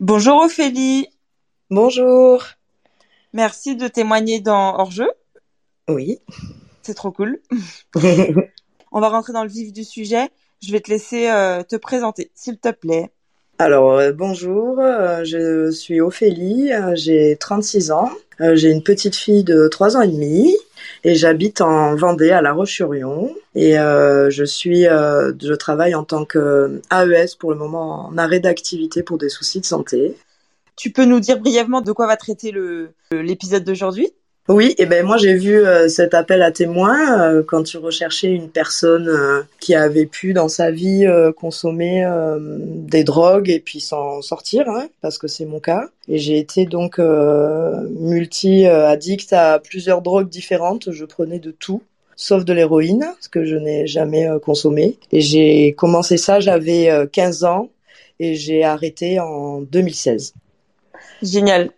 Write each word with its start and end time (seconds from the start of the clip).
Bonjour 0.00 0.42
Ophélie. 0.42 1.06
Bonjour. 1.68 2.42
Merci 3.32 3.76
de 3.76 3.86
témoigner 3.86 4.40
dans 4.40 4.76
Hors-jeu. 4.78 5.10
Oui. 5.88 6.20
C'est 6.82 6.94
trop 6.94 7.12
cool. 7.12 7.40
On 8.92 9.00
va 9.00 9.08
rentrer 9.08 9.32
dans 9.32 9.44
le 9.44 9.50
vif 9.50 9.72
du 9.72 9.84
sujet. 9.84 10.30
Je 10.62 10.72
vais 10.72 10.80
te 10.80 10.90
laisser 10.90 11.28
euh, 11.28 11.62
te 11.62 11.76
présenter, 11.76 12.30
s'il 12.34 12.58
te 12.58 12.70
plaît. 12.70 13.10
Alors, 13.58 13.92
euh, 13.98 14.12
bonjour, 14.12 14.80
euh, 14.80 15.22
je 15.24 15.70
suis 15.70 16.00
Ophélie, 16.00 16.70
j'ai 16.94 17.36
36 17.38 17.92
ans, 17.92 18.10
j'ai 18.40 18.70
une 18.70 18.82
petite 18.82 19.14
fille 19.14 19.44
de 19.44 19.68
3 19.68 19.96
ans 19.96 20.00
et 20.00 20.08
demi 20.08 20.56
et 21.04 21.14
j'habite 21.14 21.60
en 21.60 21.94
Vendée 21.96 22.30
à 22.30 22.42
La 22.42 22.52
Roche-sur-Yon 22.52 23.34
et 23.54 23.74
je 23.74 24.44
suis 24.44 24.82
je 24.84 25.54
travaille 25.54 25.94
en 25.94 26.04
tant 26.04 26.24
que 26.24 26.80
AES 26.90 27.36
pour 27.38 27.50
le 27.50 27.58
moment 27.58 28.06
en 28.06 28.18
arrêt 28.18 28.40
d'activité 28.40 29.02
pour 29.02 29.18
des 29.18 29.28
soucis 29.28 29.60
de 29.60 29.66
santé. 29.66 30.16
Tu 30.76 30.90
peux 30.90 31.04
nous 31.04 31.20
dire 31.20 31.38
brièvement 31.38 31.82
de 31.82 31.92
quoi 31.92 32.06
va 32.06 32.16
traiter 32.16 32.54
l'épisode 33.12 33.64
d'aujourd'hui? 33.64 34.12
Oui, 34.48 34.74
et 34.78 34.86
ben 34.86 35.06
moi 35.06 35.16
j'ai 35.16 35.34
vu 35.34 35.64
euh, 35.64 35.88
cet 35.88 36.12
appel 36.12 36.42
à 36.42 36.50
témoins 36.50 37.20
euh, 37.20 37.44
quand 37.46 37.62
tu 37.62 37.76
recherchais 37.76 38.32
une 38.32 38.48
personne 38.48 39.08
euh, 39.08 39.42
qui 39.60 39.76
avait 39.76 40.06
pu 40.06 40.32
dans 40.32 40.48
sa 40.48 40.72
vie 40.72 41.06
consommer 41.36 42.04
des 42.40 43.04
drogues 43.04 43.50
et 43.50 43.60
puis 43.60 43.80
s'en 43.80 44.22
sortir, 44.22 44.68
hein, 44.68 44.88
parce 45.02 45.18
que 45.18 45.28
c'est 45.28 45.44
mon 45.44 45.60
cas. 45.60 45.88
Et 46.08 46.18
j'ai 46.18 46.38
été 46.38 46.66
donc 46.66 46.98
multi-addict 46.98 49.32
à 49.32 49.60
plusieurs 49.60 50.02
drogues 50.02 50.28
différentes. 50.28 50.90
Je 50.90 51.04
prenais 51.04 51.38
de 51.38 51.52
tout 51.52 51.82
sauf 52.16 52.44
de 52.44 52.52
l'héroïne, 52.52 53.06
ce 53.20 53.28
que 53.28 53.44
je 53.44 53.54
n'ai 53.56 53.86
jamais 53.86 54.28
consommé. 54.42 54.96
Et 55.12 55.20
j'ai 55.20 55.74
commencé 55.74 56.16
ça, 56.16 56.40
j'avais 56.40 56.90
15 57.12 57.44
ans 57.44 57.68
et 58.18 58.34
j'ai 58.34 58.64
arrêté 58.64 59.20
en 59.20 59.60
2016. 59.60 60.34
Génial. 61.22 61.70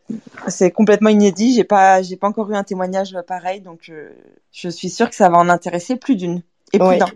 C'est 0.48 0.70
complètement 0.70 1.10
inédit. 1.10 1.54
J'ai 1.54 1.64
pas, 1.64 2.02
j'ai 2.02 2.16
pas 2.16 2.28
encore 2.28 2.50
eu 2.50 2.54
un 2.54 2.64
témoignage 2.64 3.16
pareil, 3.26 3.60
donc 3.60 3.88
euh, 3.88 4.10
je 4.52 4.68
suis 4.68 4.90
sûre 4.90 5.08
que 5.08 5.16
ça 5.16 5.28
va 5.28 5.38
en 5.38 5.48
intéresser 5.48 5.96
plus 5.96 6.16
d'une 6.16 6.42
et 6.72 6.78
plus 6.78 6.96
d'un. 6.96 7.06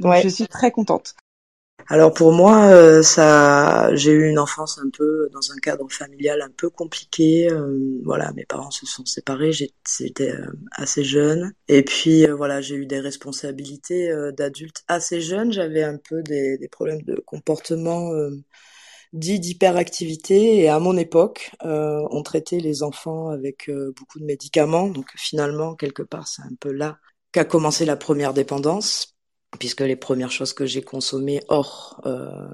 Ouais. 0.00 0.22
Je 0.22 0.28
suis 0.28 0.46
très 0.46 0.70
contente. 0.70 1.14
Alors 1.88 2.14
pour 2.14 2.32
moi, 2.32 2.66
euh, 2.66 3.02
ça, 3.02 3.94
j'ai 3.94 4.12
eu 4.12 4.30
une 4.30 4.38
enfance 4.38 4.78
un 4.78 4.88
peu 4.88 5.28
dans 5.32 5.52
un 5.52 5.56
cadre 5.56 5.86
familial 5.90 6.40
un 6.40 6.50
peu 6.56 6.70
compliqué. 6.70 7.50
Euh, 7.50 8.00
voilà, 8.04 8.32
mes 8.32 8.46
parents 8.46 8.70
se 8.70 8.86
sont 8.86 9.04
séparés, 9.04 9.52
j'étais 9.52 10.32
assez 10.72 11.04
jeune, 11.04 11.52
et 11.68 11.82
puis 11.82 12.26
voilà, 12.26 12.62
j'ai 12.62 12.76
eu 12.76 12.86
des 12.86 13.00
responsabilités 13.00 14.10
d'adulte 14.36 14.82
assez 14.88 15.20
jeune. 15.20 15.52
J'avais 15.52 15.82
un 15.82 15.98
peu 15.98 16.22
des, 16.22 16.56
des 16.56 16.68
problèmes 16.68 17.02
de 17.02 17.16
comportement 17.26 18.10
dit 19.14 19.38
d'hyperactivité 19.38 20.58
et 20.58 20.68
à 20.68 20.80
mon 20.80 20.96
époque, 20.96 21.52
euh, 21.64 22.02
on 22.10 22.22
traitait 22.22 22.58
les 22.58 22.82
enfants 22.82 23.28
avec 23.30 23.70
euh, 23.70 23.92
beaucoup 23.96 24.18
de 24.18 24.24
médicaments. 24.24 24.88
Donc 24.88 25.06
finalement, 25.16 25.76
quelque 25.76 26.02
part, 26.02 26.26
c'est 26.26 26.42
un 26.42 26.54
peu 26.58 26.72
là 26.72 26.98
qu'a 27.32 27.44
commencé 27.44 27.84
la 27.84 27.96
première 27.96 28.34
dépendance, 28.34 29.16
puisque 29.58 29.80
les 29.80 29.96
premières 29.96 30.32
choses 30.32 30.52
que 30.52 30.66
j'ai 30.66 30.82
consommées 30.82 31.40
hors 31.48 32.00
euh, 32.06 32.48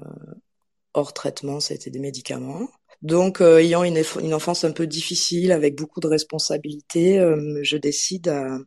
hors 0.93 1.13
traitement, 1.13 1.59
c'était 1.59 1.89
des 1.89 1.99
médicaments. 1.99 2.69
Donc, 3.01 3.41
ayant 3.41 3.83
une, 3.83 4.03
une, 4.21 4.33
enfance 4.33 4.63
un 4.63 4.71
peu 4.71 4.85
difficile, 4.85 5.51
avec 5.51 5.75
beaucoup 5.75 5.99
de 5.99 6.07
responsabilités, 6.07 7.17
je 7.63 7.77
décide 7.77 8.27
à, 8.27 8.59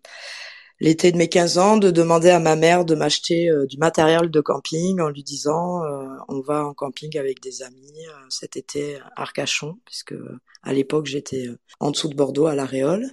l'été 0.80 1.12
de 1.12 1.16
mes 1.16 1.28
15 1.28 1.58
ans 1.58 1.76
de 1.76 1.90
demander 1.90 2.30
à 2.30 2.40
ma 2.40 2.56
mère 2.56 2.84
de 2.84 2.94
m'acheter 2.94 3.48
euh, 3.48 3.66
du 3.66 3.78
matériel 3.78 4.30
de 4.30 4.40
camping 4.40 5.00
en 5.00 5.08
lui 5.08 5.22
disant 5.22 5.84
euh, 5.84 6.06
on 6.28 6.40
va 6.40 6.64
en 6.64 6.74
camping 6.74 7.16
avec 7.18 7.40
des 7.40 7.62
amis 7.62 8.06
euh, 8.08 8.12
cet 8.28 8.56
été 8.56 8.96
à 8.96 9.22
Arcachon 9.22 9.78
puisque 9.84 10.14
à 10.62 10.72
l'époque 10.72 11.06
j'étais 11.06 11.48
en 11.80 11.90
dessous 11.90 12.08
de 12.08 12.14
Bordeaux 12.14 12.46
à 12.46 12.54
la 12.54 12.64
Réole 12.64 13.06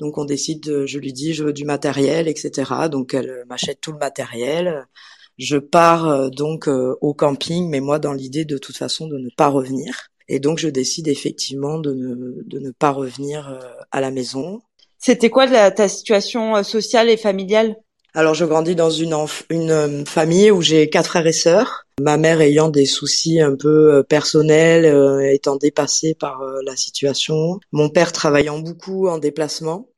donc 0.00 0.18
on 0.18 0.24
décide 0.24 0.86
je 0.86 0.98
lui 0.98 1.12
dis 1.12 1.34
je 1.34 1.44
veux 1.44 1.52
du 1.52 1.64
matériel 1.64 2.26
etc 2.28 2.72
donc 2.90 3.14
elle 3.14 3.44
m'achète 3.48 3.80
tout 3.80 3.92
le 3.92 3.98
matériel. 3.98 4.86
Je 5.36 5.56
pars 5.56 6.30
donc 6.30 6.68
au 6.68 7.12
camping 7.12 7.68
mais 7.68 7.80
moi 7.80 7.98
dans 7.98 8.12
l'idée 8.12 8.44
de 8.44 8.56
toute 8.56 8.76
façon 8.76 9.08
de 9.08 9.18
ne 9.18 9.28
pas 9.36 9.48
revenir. 9.48 10.10
Et 10.28 10.38
donc 10.38 10.58
je 10.58 10.68
décide 10.68 11.08
effectivement 11.08 11.78
de 11.78 11.92
ne 11.92 12.70
pas 12.70 12.92
revenir 12.92 13.58
à 13.90 14.00
la 14.00 14.12
maison 14.12 14.62
c'était 15.04 15.28
quoi 15.28 15.46
ta 15.70 15.86
situation 15.86 16.56
euh, 16.56 16.62
sociale 16.62 17.10
et 17.10 17.18
familiale? 17.18 17.76
Alors 18.14 18.32
je 18.32 18.46
grandis 18.46 18.74
dans 18.74 18.88
une, 18.88 19.14
une 19.50 19.70
euh, 19.70 20.04
famille 20.06 20.50
où 20.50 20.62
j'ai 20.62 20.88
quatre 20.88 21.08
frères 21.08 21.26
et 21.26 21.32
sœurs. 21.32 21.84
Ma 22.00 22.16
mère 22.16 22.40
ayant 22.40 22.70
des 22.70 22.86
soucis 22.86 23.38
un 23.42 23.54
peu 23.54 23.96
euh, 23.96 24.02
personnels, 24.02 24.86
étant 25.30 25.56
dépassée 25.56 26.14
par 26.14 26.42
la 26.64 26.74
situation. 26.74 27.60
Mon 27.70 27.90
père 27.90 28.12
travaillant 28.12 28.60
beaucoup 28.60 29.08
en 29.08 29.18
déplacement. 29.18 29.90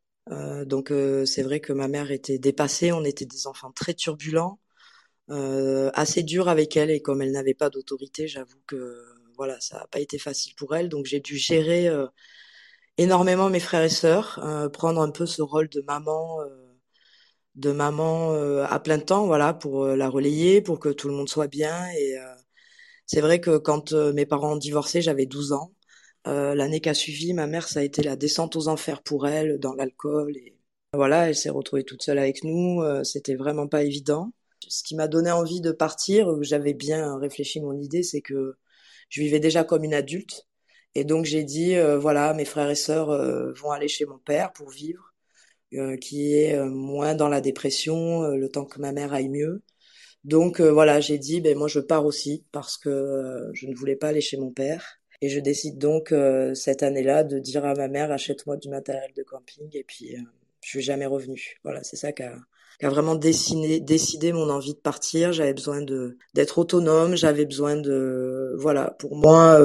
donc 0.67 0.93
c'est 1.25 1.45
vrai 1.45 1.61
que 1.61 1.73
ma 1.73 1.87
mère 1.87 2.11
était 2.11 2.39
dépassée. 2.39 2.91
On 2.91 3.05
était 3.05 3.27
des 3.27 3.47
enfants 3.47 3.71
très 3.71 3.95
turbulents, 3.95 4.59
assez 5.29 6.25
durs 6.25 6.49
avec 6.49 6.77
elle 6.77 6.91
et 6.91 7.01
comme 7.01 7.23
elle 7.23 7.31
n'avait 7.31 7.55
pas 7.55 7.71
d'autorité, 7.71 8.27
j'avoue 8.27 8.61
que 8.67 9.05
voilà 9.37 9.57
ça 9.61 9.77
n'a 9.77 9.87
pas 9.87 10.01
été 10.01 10.19
facile 10.19 10.55
pour 10.57 10.75
elle. 10.75 10.89
Donc 10.89 11.07
j'ai 11.07 11.21
dû 11.21 11.37
gérer 11.37 11.89
énormément 12.99 13.51
mes 13.51 13.61
frères 13.61 13.83
et 13.83 13.89
sœurs, 13.89 14.41
euh, 14.45 14.69
prendre 14.69 15.01
un 15.01 15.11
peu 15.11 15.27
ce 15.27 15.43
rôle 15.43 15.69
de 15.69 15.83
maman, 15.83 16.41
euh, 16.43 16.49
de 17.55 17.73
maman 17.73 18.33
euh, 18.35 18.65
à 18.69 18.81
plein 18.81 18.99
temps, 18.99 19.27
voilà, 19.27 19.55
pour 19.55 19.87
la 19.87 20.09
relayer, 20.09 20.61
pour 20.63 20.79
que 20.81 20.91
tout 20.91 21.09
le 21.09 21.15
monde 21.15 21.29
soit 21.29 21.49
bien. 21.49 21.89
Et 21.99 22.17
c'est 23.07 23.21
vrai 23.21 23.41
que 23.41 23.59
quand 23.59 23.93
mes 23.93 24.27
parents 24.27 24.55
ont 24.55 24.57
divorcé, 24.57 25.03
j'avais 25.03 25.27
12 25.27 25.53
ans. 25.53 25.73
L'année 26.27 26.81
qui 26.81 26.89
a 26.89 26.95
suivi, 26.95 27.35
ma 27.35 27.47
mère, 27.47 27.69
ça 27.69 27.81
a 27.81 27.83
été 27.85 28.03
la 28.03 28.17
descente 28.17 28.57
aux 28.57 28.69
enfers 28.69 29.03
pour 29.03 29.29
elle, 29.29 29.59
dans 29.59 29.75
l'alcool. 29.75 30.37
Et 30.37 30.57
voilà, 30.93 31.29
elle 31.29 31.37
s'est 31.37 31.51
retrouvée 31.51 31.85
toute 31.85 32.03
seule 32.03 32.19
avec 32.19 32.45
nous. 32.45 32.83
C'était 33.05 33.37
vraiment 33.37 33.69
pas 33.69 33.85
évident. 33.85 34.33
Ce 34.69 34.83
qui 34.83 34.97
m'a 34.97 35.09
donné 35.09 35.31
envie 35.31 35.61
de 35.61 35.73
partir, 35.73 36.43
j'avais 36.43 36.75
bien 36.75 37.17
réfléchi 37.19 37.61
mon 37.61 37.75
idée, 37.79 38.03
c'est 38.03 38.23
que 38.23 38.57
je 39.09 39.21
vivais 39.23 39.41
déjà 39.41 39.65
comme 39.65 39.85
une 39.85 39.95
adulte 39.95 40.47
et 40.97 41.05
donc 41.05 41.27
j'ai 41.27 41.45
dit, 41.45 41.77
euh, 41.77 41.99
voilà, 41.99 42.33
mes 42.33 42.47
frères 42.47 42.71
et 42.71 42.75
sœurs 42.75 43.11
euh, 43.11 43.53
vont 43.53 43.71
aller 43.71 43.87
chez 43.87 44.07
mon 44.07 44.17
père 44.17 44.55
pour 44.55 44.71
vivre, 44.71 45.13
euh, 45.75 45.99
qui 45.99 46.33
est 46.35 46.59
moins 46.65 47.15
dans 47.15 47.29
la 47.29 47.43
dépression, 47.43 48.29
le 48.29 48.49
temps 48.49 48.65
que 48.65 48.81
ma 48.81 48.93
mère 48.93 49.13
aille 49.13 49.29
mieux. 49.29 49.63
Donc 50.25 50.59
voilà, 50.63 51.01
j'ai 51.01 51.19
dit, 51.19 51.43
ben 51.43 51.57
moi 51.59 51.69
je 51.69 51.81
pars 51.81 52.07
aussi 52.07 52.47
parce 52.51 52.79
que 52.79 53.51
je 53.53 53.67
ne 53.67 53.75
voulais 53.75 53.97
pas 53.97 54.09
aller 54.09 54.23
chez 54.23 54.39
mon 54.39 54.51
père. 54.51 54.99
Et 55.21 55.29
je 55.29 55.39
décide 55.39 55.77
donc 55.79 56.15
cette 56.55 56.83
année-là 56.83 57.25
de 57.25 57.39
dire 57.39 57.67
à 57.67 57.75
ma 57.75 57.89
mère, 57.89 58.11
achète-moi 58.11 58.57
du 58.57 58.71
matériel 58.71 59.13
de 59.15 59.23
camping. 59.23 59.69
Et 59.75 59.85
puis 59.85 60.17
je 60.63 60.69
suis 60.69 60.83
jamais 60.83 61.07
revenue. 61.07 61.59
Voilà, 61.63 61.85
c'est 61.85 61.97
ça 61.97 62.13
qui 62.13 62.23
a, 62.23 62.35
qui 62.81 62.87
a 62.87 62.91
vraiment 62.91 63.17
dessiné, 63.17 63.81
décidé 63.81 64.33
mon 64.33 64.49
envie 64.49 64.75
de 64.75 64.81
partir. 64.81 65.33
J'avais 65.35 65.55
besoin 65.55 65.83
de 65.83 66.17
d'être 66.35 66.59
autonome. 66.59 67.17
J'avais 67.17 67.45
besoin 67.45 67.77
de, 67.77 68.55
voilà, 68.59 68.97
pour 68.99 69.15
moi 69.17 69.61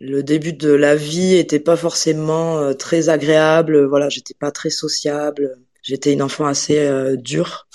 le 0.00 0.22
début 0.22 0.54
de 0.54 0.72
la 0.72 0.96
vie 0.96 1.36
était 1.36 1.60
pas 1.60 1.76
forcément 1.76 2.58
euh, 2.58 2.72
très 2.72 3.10
agréable. 3.10 3.84
Voilà, 3.84 4.08
j'étais 4.08 4.34
pas 4.34 4.50
très 4.50 4.70
sociable. 4.70 5.58
J'étais 5.82 6.12
une 6.14 6.22
enfant 6.22 6.46
assez 6.46 6.78
euh, 6.78 7.16
dure. 7.16 7.68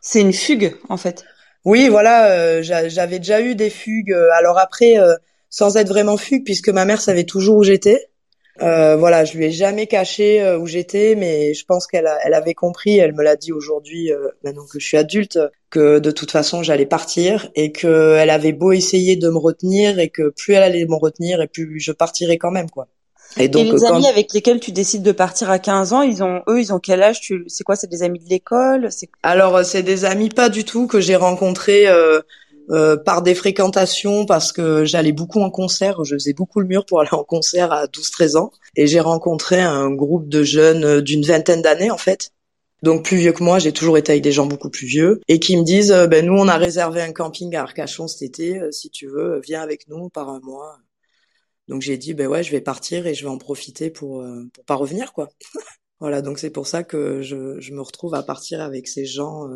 C'est 0.00 0.20
une 0.20 0.32
fugue, 0.32 0.76
en 0.88 0.96
fait. 0.96 1.24
Oui, 1.64 1.88
voilà, 1.88 2.30
euh, 2.32 2.62
j'avais 2.62 3.18
déjà 3.18 3.40
eu 3.40 3.54
des 3.54 3.70
fugues. 3.70 4.14
Alors 4.34 4.58
après, 4.58 4.94
sans 5.48 5.76
être 5.76 5.88
vraiment 5.88 6.16
fugue, 6.16 6.44
puisque 6.44 6.70
ma 6.70 6.84
mère 6.84 7.00
savait 7.00 7.24
toujours 7.24 7.56
où 7.58 7.62
j'étais. 7.62 8.08
Euh, 8.60 8.96
voilà, 8.96 9.24
je 9.24 9.36
lui 9.36 9.46
ai 9.46 9.50
jamais 9.50 9.86
caché 9.86 10.42
euh, 10.42 10.58
où 10.58 10.66
j'étais, 10.66 11.14
mais 11.14 11.54
je 11.54 11.64
pense 11.64 11.86
qu'elle 11.86 12.08
elle 12.22 12.34
avait 12.34 12.54
compris. 12.54 12.98
Elle 12.98 13.14
me 13.14 13.22
l'a 13.22 13.36
dit 13.36 13.52
aujourd'hui, 13.52 14.12
euh, 14.12 14.28
maintenant 14.44 14.66
que 14.70 14.78
je 14.78 14.86
suis 14.86 14.98
adulte, 14.98 15.38
que 15.70 15.98
de 15.98 16.10
toute 16.10 16.30
façon 16.30 16.62
j'allais 16.62 16.86
partir 16.86 17.48
et 17.54 17.72
que 17.72 18.16
elle 18.16 18.30
avait 18.30 18.52
beau 18.52 18.72
essayer 18.72 19.16
de 19.16 19.30
me 19.30 19.38
retenir 19.38 19.98
et 19.98 20.10
que 20.10 20.28
plus 20.28 20.52
elle 20.52 20.62
allait 20.62 20.84
me 20.84 20.96
retenir 20.96 21.40
et 21.40 21.48
plus 21.48 21.80
je 21.80 21.92
partirais 21.92 22.36
quand 22.36 22.50
même, 22.50 22.68
quoi. 22.68 22.88
Et 23.38 23.48
donc, 23.48 23.66
et 23.66 23.72
les 23.72 23.84
amis 23.84 24.06
avec 24.06 24.34
lesquels 24.34 24.60
tu 24.60 24.72
décides 24.72 25.02
de 25.02 25.12
partir 25.12 25.48
à 25.48 25.58
15 25.58 25.94
ans, 25.94 26.02
ils 26.02 26.22
ont, 26.22 26.42
eux, 26.48 26.60
ils 26.60 26.74
ont 26.74 26.78
quel 26.78 27.02
âge? 27.02 27.22
Tu, 27.22 27.44
c'est 27.46 27.64
quoi, 27.64 27.76
c'est 27.76 27.86
des 27.86 28.02
amis 28.02 28.18
de 28.18 28.28
l'école, 28.28 28.90
Alors, 29.22 29.64
c'est 29.64 29.82
des 29.82 30.04
amis 30.04 30.28
pas 30.28 30.50
du 30.50 30.64
tout 30.64 30.86
que 30.86 31.00
j'ai 31.00 31.16
rencontrés 31.16 31.86
euh, 32.70 32.96
par 32.96 33.22
des 33.22 33.34
fréquentations 33.34 34.24
parce 34.24 34.52
que 34.52 34.84
j'allais 34.84 35.12
beaucoup 35.12 35.40
en 35.40 35.50
concert, 35.50 36.04
je 36.04 36.14
faisais 36.14 36.32
beaucoup 36.32 36.60
le 36.60 36.66
mur 36.66 36.86
pour 36.86 37.00
aller 37.00 37.12
en 37.12 37.24
concert 37.24 37.72
à 37.72 37.86
12-13 37.86 38.36
ans 38.36 38.52
et 38.76 38.86
j'ai 38.86 39.00
rencontré 39.00 39.60
un 39.60 39.90
groupe 39.90 40.28
de 40.28 40.42
jeunes 40.44 40.84
euh, 40.84 41.02
d'une 41.02 41.24
vingtaine 41.24 41.62
d'années 41.62 41.90
en 41.90 41.98
fait. 41.98 42.30
Donc 42.82 43.04
plus 43.04 43.16
vieux 43.16 43.32
que 43.32 43.42
moi, 43.42 43.58
j'ai 43.58 43.72
toujours 43.72 43.98
été 43.98 44.12
avec 44.12 44.22
des 44.22 44.32
gens 44.32 44.46
beaucoup 44.46 44.70
plus 44.70 44.86
vieux 44.86 45.20
et 45.28 45.40
qui 45.40 45.56
me 45.56 45.64
disent 45.64 45.92
euh, 45.92 46.06
ben 46.06 46.24
nous 46.24 46.34
on 46.34 46.48
a 46.48 46.56
réservé 46.56 47.00
un 47.02 47.12
camping 47.12 47.54
à 47.56 47.62
Arcachon 47.62 48.06
cet 48.06 48.22
été, 48.22 48.60
si 48.70 48.90
tu 48.90 49.08
veux, 49.08 49.40
viens 49.40 49.60
avec 49.60 49.88
nous 49.88 50.08
par 50.08 50.28
un 50.28 50.40
mois. 50.40 50.78
Donc 51.68 51.82
j'ai 51.82 51.98
dit 51.98 52.14
ben 52.14 52.28
ouais, 52.28 52.42
je 52.42 52.52
vais 52.52 52.60
partir 52.60 53.06
et 53.06 53.14
je 53.14 53.24
vais 53.24 53.30
en 53.30 53.38
profiter 53.38 53.90
pour 53.90 54.24
pour 54.52 54.64
pas 54.64 54.74
revenir 54.74 55.12
quoi. 55.12 55.28
Voilà, 56.00 56.20
donc 56.20 56.40
c'est 56.40 56.50
pour 56.50 56.66
ça 56.66 56.82
que 56.82 57.22
je, 57.22 57.60
je, 57.60 57.72
me 57.72 57.80
retrouve 57.80 58.16
à 58.16 58.24
partir 58.24 58.60
avec 58.60 58.88
ces 58.88 59.04
gens 59.04 59.48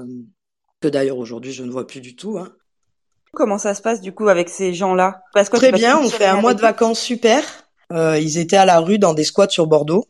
que 0.81 0.87
d'ailleurs 0.87 1.19
aujourd'hui 1.19 1.53
je 1.53 1.65
ne 1.65 1.73
vois 1.73 1.89
plus 1.89 2.01
du 2.01 2.15
tout. 2.15 2.39
Hein. 2.39 2.55
Comment 3.33 3.59
ça 3.59 3.75
se 3.75 3.83
passe 3.83 4.01
du 4.01 4.13
coup 4.13 4.29
avec 4.29 4.49
ces 4.49 4.73
gens-là? 4.73 5.23
Très 5.53 5.73
bien, 5.73 5.99
on 5.99 6.09
fait 6.09 6.25
un 6.25 6.41
mois 6.41 6.55
de 6.55 6.61
vacances 6.61 7.01
super. 7.01 7.43
Euh, 7.93 8.19
ils 8.19 8.39
étaient 8.39 8.57
à 8.57 8.65
la 8.65 8.81
rue 8.81 8.99
dans 8.99 9.15
des 9.15 9.25
squats 9.25 9.49
sur 9.49 9.67
Bordeaux. 9.67 10.07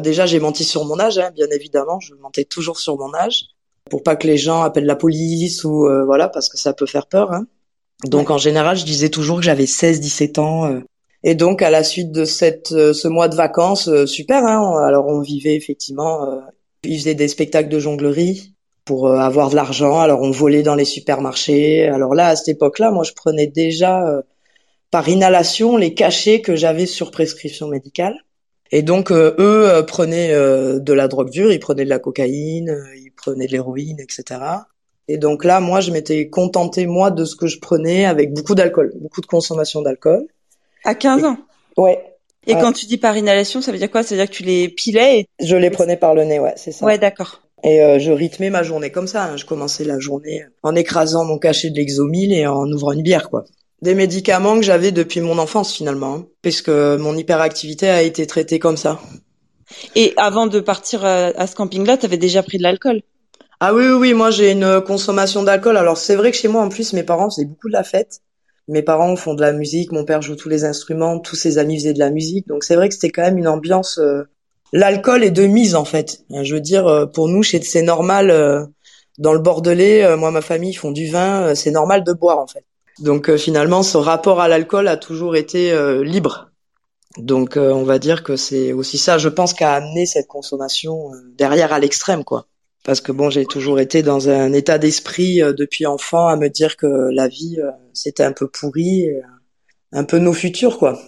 Déjà, 0.00 0.26
j'ai 0.26 0.40
menti 0.40 0.64
sur 0.64 0.84
mon 0.84 0.98
âge, 0.98 1.18
hein, 1.18 1.30
bien 1.34 1.48
évidemment. 1.50 2.00
Je 2.00 2.14
mentais 2.14 2.44
toujours 2.44 2.78
sur 2.78 2.96
mon 2.96 3.14
âge 3.14 3.44
pour 3.90 4.02
pas 4.02 4.16
que 4.16 4.26
les 4.26 4.38
gens 4.38 4.62
appellent 4.62 4.86
la 4.86 4.96
police 4.96 5.64
ou 5.64 5.86
euh, 5.86 6.04
voilà 6.04 6.28
parce 6.28 6.48
que 6.48 6.58
ça 6.58 6.72
peut 6.72 6.86
faire 6.86 7.06
peur. 7.06 7.32
Hein. 7.32 7.46
Donc 8.04 8.30
en 8.30 8.38
général, 8.38 8.76
je 8.76 8.84
disais 8.84 9.10
toujours 9.10 9.36
que 9.38 9.42
j'avais 9.42 9.64
16-17 9.64 10.40
ans. 10.40 10.66
Euh. 10.66 10.80
Et 11.22 11.34
donc 11.34 11.60
à 11.60 11.68
la 11.68 11.84
suite 11.84 12.12
de 12.12 12.24
cette 12.24 12.72
euh, 12.72 12.94
ce 12.94 13.08
mois 13.08 13.28
de 13.28 13.36
vacances, 13.36 13.90
super. 14.06 14.46
Hein, 14.46 14.82
alors 14.82 15.06
on 15.06 15.20
vivait 15.20 15.54
effectivement. 15.54 16.40
ils 16.84 16.98
faisaient 16.98 17.14
des 17.14 17.28
spectacles 17.28 17.68
de 17.68 17.78
jonglerie 17.78 18.54
pour 18.90 19.08
avoir 19.08 19.50
de 19.50 19.54
l'argent. 19.54 20.00
Alors 20.00 20.20
on 20.20 20.32
volait 20.32 20.64
dans 20.64 20.74
les 20.74 20.84
supermarchés. 20.84 21.86
Alors 21.86 22.12
là, 22.12 22.26
à 22.26 22.34
cette 22.34 22.48
époque-là, 22.48 22.90
moi 22.90 23.04
je 23.04 23.12
prenais 23.12 23.46
déjà 23.46 24.04
par 24.90 25.08
inhalation 25.08 25.76
les 25.76 25.94
cachets 25.94 26.40
que 26.40 26.56
j'avais 26.56 26.86
sur 26.86 27.12
prescription 27.12 27.68
médicale. 27.68 28.16
Et 28.72 28.82
donc 28.82 29.12
eux 29.12 29.84
prenaient 29.86 30.32
de 30.34 30.92
la 30.92 31.06
drogue 31.06 31.30
dure, 31.30 31.52
ils 31.52 31.60
prenaient 31.60 31.84
de 31.84 31.88
la 31.88 32.00
cocaïne, 32.00 32.76
ils 32.96 33.12
prenaient 33.12 33.46
de 33.46 33.52
l'héroïne, 33.52 34.00
etc. 34.00 34.40
Et 35.06 35.18
donc 35.18 35.44
là, 35.44 35.60
moi, 35.60 35.80
je 35.80 35.92
m'étais 35.92 36.28
contentée, 36.28 36.86
moi, 36.86 37.12
de 37.12 37.24
ce 37.24 37.36
que 37.36 37.46
je 37.46 37.60
prenais 37.60 38.06
avec 38.06 38.32
beaucoup 38.32 38.56
d'alcool, 38.56 38.92
beaucoup 39.00 39.20
de 39.20 39.26
consommation 39.26 39.82
d'alcool. 39.82 40.26
À 40.84 40.96
15 40.96 41.24
ans? 41.24 41.36
Ouais. 41.76 42.02
Et 42.46 42.54
quand 42.54 42.72
tu 42.72 42.86
dis 42.86 42.96
par 42.96 43.16
inhalation, 43.16 43.60
ça 43.60 43.70
veut 43.70 43.78
dire 43.78 43.90
quoi? 43.90 44.02
Ça 44.02 44.14
veut 44.14 44.20
dire 44.20 44.30
que 44.30 44.34
tu 44.34 44.42
les 44.42 44.68
pilais 44.68 45.20
et... 45.20 45.28
Je 45.44 45.54
les 45.54 45.70
prenais 45.70 45.96
par 45.96 46.14
le 46.14 46.24
nez, 46.24 46.40
ouais, 46.40 46.54
c'est 46.56 46.72
ça. 46.72 46.84
Ouais, 46.84 46.98
d'accord. 46.98 47.42
Et 47.62 47.82
euh, 47.82 47.98
je 47.98 48.12
rythmais 48.12 48.50
ma 48.50 48.62
journée 48.62 48.90
comme 48.90 49.06
ça. 49.06 49.24
Hein. 49.24 49.36
Je 49.36 49.44
commençais 49.44 49.84
la 49.84 49.98
journée 49.98 50.44
en 50.62 50.74
écrasant 50.74 51.24
mon 51.24 51.38
cachet 51.38 51.70
de 51.70 51.76
l'exomile 51.76 52.32
et 52.32 52.46
en 52.46 52.66
ouvrant 52.70 52.92
une 52.92 53.02
bière, 53.02 53.28
quoi. 53.30 53.44
Des 53.82 53.94
médicaments 53.94 54.56
que 54.56 54.62
j'avais 54.62 54.92
depuis 54.92 55.20
mon 55.20 55.38
enfance, 55.38 55.72
finalement, 55.72 56.14
hein, 56.14 56.26
puisque 56.42 56.68
mon 56.68 57.16
hyperactivité 57.16 57.88
a 57.88 58.02
été 58.02 58.26
traitée 58.26 58.58
comme 58.58 58.76
ça. 58.76 59.00
Et 59.94 60.12
avant 60.16 60.46
de 60.46 60.60
partir 60.60 61.04
euh, 61.04 61.30
à 61.36 61.46
ce 61.46 61.54
camping-là, 61.54 61.96
tu 61.96 62.06
avais 62.06 62.18
déjà 62.18 62.42
pris 62.42 62.58
de 62.58 62.62
l'alcool? 62.62 63.02
Ah 63.60 63.74
oui, 63.74 63.84
oui, 63.84 63.92
oui, 63.92 64.14
moi 64.14 64.30
j'ai 64.30 64.50
une 64.52 64.80
consommation 64.80 65.42
d'alcool. 65.42 65.76
Alors 65.76 65.98
c'est 65.98 66.16
vrai 66.16 66.30
que 66.30 66.36
chez 66.36 66.48
moi 66.48 66.62
en 66.62 66.68
plus 66.68 66.92
mes 66.92 67.02
parents 67.02 67.30
faisaient 67.30 67.44
beaucoup 67.44 67.68
de 67.68 67.74
la 67.74 67.84
fête. 67.84 68.20
Mes 68.68 68.82
parents 68.82 69.16
font 69.16 69.34
de 69.34 69.40
la 69.40 69.52
musique, 69.52 69.92
mon 69.92 70.04
père 70.04 70.22
joue 70.22 70.36
tous 70.36 70.48
les 70.48 70.64
instruments, 70.64 71.18
tous 71.18 71.36
ses 71.36 71.58
amis 71.58 71.78
faisaient 71.78 71.92
de 71.92 71.98
la 71.98 72.10
musique. 72.10 72.46
Donc 72.48 72.64
c'est 72.64 72.74
vrai 72.74 72.88
que 72.88 72.94
c'était 72.94 73.10
quand 73.10 73.22
même 73.22 73.38
une 73.38 73.48
ambiance. 73.48 74.00
Euh, 74.74 74.78
l'alcool 74.78 75.24
est 75.24 75.30
de 75.30 75.46
mise 75.46 75.74
en 75.74 75.84
fait. 75.84 76.24
Je 76.30 76.54
veux 76.54 76.60
dire, 76.60 76.86
euh, 76.86 77.06
pour 77.06 77.28
nous 77.28 77.42
c'est 77.42 77.82
normal. 77.82 78.30
Euh, 78.30 78.64
dans 79.18 79.34
le 79.34 79.38
Bordelais, 79.38 80.16
moi 80.16 80.30
ma 80.30 80.40
famille 80.40 80.72
font 80.72 80.92
du 80.92 81.10
vin, 81.10 81.54
c'est 81.54 81.70
normal 81.70 82.04
de 82.04 82.14
boire 82.14 82.38
en 82.38 82.46
fait. 82.46 82.64
Donc 83.00 83.36
finalement 83.36 83.82
ce 83.82 83.98
rapport 83.98 84.40
à 84.40 84.48
l'alcool 84.48 84.88
a 84.88 84.96
toujours 84.96 85.36
été 85.36 85.74
libre. 86.02 86.52
Donc 87.18 87.58
on 87.58 87.82
va 87.82 87.98
dire 87.98 88.22
que 88.22 88.36
c'est 88.36 88.72
aussi 88.72 88.96
ça, 88.96 89.18
je 89.18 89.28
pense, 89.28 89.52
qui 89.52 89.62
a 89.62 89.74
amené 89.74 90.06
cette 90.06 90.26
consommation 90.26 91.10
derrière 91.36 91.74
à 91.74 91.78
l'extrême 91.78 92.24
quoi 92.24 92.46
parce 92.84 93.00
que 93.00 93.12
bon, 93.12 93.30
j'ai 93.30 93.44
toujours 93.44 93.78
été 93.80 94.02
dans 94.02 94.28
un 94.28 94.52
état 94.52 94.78
d'esprit 94.78 95.42
euh, 95.42 95.52
depuis 95.52 95.86
enfant 95.86 96.26
à 96.28 96.36
me 96.36 96.48
dire 96.48 96.76
que 96.76 97.10
la 97.12 97.28
vie 97.28 97.58
euh, 97.60 97.70
c'était 97.92 98.24
un 98.24 98.32
peu 98.32 98.48
pourri, 98.48 99.08
euh, 99.08 99.20
un 99.92 100.04
peu 100.04 100.18
nos 100.18 100.32
futurs 100.32 100.78
quoi. 100.78 100.98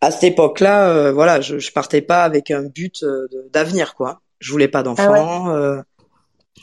À 0.00 0.10
cette 0.10 0.24
époque-là, 0.24 1.12
voilà, 1.12 1.40
je, 1.40 1.58
je 1.58 1.72
partais 1.72 2.02
pas 2.02 2.24
avec 2.24 2.50
un 2.50 2.62
but 2.62 3.04
d'avenir 3.52 3.94
quoi. 3.94 4.20
Je 4.38 4.52
voulais 4.52 4.68
pas 4.68 4.82
d'enfants, 4.82 5.48
ah 5.48 5.82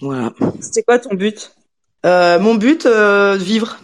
voilà. 0.02 0.34
C'était 0.62 0.84
quoi 0.84 1.00
ton 1.00 1.16
but? 1.16 1.56
Mon 2.04 2.56
but, 2.56 2.86
vivre, 2.86 3.78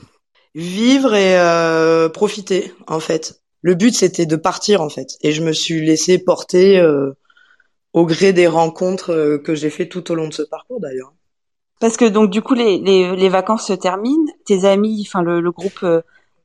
vivre 0.55 1.13
et 1.13 2.09
profiter 2.11 2.73
en 2.87 2.99
fait. 2.99 3.41
Le 3.61 3.75
but 3.75 3.93
c'était 3.93 4.25
de 4.25 4.35
partir 4.35 4.81
en 4.81 4.89
fait, 4.89 5.17
et 5.21 5.31
je 5.31 5.43
me 5.43 5.53
suis 5.53 5.85
laissé 5.85 6.17
porter 6.17 6.81
au 7.93 8.05
gré 8.05 8.31
des 8.33 8.47
rencontres 8.47 9.11
euh, 9.11 9.37
que 9.37 9.53
j'ai 9.53 9.69
fait 9.69 9.89
tout 9.89 10.11
au 10.11 10.15
long 10.15 10.29
de 10.29 10.33
ce 10.33 10.43
parcours 10.43 10.79
d'ailleurs. 10.79 11.13
Parce 11.81 11.97
que 11.97 12.05
donc 12.05 12.29
du 12.29 12.41
coup 12.41 12.53
les, 12.53 12.77
les, 12.79 13.15
les 13.17 13.27
vacances 13.27 13.67
se 13.67 13.73
terminent, 13.73 14.31
tes 14.45 14.63
amis, 14.63 15.05
enfin 15.05 15.21
le, 15.21 15.41
le 15.41 15.51
groupe 15.51 15.83
euh, 15.83 16.01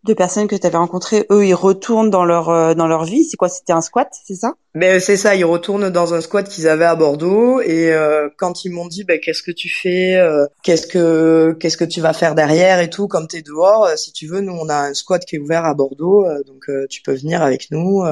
de 0.06 0.14
personnes 0.14 0.48
que 0.48 0.56
tu 0.56 0.66
avais 0.66 0.76
rencontrées, 0.76 1.26
eux 1.30 1.46
ils 1.46 1.54
retournent 1.54 2.10
dans 2.10 2.24
leur 2.24 2.48
euh, 2.48 2.74
dans 2.74 2.86
leur 2.86 3.04
vie. 3.04 3.24
C'est 3.24 3.36
quoi? 3.36 3.48
C'était 3.48 3.72
un 3.72 3.80
squat, 3.80 4.08
c'est 4.26 4.34
ça? 4.34 4.54
Mais 4.74 5.00
c'est 5.00 5.16
ça, 5.16 5.34
ils 5.34 5.44
retournent 5.44 5.90
dans 5.90 6.14
un 6.14 6.20
squat 6.20 6.48
qu'ils 6.48 6.68
avaient 6.68 6.84
à 6.84 6.94
Bordeaux 6.94 7.60
et 7.60 7.94
quand 8.36 8.64
ils 8.64 8.70
m'ont 8.70 8.86
dit 8.86 9.04
bah, 9.04 9.18
qu'est-ce 9.18 9.42
que 9.42 9.50
tu 9.50 9.70
fais, 9.70 10.20
qu'est-ce 10.62 10.86
que 10.86 11.56
qu'est-ce 11.58 11.78
que 11.78 11.84
tu 11.84 12.00
vas 12.00 12.12
faire 12.12 12.34
derrière 12.34 12.80
et 12.80 12.90
tout, 12.90 13.08
comme 13.08 13.26
t'es 13.26 13.42
dehors, 13.42 13.88
si 13.96 14.12
tu 14.12 14.26
veux, 14.26 14.40
nous 14.40 14.52
on 14.52 14.68
a 14.68 14.76
un 14.76 14.94
squat 14.94 15.24
qui 15.24 15.36
est 15.36 15.38
ouvert 15.38 15.64
à 15.64 15.72
Bordeaux, 15.72 16.26
donc 16.46 16.70
tu 16.90 17.00
peux 17.02 17.14
venir 17.14 17.42
avec 17.42 17.70
nous. 17.70 18.04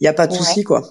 Il 0.00 0.04
y 0.04 0.08
a 0.08 0.12
pas 0.12 0.26
de 0.26 0.34
souci 0.34 0.62
quoi 0.62 0.82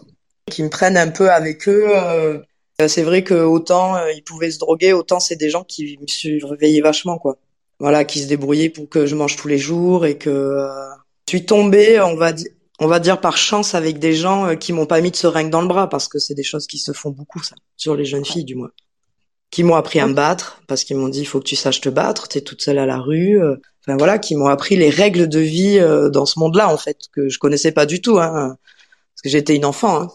qui 0.50 0.63
me 0.63 0.69
prennent 0.69 0.98
un 0.98 1.10
peu 1.10 1.31
avec 1.31 1.68
eux. 1.68 1.86
Euh, 1.90 2.40
c'est 2.88 3.04
vrai 3.04 3.24
que 3.24 3.34
autant 3.34 3.95
euh, 3.95 4.12
ils 4.12 4.24
pouvaient 4.24 4.51
se 4.51 4.60
droguer, 4.60 4.94
autant 4.94 5.19
c'est 5.19 5.36
des 5.36 5.50
gens 5.50 5.63
qui 5.63 5.98
me 6.01 6.07
surveillaient 6.07 6.81
vachement, 6.81 7.18
quoi. 7.18 7.38
Voilà, 7.83 8.06
qui 8.06 8.21
se 8.21 8.30
débrouillaient 8.30 8.69
pour 8.69 8.88
que 8.88 9.06
je 9.06 9.13
mange 9.13 9.35
tous 9.35 9.50
les 9.50 9.57
jours 9.57 10.06
et 10.06 10.18
que 10.18 10.30
euh, 10.30 10.69
je 11.27 11.35
suis 11.35 11.45
tombée, 11.45 12.00
on 12.00 12.15
va 12.15 12.31
dire, 12.31 12.50
on 12.80 12.88
va 12.88 13.01
dire 13.01 13.19
par 13.19 13.35
chance 13.35 13.75
avec 13.75 14.00
des 14.00 14.13
gens 14.13 14.56
qui 14.56 14.71
m'ont 14.71 14.85
pas 14.85 15.01
mis 15.01 15.12
de 15.12 15.18
seringue 15.18 15.50
dans 15.50 15.62
le 15.62 15.68
bras 15.68 15.89
parce 15.89 16.07
que 16.07 16.18
c'est 16.18 16.33
des 16.33 16.44
choses 16.44 16.65
qui 16.65 16.77
se 16.77 16.94
font 16.94 17.09
beaucoup 17.09 17.44
ça 17.44 17.56
sur 17.75 17.97
les 17.97 18.06
jeunes 18.06 18.24
filles 18.24 18.45
du 18.45 18.56
moins 18.56 18.71
qui 19.51 19.63
m'ont 19.63 19.75
appris 19.75 20.00
à 20.00 20.07
me 20.07 20.13
battre 20.13 20.62
parce 20.68 20.85
qu'ils 20.85 20.95
m'ont 20.95 21.09
dit 21.09 21.19
il 21.19 21.25
faut 21.25 21.39
que 21.39 21.45
tu 21.45 21.57
saches 21.57 21.81
te 21.81 21.89
battre 21.89 22.30
t'es 22.30 22.39
toute 22.39 22.62
seule 22.62 22.80
à 22.80 22.85
la 22.85 23.00
rue 23.00 23.38
enfin 23.85 23.97
voilà 23.97 24.18
qui 24.18 24.35
m'ont 24.35 24.47
appris 24.47 24.75
les 24.77 24.89
règles 24.89 25.27
de 25.27 25.39
vie 25.39 25.80
dans 26.12 26.25
ce 26.25 26.39
monde-là 26.39 26.74
en 26.74 26.77
fait 26.77 26.97
que 27.12 27.27
je 27.30 27.38
connaissais 27.38 27.74
pas 27.74 27.85
du 27.85 28.01
tout 28.01 28.18
hein 28.18 28.57
parce 29.13 29.21
que 29.24 29.30
j'étais 29.30 29.56
une 29.56 29.65
enfant 29.65 30.01
hein. 30.01 30.07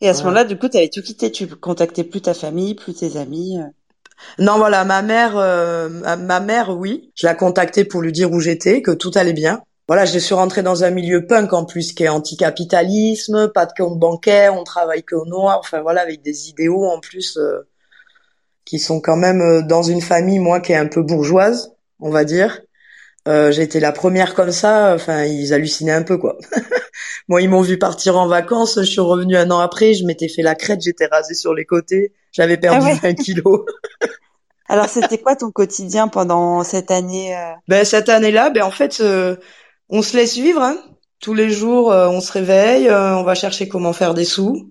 Et 0.00 0.08
à 0.08 0.14
ce 0.14 0.22
moment-là, 0.22 0.44
du 0.44 0.56
coup, 0.56 0.68
tu 0.68 0.78
avais 0.78 0.88
tout 0.88 1.02
quitté. 1.02 1.30
Tu 1.30 1.46
contactais 1.46 2.04
plus 2.04 2.22
ta 2.22 2.32
famille, 2.32 2.74
plus 2.74 2.94
tes 2.94 3.18
amis. 3.18 3.58
Euh. 4.38 4.44
Non, 4.44 4.58
voilà, 4.58 4.84
ma 4.84 5.02
mère, 5.02 5.36
euh, 5.36 5.88
ma 5.88 6.40
mère, 6.40 6.76
oui, 6.76 7.10
je 7.14 7.26
la 7.26 7.34
contactais 7.34 7.84
pour 7.84 8.02
lui 8.02 8.12
dire 8.12 8.32
où 8.32 8.40
j'étais, 8.40 8.82
que 8.82 8.90
tout 8.90 9.10
allait 9.14 9.32
bien. 9.32 9.62
Voilà, 9.88 10.04
je 10.04 10.18
suis 10.18 10.34
rentrée 10.34 10.62
dans 10.62 10.84
un 10.84 10.90
milieu 10.90 11.26
punk 11.26 11.52
en 11.52 11.64
plus 11.64 11.92
qui 11.92 12.04
est 12.04 12.08
anticapitalisme, 12.08 13.50
pas 13.52 13.66
de 13.66 13.72
compte 13.76 13.98
bancaire, 13.98 14.54
on 14.54 14.64
travaille 14.64 15.02
que 15.02 15.16
au 15.16 15.26
noir, 15.26 15.58
enfin 15.58 15.80
voilà, 15.80 16.02
avec 16.02 16.22
des 16.22 16.48
idéaux 16.48 16.84
en 16.84 17.00
plus 17.00 17.36
euh, 17.36 17.66
qui 18.64 18.78
sont 18.78 19.00
quand 19.00 19.16
même 19.16 19.66
dans 19.66 19.82
une 19.82 20.00
famille, 20.00 20.38
moi, 20.38 20.60
qui 20.60 20.72
est 20.72 20.76
un 20.76 20.86
peu 20.86 21.02
bourgeoise, 21.02 21.72
on 21.98 22.10
va 22.10 22.24
dire. 22.24 22.60
Euh, 23.28 23.52
j'ai 23.52 23.62
été 23.62 23.80
la 23.80 23.92
première 23.92 24.34
comme 24.34 24.52
ça. 24.52 24.94
Enfin, 24.94 25.24
ils 25.24 25.52
hallucinaient 25.52 25.92
un 25.92 26.02
peu, 26.02 26.18
quoi. 26.18 26.38
Moi, 27.30 27.42
ils 27.42 27.48
m'ont 27.48 27.60
vu 27.60 27.78
partir 27.78 28.18
en 28.18 28.26
vacances. 28.26 28.74
Je 28.80 28.90
suis 28.90 29.00
revenue 29.00 29.36
un 29.36 29.52
an 29.52 29.60
après. 29.60 29.94
Je 29.94 30.04
m'étais 30.04 30.26
fait 30.28 30.42
la 30.42 30.56
crête. 30.56 30.80
J'étais 30.82 31.06
rasée 31.06 31.34
sur 31.34 31.54
les 31.54 31.64
côtés. 31.64 32.12
J'avais 32.32 32.56
perdu 32.56 32.88
ah 32.90 32.98
20 33.00 33.14
kilos. 33.14 33.60
Alors, 34.68 34.88
c'était 34.88 35.18
quoi 35.18 35.36
ton 35.36 35.52
quotidien 35.52 36.08
pendant 36.08 36.64
cette 36.64 36.90
année 36.90 37.36
euh? 37.36 37.52
Ben 37.68 37.84
cette 37.84 38.08
année-là, 38.08 38.50
ben 38.50 38.64
en 38.64 38.72
fait, 38.72 38.98
euh, 39.00 39.36
on 39.88 40.02
se 40.02 40.16
laisse 40.16 40.34
vivre. 40.34 40.60
Hein. 40.60 40.76
Tous 41.20 41.32
les 41.32 41.50
jours, 41.50 41.92
euh, 41.92 42.08
on 42.08 42.20
se 42.20 42.32
réveille. 42.32 42.90
on 42.90 43.22
va 43.22 43.36
chercher 43.36 43.68
comment 43.68 43.92
faire 43.92 44.14
des 44.14 44.24
sous, 44.24 44.68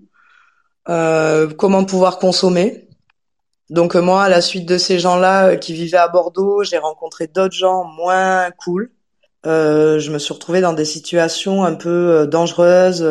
comment 0.86 1.86
pouvoir 1.86 2.20
consommer. 2.20 2.90
Donc 3.70 3.96
moi, 3.96 4.24
à 4.24 4.30
la 4.30 4.42
suite 4.42 4.66
de 4.66 4.78
ces 4.78 5.00
gens-là 5.00 5.56
qui 5.56 5.72
vivaient 5.72 5.96
à 5.96 6.10
Bordeaux, 6.10 6.64
j'ai 6.64 6.78
rencontré 6.78 7.28
d'autres 7.28 7.56
gens 7.56 7.86
moins 7.86 8.52
cool. 8.52 8.92
Euh, 9.46 10.00
je 10.00 10.12
me 10.12 10.20
suis 10.20 10.34
retrouvée 10.34 10.62
dans 10.62 10.74
des 10.74 10.86
situations 10.86 11.64
un 11.64 11.76
peu 11.76 12.28
dangereuses 12.28 13.08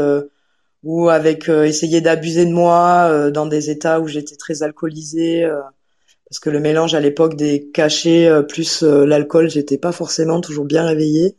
ou 0.83 1.09
avec 1.09 1.49
essayer 1.49 2.01
d'abuser 2.01 2.47
de 2.47 2.53
moi 2.53 3.31
dans 3.31 3.47
des 3.47 3.71
états 3.71 4.01
où 4.01 4.09
j'étais 4.09 4.37
très 4.37 4.63
alcoolisée 4.63 5.49
parce 6.29 6.39
que 6.41 6.51
le 6.51 6.61
mélange 6.61 6.95
à 6.95 7.01
l'époque 7.01 7.37
des 7.37 7.71
cachets 7.71 8.31
plus 8.49 8.83
l'alcool, 8.83 9.49
j'étais 9.49 9.79
pas 9.79 9.93
forcément 9.93 10.41
toujours 10.41 10.67
bien 10.67 10.85
réveillée. 10.85 11.37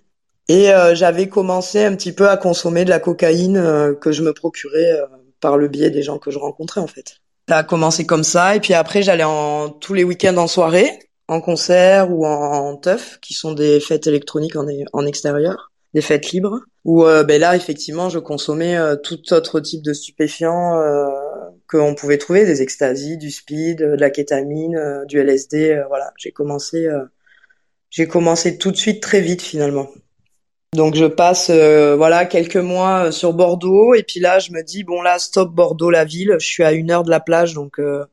Et 0.48 0.72
j'avais 0.94 1.30
commencé 1.30 1.86
un 1.86 1.96
petit 1.96 2.12
peu 2.12 2.28
à 2.28 2.38
consommer 2.38 2.84
de 2.84 2.90
la 2.90 3.00
cocaïne 3.00 3.96
que 4.02 4.12
je 4.12 4.24
me 4.24 4.34
procurais 4.34 5.00
par 5.40 5.58
le 5.58 5.68
biais 5.68 5.90
des 5.90 6.04
gens 6.04 6.18
que 6.18 6.32
je 6.32 6.40
rencontrais 6.40 6.82
en 6.82 6.88
fait. 6.88 7.22
Ça 7.48 7.58
a 7.58 7.64
commencé 7.64 8.06
comme 8.06 8.24
ça 8.24 8.56
et 8.56 8.60
puis 8.60 8.74
après 8.74 9.02
j'allais 9.02 9.24
en 9.24 9.70
tous 9.70 9.94
les 9.94 10.04
week-ends 10.04 10.38
en 10.38 10.48
soirée, 10.48 11.00
en 11.30 11.42
concert 11.42 12.12
ou 12.12 12.26
en, 12.26 12.76
teuf, 12.76 13.20
qui 13.22 13.34
sont 13.34 13.54
des 13.54 13.80
fêtes 13.80 14.08
électroniques 14.08 14.56
en, 14.56 14.66
en 14.94 15.06
extérieur, 15.06 15.72
des 15.94 16.02
fêtes 16.02 16.32
libres. 16.32 16.60
Où 16.86 17.06
euh, 17.06 17.24
ben 17.24 17.40
là 17.40 17.56
effectivement 17.56 18.10
je 18.10 18.20
consommais 18.20 18.78
euh, 18.78 18.96
tout 18.96 19.34
autre 19.34 19.60
type 19.60 19.84
de 19.84 19.94
stupéfiants 19.94 20.80
euh, 20.80 21.08
qu'on 21.70 21.94
pouvait 21.94 22.18
trouver, 22.18 22.46
des 22.46 22.62
extasies, 22.62 23.18
du 23.18 23.32
speed, 23.32 23.80
de 23.80 23.96
la 24.00 24.10
kétamine, 24.10 24.76
euh, 24.76 25.06
du 25.06 25.20
LSD. 25.20 25.84
voilà, 25.88 26.12
j'ai 26.18 26.32
commencé, 26.32 26.88
j'ai 27.90 28.08
commencé 28.08 28.58
tout 28.58 28.72
de 28.72 28.78
suite 28.78 29.02
très 29.02 29.22
vite 29.22 29.42
finalement. 29.42 29.90
Donc 30.76 30.94
je 30.96 31.06
passe 31.06 31.50
euh, 31.50 31.96
voilà 31.96 32.26
quelques 32.26 32.56
mois 32.56 33.06
euh, 33.06 33.12
sur 33.12 33.34
Bordeaux 33.34 33.96
et 33.96 34.04
puis 34.04 34.20
là 34.20 34.38
je 34.38 34.52
me 34.52 34.62
dis 34.62 34.84
bon 34.84 35.02
là 35.02 35.18
stop 35.18 35.52
Bordeaux 35.52 35.90
la 35.90 36.06
ville, 36.06 36.36
je 36.40 36.46
suis 36.46 36.64
à 36.64 36.74
une 36.74 36.92
heure 36.92 37.04
de 37.04 37.10
la 37.10 37.20
plage 37.20 37.56
donc 37.56 37.80
euh, 37.80 38.06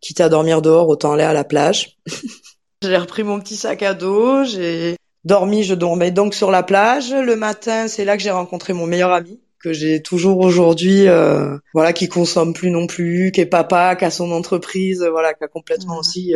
quitte 0.00 0.20
à 0.20 0.28
dormir 0.28 0.62
dehors 0.62 0.88
autant 0.88 1.12
aller 1.12 1.24
à 1.24 1.32
la 1.32 1.44
plage. 1.44 1.98
j'ai 2.82 2.96
repris 2.96 3.24
mon 3.24 3.40
petit 3.40 3.56
sac 3.56 3.82
à 3.82 3.94
dos, 3.94 4.44
j'ai 4.44 4.96
dormi, 5.24 5.64
je 5.64 5.74
dormais 5.74 6.10
donc 6.10 6.34
sur 6.34 6.50
la 6.50 6.62
plage. 6.62 7.12
Le 7.12 7.36
matin 7.36 7.88
c'est 7.88 8.04
là 8.04 8.16
que 8.16 8.22
j'ai 8.22 8.30
rencontré 8.30 8.72
mon 8.72 8.86
meilleur 8.86 9.12
ami 9.12 9.40
que 9.60 9.72
j'ai 9.72 10.00
toujours 10.00 10.38
aujourd'hui, 10.38 11.08
euh, 11.08 11.58
voilà, 11.74 11.92
qui 11.92 12.08
consomme 12.08 12.54
plus 12.54 12.70
non 12.70 12.86
plus, 12.86 13.32
qui 13.32 13.40
est 13.40 13.46
papa, 13.46 13.96
qui 13.96 14.04
a 14.04 14.10
son 14.12 14.30
entreprise, 14.30 15.04
voilà, 15.10 15.34
qui 15.34 15.42
a 15.42 15.48
complètement 15.48 15.96
mmh. 15.96 15.98
aussi, 15.98 16.34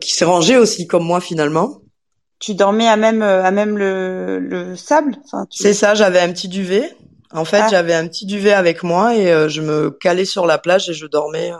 qui 0.00 0.12
s'est 0.12 0.24
rangé 0.24 0.56
aussi 0.56 0.88
comme 0.88 1.04
moi 1.04 1.20
finalement 1.20 1.80
tu 2.40 2.54
dormais 2.54 2.88
à 2.88 2.96
même 2.96 3.22
euh, 3.22 3.44
à 3.44 3.50
même 3.52 3.78
le, 3.78 4.40
le 4.40 4.74
sable? 4.74 5.16
Enfin, 5.24 5.46
C'est 5.50 5.74
ça, 5.74 5.94
j'avais 5.94 6.18
un 6.18 6.32
petit 6.32 6.48
duvet. 6.48 6.90
En 7.32 7.44
fait, 7.44 7.60
ah. 7.60 7.68
j'avais 7.70 7.94
un 7.94 8.08
petit 8.08 8.26
duvet 8.26 8.52
avec 8.52 8.82
moi 8.82 9.14
et 9.14 9.30
euh, 9.30 9.48
je 9.48 9.60
me 9.60 9.90
calais 9.90 10.24
sur 10.24 10.46
la 10.46 10.58
plage 10.58 10.90
et 10.90 10.94
je 10.94 11.06
dormais. 11.06 11.52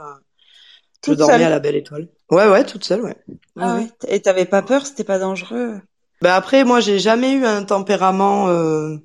Euh, 1.07 1.11
je 1.11 1.17
dormais 1.17 1.43
à 1.43 1.49
la 1.49 1.59
belle 1.59 1.75
étoile. 1.75 2.07
Ouais, 2.29 2.47
ouais, 2.47 2.63
toute 2.65 2.83
seule, 2.83 3.01
ouais. 3.01 3.15
Ah 3.59 3.75
ouais. 3.75 3.87
Et 4.07 4.21
t'avais 4.21 4.45
pas 4.45 4.61
peur 4.61 4.85
C'était 4.85 5.03
pas 5.03 5.19
dangereux 5.19 5.79
Ben 6.21 6.33
après, 6.33 6.63
moi, 6.63 6.79
j'ai 6.79 6.99
jamais 6.99 7.33
eu 7.33 7.45
un 7.45 7.63
tempérament 7.63 8.49
euh, 8.49 8.97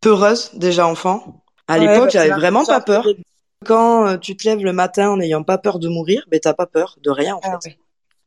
peureuse 0.00 0.50
déjà 0.54 0.86
enfant. 0.86 1.42
À 1.66 1.78
l'époque, 1.78 2.04
bah, 2.04 2.10
j'avais 2.10 2.30
vraiment 2.30 2.64
pas 2.64 2.80
peur. 2.80 3.06
Quand 3.66 4.18
tu 4.18 4.36
te 4.36 4.48
lèves 4.48 4.62
le 4.62 4.72
matin 4.72 5.10
en 5.10 5.16
n'ayant 5.16 5.42
pas 5.42 5.58
peur 5.58 5.78
de 5.78 5.88
mourir, 5.88 6.24
ben 6.28 6.38
t'as 6.38 6.54
pas 6.54 6.66
peur 6.66 6.96
de 7.02 7.10
rien 7.10 7.34
en 7.34 7.40
ah 7.42 7.58
fait. 7.62 7.76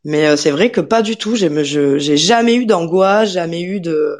Mais 0.03 0.27
euh, 0.27 0.35
c'est 0.35 0.51
vrai 0.51 0.71
que 0.71 0.81
pas 0.81 1.01
du 1.01 1.15
tout. 1.15 1.35
J'ai, 1.35 1.63
j'ai 1.63 2.17
jamais 2.17 2.55
eu 2.55 2.65
d'angoisse, 2.65 3.31
jamais 3.31 3.61
eu 3.61 3.79
de. 3.79 4.19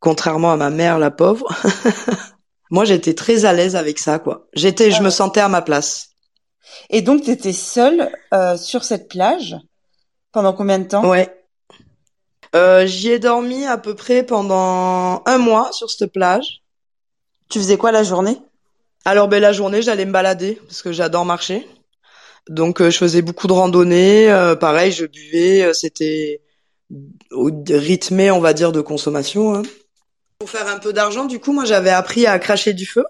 Contrairement 0.00 0.52
à 0.52 0.56
ma 0.56 0.70
mère, 0.70 0.98
la 0.98 1.10
pauvre. 1.10 1.48
Moi, 2.70 2.84
j'étais 2.84 3.14
très 3.14 3.44
à 3.44 3.52
l'aise 3.52 3.76
avec 3.76 3.98
ça, 3.98 4.18
quoi. 4.18 4.48
J'étais, 4.54 4.90
je 4.90 5.02
me 5.02 5.10
sentais 5.10 5.40
à 5.40 5.48
ma 5.48 5.62
place. 5.62 6.13
Et 6.90 7.02
donc, 7.02 7.22
tu 7.22 7.30
étais 7.30 7.52
seule 7.52 8.10
euh, 8.32 8.56
sur 8.56 8.84
cette 8.84 9.08
plage 9.08 9.56
pendant 10.32 10.52
combien 10.52 10.78
de 10.78 10.88
temps? 10.88 11.08
Ouais. 11.08 11.28
Euh, 12.54 12.86
j'y 12.86 13.10
ai 13.10 13.18
dormi 13.18 13.64
à 13.64 13.78
peu 13.78 13.94
près 13.94 14.22
pendant 14.22 15.22
un 15.26 15.38
mois 15.38 15.70
sur 15.72 15.90
cette 15.90 16.12
plage. 16.12 16.62
Tu 17.50 17.58
faisais 17.58 17.76
quoi 17.76 17.92
la 17.92 18.02
journée? 18.02 18.38
Alors, 19.04 19.28
ben 19.28 19.40
la 19.40 19.52
journée, 19.52 19.82
j'allais 19.82 20.06
me 20.06 20.12
balader 20.12 20.60
parce 20.66 20.82
que 20.82 20.92
j'adore 20.92 21.24
marcher. 21.24 21.66
Donc 22.48 22.80
euh, 22.80 22.90
je 22.90 22.98
faisais 22.98 23.22
beaucoup 23.22 23.46
de 23.46 23.52
randonnées. 23.52 24.54
Pareil, 24.60 24.92
je 24.92 25.06
buvais. 25.06 25.72
C'était 25.74 26.40
rythmé, 27.30 28.30
on 28.30 28.40
va 28.40 28.52
dire, 28.52 28.72
de 28.72 28.80
consommation. 28.80 29.54
Hein. 29.54 29.62
Pour 30.38 30.50
faire 30.50 30.68
un 30.68 30.78
peu 30.78 30.92
d'argent, 30.92 31.24
du 31.24 31.40
coup, 31.40 31.52
moi, 31.52 31.64
j'avais 31.64 31.90
appris 31.90 32.26
à 32.26 32.38
cracher 32.38 32.72
du 32.72 32.86
feu, 32.86 33.04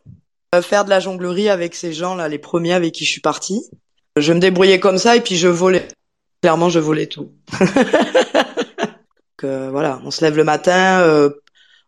faire 0.62 0.84
de 0.84 0.90
la 0.90 1.00
jonglerie 1.00 1.48
avec 1.48 1.74
ces 1.74 1.92
gens-là, 1.92 2.28
les 2.28 2.38
premiers 2.38 2.74
avec 2.74 2.92
qui 2.92 3.04
je 3.04 3.10
suis 3.10 3.20
partie. 3.20 3.62
Je 4.16 4.32
me 4.32 4.38
débrouillais 4.38 4.80
comme 4.80 4.98
ça 4.98 5.16
et 5.16 5.20
puis 5.20 5.36
je 5.36 5.48
volais. 5.48 5.88
Clairement, 6.42 6.68
je 6.68 6.78
volais 6.78 7.06
tout. 7.06 7.32
que 9.36 9.68
voilà, 9.70 10.00
on 10.04 10.10
se 10.10 10.24
lève 10.24 10.36
le 10.36 10.44
matin, 10.44 11.30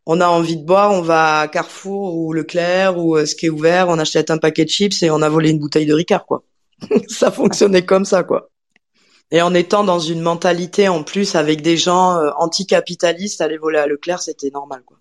on 0.07 0.21
a 0.21 0.29
envie 0.29 0.57
de 0.57 0.65
boire, 0.65 0.93
on 0.93 1.03
va 1.03 1.41
à 1.41 1.49
Carrefour 1.49 2.15
ou 2.15 2.33
Leclerc 2.33 2.97
ou 2.97 3.19
ce 3.25 3.35
qui 3.35 3.47
est 3.47 3.51
ouvert, 3.51 3.89
on 3.89 3.99
achète 3.99 4.31
un 4.31 4.39
paquet 4.39 4.65
de 4.65 4.71
chips 4.71 5.03
et 5.03 5.11
on 5.11 5.21
a 5.21 5.29
volé 5.29 5.51
une 5.51 5.59
bouteille 5.59 5.87
de 5.87 5.95
Ricard, 5.95 6.27
quoi. 6.27 6.45
ça 7.09 7.31
fonctionnait 7.31 7.85
comme 7.85 8.05
ça, 8.05 8.23
quoi. 8.23 8.51
Et 9.33 9.43
en 9.43 9.55
étant 9.55 9.83
dans 9.83 9.99
une 9.99 10.21
mentalité 10.21 10.89
en 10.89 11.03
plus 11.03 11.35
avec 11.35 11.61
des 11.61 11.77
gens 11.77 12.17
euh, 12.19 12.31
anticapitalistes, 12.39 13.41
aller 13.41 13.59
voler 13.59 13.79
à 13.79 13.87
Leclerc, 13.87 14.23
c'était 14.23 14.51
normal, 14.51 14.83
quoi. 14.87 14.99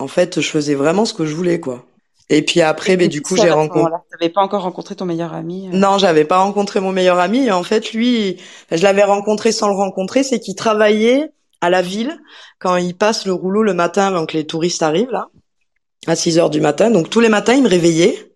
En 0.00 0.08
fait, 0.08 0.40
je 0.40 0.48
faisais 0.48 0.74
vraiment 0.74 1.04
ce 1.04 1.14
que 1.14 1.24
je 1.24 1.34
voulais, 1.34 1.60
quoi. 1.60 1.84
Et 2.32 2.42
puis 2.42 2.62
après, 2.62 2.92
mais 2.92 3.04
ben, 3.04 3.08
du 3.08 3.20
coup, 3.20 3.36
j'ai 3.36 3.50
rencontré. 3.50 3.92
T'avais 4.10 4.30
pas 4.30 4.40
encore 4.40 4.62
rencontré 4.62 4.96
ton 4.96 5.04
meilleur 5.04 5.34
ami 5.34 5.68
euh 5.68 5.76
Non, 5.76 5.98
j'avais 5.98 6.24
pas 6.24 6.38
rencontré 6.38 6.80
mon 6.80 6.90
meilleur 6.90 7.18
ami. 7.18 7.46
Et 7.46 7.52
en 7.52 7.62
fait, 7.62 7.92
lui, 7.92 8.38
je 8.70 8.82
l'avais 8.82 9.04
rencontré 9.04 9.52
sans 9.52 9.68
le 9.68 9.74
rencontrer. 9.74 10.22
C'est 10.22 10.40
qu'il 10.40 10.54
travaillait 10.54 11.30
à 11.60 11.68
la 11.68 11.82
ville 11.82 12.18
quand 12.58 12.76
il 12.76 12.96
passe 12.96 13.26
le 13.26 13.34
rouleau 13.34 13.62
le 13.62 13.74
matin 13.74 14.06
avant 14.06 14.24
que 14.24 14.36
les 14.36 14.46
touristes 14.46 14.82
arrivent 14.82 15.10
là, 15.10 15.28
à 16.06 16.16
6 16.16 16.38
heures 16.38 16.50
du 16.50 16.62
matin. 16.62 16.90
Donc 16.90 17.10
tous 17.10 17.20
les 17.20 17.28
matins, 17.28 17.52
il 17.52 17.62
me 17.62 17.68
réveillait 17.68 18.32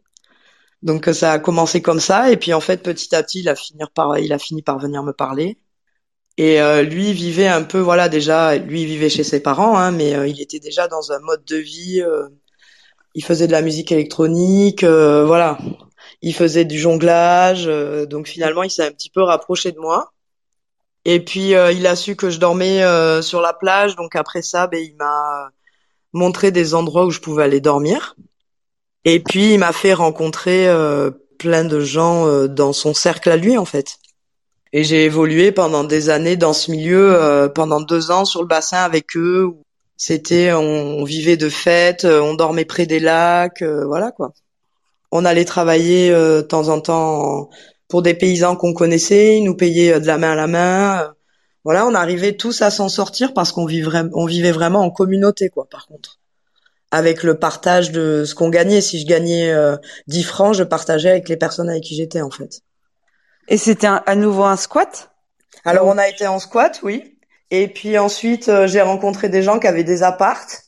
donc 0.82 1.06
ça 1.06 1.32
a 1.32 1.38
commencé 1.38 1.80
comme 1.82 2.00
ça 2.00 2.30
et 2.30 2.36
puis 2.36 2.52
en 2.52 2.60
fait 2.60 2.82
petit 2.82 3.14
à 3.14 3.22
petit 3.22 3.40
il 3.40 3.48
a 3.48 3.56
fini 3.56 3.80
par 3.94 4.18
il 4.18 4.32
a 4.32 4.38
fini 4.38 4.62
par 4.62 4.78
venir 4.78 5.02
me 5.02 5.12
parler. 5.12 5.58
Et 6.38 6.60
euh, 6.60 6.82
lui 6.82 7.12
vivait 7.14 7.48
un 7.48 7.62
peu 7.62 7.78
voilà 7.78 8.08
déjà 8.10 8.56
lui 8.56 8.84
vivait 8.84 9.08
chez 9.08 9.24
ses 9.24 9.40
parents 9.40 9.78
hein, 9.78 9.90
mais 9.90 10.14
euh, 10.14 10.28
il 10.28 10.40
était 10.40 10.60
déjà 10.60 10.86
dans 10.86 11.12
un 11.12 11.18
mode 11.20 11.44
de 11.46 11.56
vie 11.56 12.02
euh, 12.02 12.28
il 13.16 13.24
faisait 13.24 13.48
de 13.48 13.52
la 13.52 13.62
musique 13.62 13.90
électronique 13.90 14.84
voilà. 14.84 15.58
Il 16.22 16.34
faisait 16.34 16.64
du 16.64 16.78
jonglage 16.78 17.66
donc 18.08 18.28
finalement 18.28 18.62
il 18.62 18.70
s'est 18.70 18.86
un 18.86 18.92
petit 18.92 19.10
peu 19.10 19.22
rapproché 19.22 19.72
de 19.72 19.80
moi. 19.80 20.12
Et 21.04 21.20
puis 21.24 21.50
il 21.50 21.86
a 21.86 21.96
su 21.96 22.14
que 22.14 22.30
je 22.30 22.38
dormais 22.38 22.80
sur 23.22 23.40
la 23.40 23.52
plage 23.52 23.96
donc 23.96 24.14
après 24.14 24.42
ça 24.42 24.68
ben 24.68 24.80
il 24.80 24.94
m'a 24.96 25.50
montré 26.12 26.50
des 26.50 26.74
endroits 26.74 27.04
où 27.04 27.10
je 27.10 27.20
pouvais 27.20 27.44
aller 27.44 27.60
dormir. 27.60 28.16
Et 29.04 29.20
puis 29.20 29.54
il 29.54 29.58
m'a 29.58 29.72
fait 29.72 29.94
rencontrer 29.94 30.68
euh, 30.68 31.10
plein 31.38 31.64
de 31.64 31.78
gens 31.78 32.26
euh, 32.26 32.48
dans 32.48 32.72
son 32.72 32.92
cercle 32.92 33.30
à 33.30 33.36
lui 33.36 33.56
en 33.56 33.64
fait. 33.64 33.98
Et 34.72 34.82
j'ai 34.82 35.04
évolué 35.04 35.52
pendant 35.52 35.84
des 35.84 36.10
années 36.10 36.36
dans 36.36 36.52
ce 36.52 36.72
milieu, 36.72 37.14
euh, 37.14 37.48
pendant 37.48 37.80
deux 37.80 38.10
ans 38.10 38.24
sur 38.24 38.42
le 38.42 38.48
bassin 38.48 38.78
avec 38.78 39.16
eux. 39.16 39.54
C'était, 39.96 40.52
on, 40.52 41.04
vivait 41.04 41.36
de 41.36 41.48
fêtes, 41.48 42.04
on 42.04 42.34
dormait 42.34 42.64
près 42.64 42.86
des 42.86 43.00
lacs, 43.00 43.62
voilà 43.62 44.12
quoi. 44.12 44.32
On 45.12 45.24
allait 45.24 45.44
travailler 45.44 46.10
de 46.10 46.42
temps 46.42 46.68
en 46.68 46.80
temps 46.80 47.48
pour 47.88 48.02
des 48.02 48.14
paysans 48.14 48.56
qu'on 48.56 48.74
connaissait, 48.74 49.38
ils 49.38 49.44
nous 49.44 49.56
payaient 49.56 50.00
de 50.00 50.06
la 50.06 50.18
main 50.18 50.32
à 50.32 50.34
la 50.34 50.46
main. 50.46 51.14
voilà, 51.64 51.86
on 51.86 51.94
arrivait 51.94 52.36
tous 52.36 52.62
à 52.62 52.70
s'en 52.70 52.88
sortir 52.88 53.32
parce 53.32 53.52
qu'on 53.52 53.66
vivait, 53.66 54.02
on 54.12 54.26
vivait 54.26 54.52
vraiment 54.52 54.80
en 54.80 54.90
communauté 54.90 55.48
quoi. 55.48 55.66
Par 55.70 55.86
contre 55.86 56.18
avec 56.90 57.22
le 57.22 57.38
partage 57.38 57.90
de 57.90 58.24
ce 58.24 58.34
qu'on 58.34 58.48
gagnait. 58.48 58.80
Si 58.80 59.00
je 59.00 59.06
gagnais 59.06 59.50
euh, 59.50 59.76
10 60.06 60.22
francs, 60.24 60.54
je 60.54 60.62
partageais 60.62 61.10
avec 61.10 61.28
les 61.28 61.36
personnes 61.36 61.68
avec 61.68 61.84
qui 61.84 61.96
j'étais 61.96 62.22
en 62.22 62.30
fait. 62.30 62.62
Et 63.48 63.58
c'était 63.58 63.88
à 63.88 64.14
nouveau 64.16 64.44
un 64.44 64.56
squat? 64.56 65.10
Alors 65.64 65.86
on 65.86 65.98
a 65.98 66.08
été 66.08 66.26
en 66.26 66.38
squat, 66.38 66.80
oui. 66.82 67.15
Et 67.50 67.68
puis 67.68 67.98
ensuite, 67.98 68.48
euh, 68.48 68.66
j'ai 68.66 68.80
rencontré 68.80 69.28
des 69.28 69.42
gens 69.42 69.58
qui 69.58 69.66
avaient 69.66 69.84
des 69.84 70.02
appartes. 70.02 70.64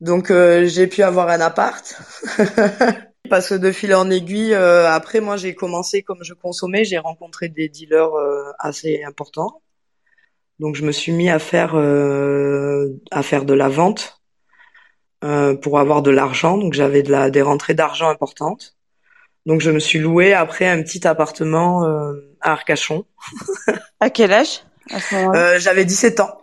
Donc 0.00 0.30
euh, 0.30 0.66
j'ai 0.66 0.86
pu 0.86 1.02
avoir 1.02 1.28
un 1.28 1.40
appart. 1.40 2.00
Parce 3.30 3.48
que 3.48 3.54
de 3.54 3.72
fil 3.72 3.94
en 3.94 4.10
aiguille, 4.10 4.54
euh, 4.54 4.90
après 4.90 5.20
moi 5.20 5.36
j'ai 5.36 5.54
commencé 5.54 6.02
comme 6.02 6.22
je 6.22 6.34
consommais, 6.34 6.84
j'ai 6.84 6.98
rencontré 6.98 7.48
des 7.48 7.68
dealers 7.68 8.12
assez 8.58 9.02
importants. 9.04 9.62
Donc 10.58 10.74
je 10.76 10.84
me 10.84 10.92
suis 10.92 11.12
mis 11.12 11.30
à 11.30 11.38
faire 11.38 11.76
à 11.76 13.22
faire 13.22 13.44
de 13.44 13.54
la 13.54 13.68
vente 13.68 14.22
euh, 15.24 15.54
pour 15.54 15.78
avoir 15.78 16.02
de 16.02 16.10
l'argent. 16.10 16.58
Donc 16.58 16.72
j'avais 16.72 17.04
de 17.04 17.12
la, 17.12 17.30
des 17.30 17.42
rentrées 17.42 17.74
d'argent 17.74 18.08
importantes. 18.08 18.76
Donc 19.46 19.60
je 19.60 19.70
me 19.70 19.78
suis 19.78 20.00
loué 20.00 20.34
après 20.34 20.66
un 20.66 20.82
petit 20.82 21.06
appartement 21.06 21.84
euh, 21.84 22.14
à 22.40 22.52
Arcachon. 22.52 23.04
à 24.00 24.10
quel 24.10 24.32
âge? 24.32 24.64
Euh, 25.12 25.58
J'avais 25.58 25.84
17 25.84 26.20
ans. 26.20 26.38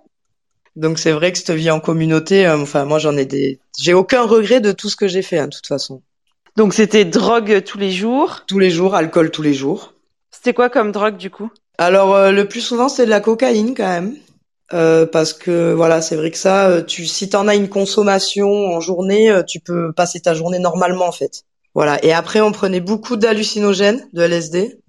Donc 0.75 0.99
c'est 0.99 1.11
vrai 1.11 1.31
que 1.31 1.37
cette 1.37 1.51
vie 1.51 1.71
en 1.71 1.79
communauté, 1.79 2.45
euh, 2.45 2.57
enfin 2.57 2.85
moi 2.85 2.99
j'en 2.99 3.17
ai 3.17 3.25
des, 3.25 3.59
j'ai 3.77 3.93
aucun 3.93 4.23
regret 4.23 4.61
de 4.61 4.71
tout 4.71 4.89
ce 4.89 4.95
que 4.95 5.07
j'ai 5.07 5.21
fait, 5.21 5.39
hein, 5.39 5.47
de 5.47 5.55
toute 5.55 5.67
façon. 5.67 6.01
Donc 6.55 6.73
c'était 6.73 7.05
drogue 7.05 7.63
tous 7.63 7.77
les 7.77 7.91
jours? 7.91 8.43
Tous 8.47 8.59
les 8.59 8.69
jours, 8.69 8.95
alcool 8.95 9.31
tous 9.31 9.41
les 9.41 9.53
jours. 9.53 9.93
C'était 10.31 10.53
quoi 10.53 10.69
comme 10.69 10.91
drogue 10.91 11.17
du 11.17 11.29
coup? 11.29 11.49
Alors 11.77 12.31
le 12.31 12.43
plus 12.45 12.61
souvent 12.61 12.87
c'est 12.87 13.05
de 13.05 13.09
la 13.09 13.19
cocaïne 13.19 13.73
quand 13.75 13.87
même. 13.87 14.15
Euh, 14.73 15.05
parce 15.05 15.33
que 15.33 15.73
voilà, 15.73 16.01
c'est 16.01 16.15
vrai 16.15 16.29
que 16.29 16.37
ça, 16.37 16.69
euh, 16.69 16.83
tu, 16.83 17.05
si 17.07 17.29
t'en 17.29 17.47
as 17.47 17.55
une 17.55 17.69
consommation 17.69 18.47
en 18.47 18.79
journée, 18.79 19.31
euh, 19.31 19.41
tu 19.43 19.59
peux 19.59 19.91
passer 19.93 20.19
ta 20.19 20.35
journée 20.35 20.59
normalement 20.59 21.07
en 21.07 21.11
fait. 21.11 21.43
Voilà. 21.73 22.03
Et 22.05 22.13
après, 22.13 22.41
on 22.41 22.51
prenait 22.51 22.79
beaucoup 22.79 23.15
d'hallucinogènes, 23.15 24.07
de 24.13 24.21
LSD. 24.21 24.79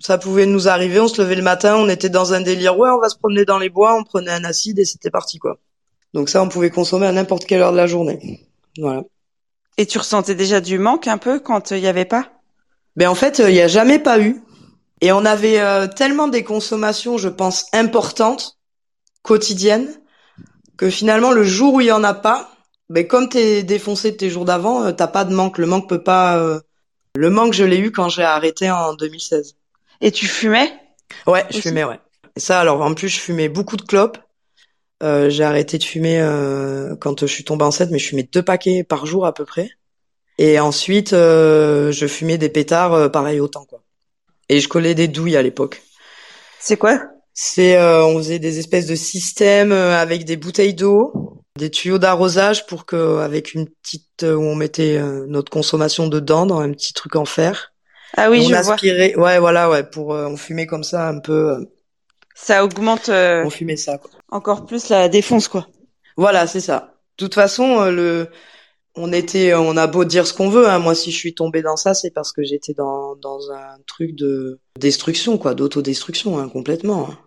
Ça 0.00 0.18
pouvait 0.18 0.46
nous 0.46 0.68
arriver, 0.68 1.00
on 1.00 1.08
se 1.08 1.20
levait 1.20 1.34
le 1.34 1.42
matin, 1.42 1.76
on 1.76 1.88
était 1.88 2.08
dans 2.08 2.32
un 2.32 2.40
délire, 2.40 2.78
ouais, 2.78 2.90
on 2.90 3.00
va 3.00 3.08
se 3.08 3.16
promener 3.16 3.44
dans 3.44 3.58
les 3.58 3.68
bois, 3.68 3.96
on 3.96 4.04
prenait 4.04 4.30
un 4.30 4.44
acide 4.44 4.78
et 4.78 4.84
c'était 4.84 5.10
parti 5.10 5.38
quoi. 5.38 5.58
Donc 6.14 6.28
ça, 6.28 6.42
on 6.42 6.48
pouvait 6.48 6.70
consommer 6.70 7.06
à 7.06 7.12
n'importe 7.12 7.44
quelle 7.44 7.60
heure 7.60 7.72
de 7.72 7.76
la 7.76 7.86
journée. 7.86 8.48
Voilà. 8.78 9.02
Et 9.76 9.86
tu 9.86 9.98
ressentais 9.98 10.34
déjà 10.34 10.60
du 10.60 10.78
manque 10.78 11.08
un 11.08 11.18
peu 11.18 11.40
quand 11.40 11.72
il 11.72 11.80
y 11.80 11.86
avait 11.86 12.04
pas? 12.04 12.28
Ben 12.96 13.08
en 13.08 13.14
fait, 13.14 13.40
il 13.40 13.54
y 13.54 13.60
a 13.60 13.68
jamais 13.68 13.98
pas 13.98 14.20
eu. 14.20 14.42
Et 15.00 15.12
on 15.12 15.24
avait 15.24 15.88
tellement 15.90 16.26
des 16.26 16.42
consommations, 16.42 17.18
je 17.18 17.28
pense, 17.28 17.66
importantes 17.72 18.58
quotidienne 19.22 19.88
que 20.78 20.88
finalement 20.88 21.32
le 21.32 21.44
jour 21.44 21.74
où 21.74 21.80
il 21.80 21.88
y 21.88 21.92
en 21.92 22.04
a 22.04 22.14
pas, 22.14 22.50
ben 22.88 23.06
comme 23.06 23.28
t'es 23.28 23.62
défoncé 23.62 24.12
de 24.12 24.16
tes 24.16 24.30
jours 24.30 24.46
d'avant, 24.46 24.84
euh, 24.84 24.92
t'as 24.92 25.08
pas 25.08 25.24
de 25.24 25.34
manque. 25.34 25.58
Le 25.58 25.66
manque 25.66 25.88
peut 25.88 26.02
pas. 26.02 26.38
Euh, 26.38 26.60
le 27.14 27.28
manque, 27.28 27.52
je 27.52 27.64
l'ai 27.64 27.78
eu 27.78 27.90
quand 27.92 28.08
j'ai 28.08 28.22
arrêté 28.22 28.70
en 28.70 28.94
2016. 28.94 29.56
Et 30.00 30.12
tu 30.12 30.26
fumais 30.26 30.72
Ouais, 31.26 31.44
je 31.50 31.60
fumais, 31.60 31.84
ouais. 31.84 31.98
Et 32.36 32.40
ça, 32.40 32.60
alors 32.60 32.80
en 32.82 32.94
plus, 32.94 33.08
je 33.08 33.18
fumais 33.18 33.48
beaucoup 33.48 33.76
de 33.76 33.82
clopes. 33.82 34.18
Euh, 35.02 35.30
j'ai 35.30 35.44
arrêté 35.44 35.78
de 35.78 35.84
fumer 35.84 36.18
quand 37.00 37.20
je 37.20 37.26
suis 37.26 37.44
tombée 37.44 37.64
enceinte, 37.64 37.90
mais 37.90 37.98
je 37.98 38.08
fumais 38.08 38.28
deux 38.30 38.42
paquets 38.42 38.84
par 38.84 39.06
jour 39.06 39.26
à 39.26 39.32
peu 39.32 39.44
près. 39.44 39.70
Et 40.38 40.60
ensuite, 40.60 41.10
je 41.10 42.06
fumais 42.08 42.38
des 42.38 42.48
pétards 42.48 43.10
pareil 43.10 43.40
autant 43.40 43.64
quoi. 43.64 43.82
Et 44.48 44.60
je 44.60 44.68
collais 44.68 44.94
des 44.94 45.08
douilles 45.08 45.36
à 45.36 45.42
l'époque. 45.42 45.82
C'est 46.60 46.76
quoi? 46.76 47.00
C'est 47.32 47.80
on 47.80 48.18
faisait 48.18 48.38
des 48.38 48.58
espèces 48.58 48.86
de 48.86 48.94
systèmes 48.94 49.72
avec 49.72 50.24
des 50.24 50.36
bouteilles 50.36 50.74
d'eau, 50.74 51.42
des 51.56 51.70
tuyaux 51.70 51.98
d'arrosage 51.98 52.66
pour 52.66 52.86
que 52.86 53.18
avec 53.18 53.54
une 53.54 53.68
petite 53.68 54.22
où 54.22 54.42
on 54.42 54.54
mettait 54.54 55.00
notre 55.26 55.50
consommation 55.50 56.08
dedans 56.08 56.46
dans 56.46 56.60
un 56.60 56.72
petit 56.72 56.92
truc 56.92 57.16
en 57.16 57.24
fer. 57.24 57.72
Ah 58.16 58.30
oui, 58.30 58.42
on 58.44 58.48
je 58.48 58.54
aspirait, 58.54 59.14
ouais, 59.16 59.38
voilà, 59.38 59.68
ouais, 59.70 59.84
pour 59.84 60.08
on 60.08 60.36
fumait 60.36 60.66
comme 60.66 60.84
ça 60.84 61.08
un 61.08 61.18
peu. 61.20 61.66
Ça 62.34 62.64
augmente. 62.64 63.08
on 63.08 63.50
fumait 63.50 63.76
ça. 63.76 63.98
Quoi. 63.98 64.10
Encore 64.30 64.66
plus 64.66 64.88
la 64.88 65.08
défonce, 65.08 65.48
quoi. 65.48 65.68
Voilà, 66.16 66.46
c'est 66.46 66.60
ça. 66.60 66.94
De 67.18 67.24
toute 67.24 67.34
façon, 67.34 67.84
le, 67.90 68.28
on 68.98 69.12
était, 69.12 69.54
on 69.54 69.76
a 69.76 69.86
beau 69.86 70.04
dire 70.04 70.26
ce 70.26 70.32
qu'on 70.32 70.48
veut. 70.48 70.68
Hein. 70.68 70.78
Moi, 70.78 70.94
si 70.94 71.10
je 71.10 71.16
suis 71.16 71.34
tombée 71.34 71.62
dans 71.62 71.76
ça, 71.76 71.94
c'est 71.94 72.10
parce 72.10 72.32
que 72.32 72.42
j'étais 72.42 72.74
dans 72.74 73.16
dans 73.16 73.50
un 73.52 73.76
truc 73.86 74.14
de 74.14 74.60
destruction, 74.78 75.38
quoi, 75.38 75.54
d'autodestruction, 75.54 76.38
hein, 76.38 76.48
complètement. 76.48 77.08
Hein. 77.10 77.18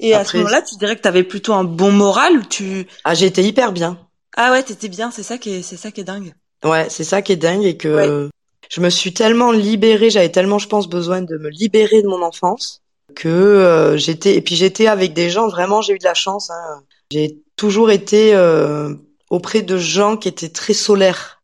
Et 0.00 0.14
à 0.14 0.24
ce 0.24 0.38
moment-là, 0.38 0.62
tu 0.62 0.76
dirais 0.76 0.96
que 0.96 1.02
tu 1.02 1.08
avais 1.08 1.24
plutôt 1.24 1.52
un 1.52 1.64
bon 1.64 1.92
moral 1.92 2.38
ou 2.38 2.42
tu 2.42 2.86
Ah, 3.04 3.14
j'étais 3.14 3.44
hyper 3.44 3.72
bien. 3.72 3.98
Ah 4.36 4.52
ouais, 4.52 4.62
t'étais 4.62 4.88
bien, 4.88 5.10
c'est 5.10 5.22
ça 5.22 5.36
qui 5.38 5.50
est 5.56 5.62
c'est 5.62 5.76
ça 5.76 5.90
qui 5.90 6.00
est 6.00 6.04
dingue. 6.04 6.34
Ouais, 6.64 6.88
c'est 6.88 7.04
ça 7.04 7.20
qui 7.20 7.32
est 7.32 7.36
dingue 7.36 7.64
et 7.64 7.76
que 7.76 8.30
je 8.70 8.80
me 8.80 8.88
suis 8.88 9.12
tellement 9.12 9.50
libérée, 9.50 10.10
j'avais 10.10 10.28
tellement, 10.30 10.58
je 10.58 10.68
pense, 10.68 10.88
besoin 10.88 11.22
de 11.22 11.36
me 11.36 11.50
libérer 11.50 12.02
de 12.02 12.08
mon 12.08 12.22
enfance 12.22 12.82
que 13.16 13.28
euh, 13.28 13.96
j'étais 13.96 14.36
et 14.36 14.40
puis 14.40 14.54
j'étais 14.54 14.86
avec 14.86 15.12
des 15.12 15.28
gens 15.28 15.48
vraiment, 15.48 15.82
j'ai 15.82 15.94
eu 15.94 15.98
de 15.98 16.04
la 16.04 16.14
chance. 16.14 16.50
Hein. 16.50 16.84
J'ai 17.10 17.38
toujours 17.56 17.90
été 17.90 18.32
euh, 18.34 18.94
auprès 19.28 19.62
de 19.62 19.76
gens 19.76 20.16
qui 20.16 20.28
étaient 20.28 20.48
très 20.48 20.72
solaires. 20.72 21.42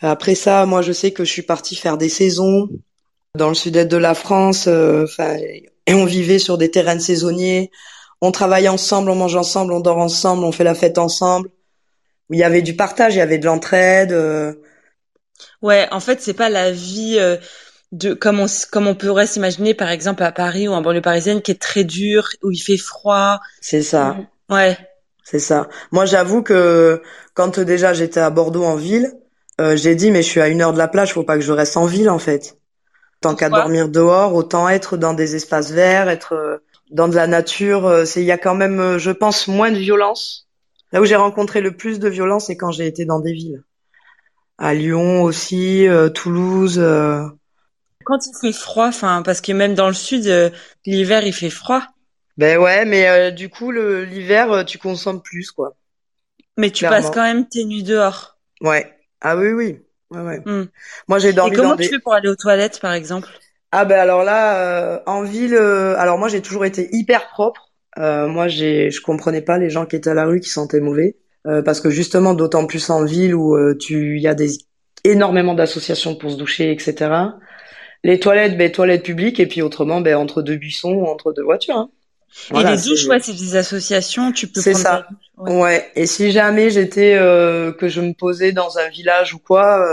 Après 0.00 0.34
ça, 0.34 0.66
moi, 0.66 0.82
je 0.82 0.92
sais 0.92 1.12
que 1.12 1.24
je 1.24 1.30
suis 1.30 1.42
partie 1.42 1.76
faire 1.76 1.96
des 1.96 2.08
saisons 2.08 2.68
dans 3.36 3.48
le 3.48 3.54
sud-est 3.54 3.86
de 3.86 3.96
la 3.96 4.14
France. 4.14 4.66
Euh, 4.66 5.06
et 5.86 5.94
on 5.94 6.04
vivait 6.04 6.40
sur 6.40 6.58
des 6.58 6.70
terrains 6.72 6.98
saisonniers. 6.98 7.70
On 8.20 8.32
travaille 8.32 8.68
ensemble, 8.68 9.10
on 9.10 9.14
mange 9.14 9.36
ensemble, 9.36 9.72
on 9.72 9.80
dort 9.80 9.98
ensemble, 9.98 10.42
on 10.42 10.50
fait 10.50 10.64
la 10.64 10.74
fête 10.74 10.98
ensemble. 10.98 11.48
Il 12.30 12.38
y 12.38 12.42
avait 12.42 12.62
du 12.62 12.74
partage, 12.74 13.14
il 13.14 13.18
y 13.18 13.20
avait 13.20 13.38
de 13.38 13.46
l'entraide. 13.46 14.12
Ouais, 15.62 15.88
en 15.90 16.00
fait, 16.00 16.20
c'est 16.20 16.34
pas 16.34 16.48
la 16.48 16.70
vie 16.70 17.16
euh, 17.18 17.36
de 17.92 18.14
comme 18.14 18.40
on 18.40 18.46
comme 18.70 18.86
on 18.86 18.94
pourrait 18.94 19.26
s'imaginer 19.26 19.74
par 19.74 19.90
exemple 19.90 20.22
à 20.22 20.32
Paris 20.32 20.68
ou 20.68 20.72
en 20.72 20.82
banlieue 20.82 21.00
parisienne 21.00 21.42
qui 21.42 21.52
est 21.52 21.60
très 21.60 21.84
dure 21.84 22.28
où 22.42 22.50
il 22.50 22.58
fait 22.58 22.76
froid. 22.76 23.40
C'est 23.60 23.82
ça. 23.82 24.16
Ouais. 24.48 24.76
C'est 25.24 25.38
ça. 25.38 25.68
Moi, 25.90 26.04
j'avoue 26.04 26.42
que 26.42 27.02
quand 27.34 27.58
déjà 27.58 27.92
j'étais 27.92 28.20
à 28.20 28.30
Bordeaux 28.30 28.64
en 28.64 28.76
ville, 28.76 29.12
euh, 29.60 29.76
j'ai 29.76 29.94
dit 29.94 30.10
mais 30.10 30.22
je 30.22 30.28
suis 30.28 30.40
à 30.40 30.48
une 30.48 30.62
heure 30.62 30.72
de 30.72 30.78
la 30.78 30.88
plage, 30.88 31.12
faut 31.12 31.24
pas 31.24 31.36
que 31.36 31.42
je 31.42 31.52
reste 31.52 31.76
en 31.76 31.86
ville 31.86 32.10
en 32.10 32.18
fait. 32.18 32.58
Tant 33.20 33.34
qu'à 33.34 33.48
dormir 33.48 33.88
dehors, 33.88 34.34
autant 34.34 34.68
être 34.68 34.96
dans 34.96 35.14
des 35.14 35.36
espaces 35.36 35.70
verts, 35.70 36.08
être 36.08 36.34
euh, 36.34 36.58
dans 36.90 37.08
de 37.08 37.16
la 37.16 37.26
nature. 37.26 38.02
C'est 38.04 38.20
il 38.20 38.26
y 38.26 38.32
a 38.32 38.38
quand 38.38 38.54
même, 38.54 38.98
je 38.98 39.10
pense, 39.10 39.48
moins 39.48 39.72
de 39.72 39.78
violence. 39.78 40.48
Là 40.92 41.00
où 41.00 41.04
j'ai 41.04 41.16
rencontré 41.16 41.60
le 41.60 41.74
plus 41.76 41.98
de 41.98 42.08
violence, 42.08 42.46
c'est 42.46 42.56
quand 42.56 42.70
j'ai 42.70 42.86
été 42.86 43.04
dans 43.04 43.18
des 43.18 43.32
villes 43.32 43.62
à 44.58 44.74
Lyon 44.74 45.22
aussi, 45.22 45.86
euh, 45.86 46.08
Toulouse. 46.08 46.78
Euh. 46.78 47.26
Quand 48.04 48.24
il 48.26 48.32
fait 48.40 48.56
froid, 48.56 48.86
enfin 48.86 49.22
parce 49.22 49.40
que 49.40 49.52
même 49.52 49.74
dans 49.74 49.88
le 49.88 49.94
sud, 49.94 50.26
euh, 50.26 50.50
l'hiver 50.84 51.24
il 51.24 51.32
fait 51.32 51.50
froid. 51.50 51.82
Ben 52.36 52.58
ouais, 52.58 52.84
mais 52.84 53.32
du 53.32 53.48
coup 53.48 53.72
l'hiver 53.72 54.64
tu 54.66 54.78
consommes 54.78 55.22
plus 55.22 55.50
quoi. 55.50 55.76
Mais 56.56 56.70
tu 56.70 56.84
passes 56.84 57.10
quand 57.10 57.22
même 57.22 57.48
tes 57.48 57.64
nuits 57.64 57.82
dehors. 57.82 58.38
Ouais. 58.60 58.94
Ah 59.20 59.36
oui 59.36 59.52
oui. 59.52 59.80
Ouais, 60.10 60.20
ouais. 60.20 60.40
Hmm. 60.44 60.66
Moi 61.08 61.18
j'ai 61.18 61.32
dormi 61.32 61.52
Et 61.52 61.56
comment 61.56 61.76
tu 61.76 61.88
fais 61.88 61.98
pour 61.98 62.14
aller 62.14 62.28
aux 62.28 62.36
toilettes 62.36 62.78
par 62.78 62.92
exemple? 62.92 63.28
Ah 63.72 63.84
ben 63.84 63.98
alors 63.98 64.22
là 64.22 65.02
en 65.06 65.22
ville, 65.22 65.56
alors 65.56 66.18
moi 66.18 66.28
j'ai 66.28 66.42
toujours 66.42 66.64
été 66.64 66.88
hyper 66.92 67.28
propre. 67.28 67.72
moi 67.96 68.46
j'ai 68.46 68.90
je 68.90 69.00
comprenais 69.00 69.42
pas 69.42 69.58
les 69.58 69.70
gens 69.70 69.84
qui 69.84 69.96
étaient 69.96 70.10
à 70.10 70.14
la 70.14 70.26
rue 70.26 70.38
qui 70.38 70.50
sentaient 70.50 70.80
mauvais. 70.80 71.16
Euh, 71.46 71.62
parce 71.62 71.80
que 71.80 71.90
justement, 71.90 72.34
d'autant 72.34 72.66
plus 72.66 72.90
en 72.90 73.04
ville 73.04 73.34
où 73.34 73.56
euh, 73.56 73.76
tu, 73.78 74.16
il 74.16 74.22
y 74.22 74.28
a 74.28 74.34
des 74.34 74.58
énormément 75.04 75.54
d'associations 75.54 76.16
pour 76.16 76.30
se 76.30 76.36
doucher, 76.36 76.72
etc. 76.72 77.12
Les 78.02 78.18
toilettes, 78.18 78.58
ben 78.58 78.70
toilettes 78.70 79.04
publiques, 79.04 79.38
et 79.38 79.46
puis 79.46 79.62
autrement, 79.62 80.00
ben 80.00 80.16
entre 80.16 80.42
deux 80.42 80.56
buissons 80.56 80.92
ou 80.92 81.06
entre 81.06 81.32
deux 81.32 81.44
voitures. 81.44 81.76
Hein. 81.76 81.90
et 82.52 82.64
les 82.64 82.76
douches, 82.82 83.06
ouais, 83.06 83.20
c'est 83.20 83.32
des 83.32 83.54
associations, 83.54 84.32
tu 84.32 84.48
peux. 84.48 84.60
C'est 84.60 84.74
ça. 84.74 85.06
Ouais. 85.36 85.88
Et 85.94 86.06
si 86.06 86.32
jamais 86.32 86.70
j'étais 86.70 87.14
euh, 87.14 87.72
que 87.72 87.88
je 87.88 88.00
me 88.00 88.12
posais 88.12 88.52
dans 88.52 88.78
un 88.78 88.88
village 88.88 89.32
ou 89.32 89.38
quoi, 89.38 89.86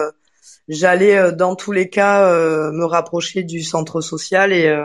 j'allais 0.68 1.32
dans 1.34 1.56
tous 1.56 1.72
les 1.72 1.90
cas 1.90 2.28
me 2.72 2.86
rapprocher 2.86 3.44
du 3.44 3.62
centre 3.62 4.02
social 4.02 4.52
et 4.52 4.76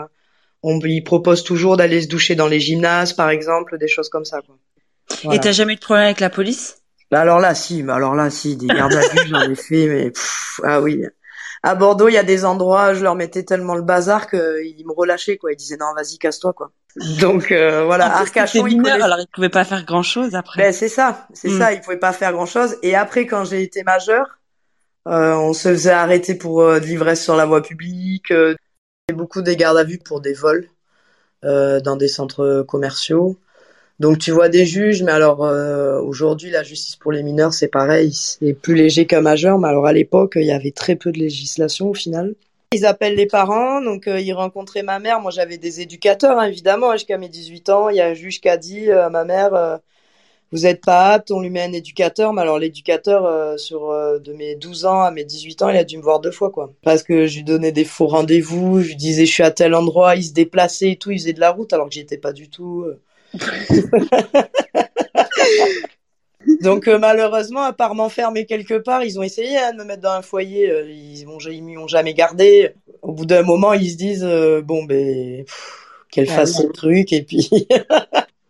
on 0.63 0.79
y 0.81 1.01
propose 1.01 1.45
toujours 1.45 1.79
d'aller 1.79 2.03
se 2.03 2.09
doucher 2.09 2.35
dans 2.35 2.49
les 2.49 2.61
gymnases, 2.61 3.15
par 3.15 3.31
exemple, 3.31 3.79
des 3.79 3.89
choses 3.89 4.11
comme 4.11 4.27
ça. 4.27 4.43
Quoi. 4.43 4.57
Et 5.33 5.41
t'as 5.41 5.53
jamais 5.53 5.75
eu 5.75 5.77
de 5.77 5.81
problème 5.81 6.05
avec 6.07 6.21
la 6.21 6.31
police? 6.31 6.79
Bah 7.11 7.21
alors 7.21 7.41
là, 7.41 7.55
si, 7.55 7.83
mais 7.83 7.93
alors 7.93 8.15
là, 8.15 8.29
si, 8.31 8.57
des 8.57 8.67
gardes 8.67 8.95
à 8.95 9.01
vue, 9.01 9.29
j'en 9.29 9.41
ai 9.41 9.55
fait, 9.55 9.87
mais 9.87 10.13
ah 10.63 10.81
oui. 10.81 11.03
À 11.63 11.75
Bordeaux, 11.75 12.09
il 12.09 12.15
y 12.15 12.19
a 12.19 12.23
des 12.23 12.45
endroits, 12.45 12.95
je 12.95 13.03
leur 13.03 13.15
mettais 13.15 13.43
tellement 13.43 13.75
le 13.75 13.83
bazar 13.83 14.29
qu'ils 14.29 14.85
me 14.87 14.93
relâchaient, 14.93 15.39
quoi. 15.39 15.53
Ils 15.53 15.57
disaient 15.57 15.79
non, 15.79 15.93
vas-y, 15.97 16.19
casse-toi, 16.19 16.53
quoi. 16.53 16.71
Donc 17.21 17.53
euh, 17.53 17.85
voilà, 17.85 18.17
Arcachon, 18.17 18.67
ils 18.67 18.89
alors 18.89 19.21
ils 19.21 19.29
pouvaient 19.33 19.49
pas 19.49 19.65
faire 19.65 19.85
grand-chose 19.85 20.35
après. 20.35 20.63
Ben 20.63 20.73
c'est 20.73 20.89
ça, 20.89 21.27
c'est 21.33 21.49
hmm. 21.49 21.59
ça, 21.59 21.73
ils 21.73 21.81
pouvaient 21.81 21.99
pas 21.99 22.13
faire 22.13 22.33
grand-chose. 22.33 22.77
Et 22.83 22.95
après, 22.95 23.27
quand 23.27 23.45
j'ai 23.45 23.63
été 23.63 23.83
majeure, 23.83 24.39
euh, 25.09 25.35
on 25.35 25.55
se 25.55 25.71
faisait 25.71 25.91
arrêter 25.91 26.35
pour 26.35 26.61
euh, 26.61 26.81
de 26.81 26.85
l'ivresse 26.85 27.23
sur 27.23 27.37
la 27.37 27.47
voie 27.47 27.63
publique. 27.63 28.31
Euh, 28.31 28.55
beaucoup 29.15 29.41
des 29.41 29.57
gardes 29.57 29.79
à 29.79 29.85
vue 29.85 29.99
pour 29.99 30.21
des 30.21 30.35
vols 30.35 30.69
dans 31.43 31.97
des 31.97 32.09
centres 32.09 32.65
commerciaux. 32.67 33.39
Donc 34.01 34.19
tu 34.19 34.31
vois 34.31 34.49
des 34.49 34.65
juges, 34.65 35.03
mais 35.03 35.11
alors 35.11 35.45
euh, 35.45 36.01
aujourd'hui 36.01 36.51
la 36.51 36.63
justice 36.63 36.95
pour 36.95 37.11
les 37.11 37.25
mineurs 37.25 37.53
c'est 37.53 37.69
pareil, 37.69 38.13
c'est 38.13 38.53
plus 38.53 38.77
léger 38.77 39.07
qu'un 39.07 39.21
majeur, 39.21 39.59
mais 39.59 39.67
alors 39.67 39.87
à 39.87 39.93
l'époque 39.93 40.35
il 40.37 40.45
y 40.45 40.53
avait 40.53 40.71
très 40.71 40.95
peu 40.95 41.11
de 41.11 41.19
législation 41.19 41.91
au 41.91 41.95
final. 41.95 42.35
Ils 42.73 42.87
appellent 42.87 43.17
les 43.17 43.27
parents, 43.27 43.81
donc 43.81 44.07
euh, 44.07 44.21
ils 44.21 44.33
rencontraient 44.33 44.85
ma 44.85 45.01
mère. 45.01 45.21
Moi 45.21 45.33
j'avais 45.33 45.59
des 45.59 45.81
éducateurs 45.81 46.39
hein, 46.39 46.45
évidemment 46.45 46.93
jusqu'à 46.93 47.19
mes 47.19 47.29
18 47.29 47.71
ans. 47.71 47.89
Il 47.89 47.97
y 47.97 48.01
a 48.01 48.07
un 48.07 48.15
juge 48.15 48.41
qui 48.41 48.49
a 48.49 48.57
dit 48.57 48.89
euh, 48.89 49.07
à 49.07 49.11
ma 49.11 49.25
mère 49.25 49.81
vous 50.51 50.65
êtes 50.65 50.83
pas 50.83 51.11
apte, 51.11 51.31
on 51.31 51.41
lui 51.41 51.51
met 51.51 51.63
un 51.63 51.73
éducateur. 51.73 52.33
Mais 52.33 52.43
alors 52.43 52.59
l'éducateur 52.61 53.59
sur 53.59 53.91
de 53.91 54.33
mes 54.33 54.55
12 54.55 54.87
ans 54.87 55.03
à 55.03 55.11
mes 55.11 55.25
18 55.25 55.61
ans, 55.63 55.69
il 55.71 55.77
a 55.77 55.85
dû 55.85 55.99
me 55.99 56.03
voir 56.03 56.21
deux 56.21 56.31
fois 56.31 56.51
quoi. 56.51 56.73
Parce 56.83 57.03
que 57.03 57.27
je 57.27 57.39
lui 57.39 57.45
donnais 57.45 57.73
des 57.73 57.85
faux 57.85 58.07
rendez-vous, 58.07 58.81
je 58.81 58.89
lui 58.89 58.97
disais 58.97 59.27
je 59.27 59.33
suis 59.33 59.43
à 59.43 59.51
tel 59.51 59.75
endroit, 59.75 60.15
il 60.15 60.23
se 60.23 60.33
déplaçait 60.33 60.93
et 60.93 60.97
tout, 60.97 61.11
il 61.11 61.19
faisait 61.19 61.33
de 61.33 61.41
la 61.41 61.51
route 61.51 61.73
alors 61.73 61.89
que 61.89 61.95
j'y 61.95 62.01
étais 62.01 62.17
pas 62.17 62.33
du 62.33 62.49
tout. 62.49 62.87
Donc 66.61 66.89
euh, 66.89 66.99
malheureusement, 66.99 67.63
à 67.63 67.73
part 67.73 67.95
m'enfermer 67.95 68.47
quelque 68.47 68.79
part, 68.79 69.05
ils 69.05 69.19
ont 69.19 69.23
essayé 69.23 69.59
hein, 69.59 69.73
de 69.73 69.79
me 69.79 69.85
mettre 69.85 70.03
dans 70.03 70.13
un 70.13 70.23
foyer. 70.23 70.71
Euh, 70.71 70.91
ils 70.91 71.27
m'ont 71.27 71.39
ils 71.39 71.79
ont 71.79 71.89
jamais 71.89 72.15
gardé. 72.15 72.75
Au 73.03 73.13
bout 73.13 73.27
d'un 73.27 73.43
moment, 73.43 73.73
ils 73.75 73.91
se 73.91 73.97
disent 73.97 74.25
euh, 74.25 74.63
bon 74.63 74.85
ben 74.85 75.45
qu'elle 76.11 76.29
fasse 76.29 76.63
le 76.63 76.71
truc 76.71 77.13
et 77.13 77.23
puis. 77.23 77.51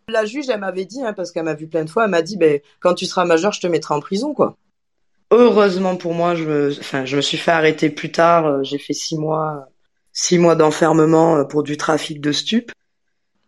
La 0.07 0.25
juge, 0.25 0.49
elle 0.49 0.59
m'avait 0.59 0.85
dit 0.85 1.03
hein, 1.03 1.13
parce 1.13 1.31
qu'elle 1.31 1.43
m'a 1.43 1.53
vu 1.53 1.67
plein 1.67 1.83
de 1.83 1.89
fois. 1.89 2.05
Elle 2.05 2.09
m'a 2.09 2.23
dit 2.23 2.37
ben 2.37 2.59
quand 2.79 2.95
tu 2.95 3.05
seras 3.05 3.25
majeur, 3.25 3.51
je 3.51 3.61
te 3.61 3.67
mettrai 3.67 3.93
en 3.93 3.99
prison 3.99 4.33
quoi. 4.33 4.57
Heureusement 5.31 5.95
pour 5.95 6.15
moi, 6.15 6.33
je 6.33 6.45
me, 6.45 6.71
enfin, 6.79 7.05
je 7.05 7.15
me 7.15 7.21
suis 7.21 7.37
fait 7.37 7.51
arrêter 7.51 7.91
plus 7.91 8.11
tard. 8.11 8.63
J'ai 8.63 8.79
fait 8.79 8.93
six 8.93 9.17
mois, 9.17 9.67
six 10.11 10.39
mois 10.39 10.55
d'enfermement 10.55 11.45
pour 11.45 11.61
du 11.61 11.77
trafic 11.77 12.21
de 12.21 12.31
stupes. 12.31 12.71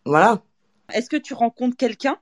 Voilà. 0.05 0.41
Est-ce 0.93 1.09
que 1.09 1.17
tu 1.17 1.33
rencontres 1.33 1.77
quelqu'un? 1.77 2.17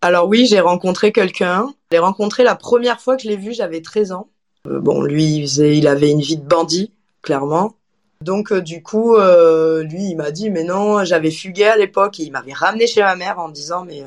Alors 0.00 0.28
oui, 0.28 0.46
j'ai 0.46 0.60
rencontré 0.60 1.12
quelqu'un. 1.12 1.66
Je 1.90 1.96
l'ai 1.96 1.98
rencontré 1.98 2.44
la 2.44 2.54
première 2.54 3.00
fois 3.00 3.16
que 3.16 3.22
je 3.22 3.28
l'ai 3.28 3.36
vu, 3.36 3.52
j'avais 3.52 3.82
13 3.82 4.12
ans. 4.12 4.28
Euh, 4.66 4.80
bon, 4.80 5.02
lui, 5.02 5.44
il, 5.44 5.88
avait 5.88 6.10
une 6.10 6.20
vie 6.20 6.36
de 6.36 6.46
bandit, 6.46 6.92
clairement. 7.22 7.74
Donc 8.20 8.52
euh, 8.52 8.60
du 8.60 8.82
coup, 8.82 9.16
euh, 9.16 9.82
lui, 9.82 10.10
il 10.10 10.16
m'a 10.16 10.30
dit, 10.30 10.50
mais 10.50 10.64
non, 10.64 11.04
j'avais 11.04 11.30
fugué 11.30 11.64
à 11.64 11.76
l'époque 11.76 12.20
et 12.20 12.24
il 12.24 12.32
m'avait 12.32 12.52
ramené 12.52 12.86
chez 12.86 13.02
ma 13.02 13.16
mère 13.16 13.38
en 13.38 13.48
me 13.48 13.52
disant, 13.52 13.84
mais 13.84 14.02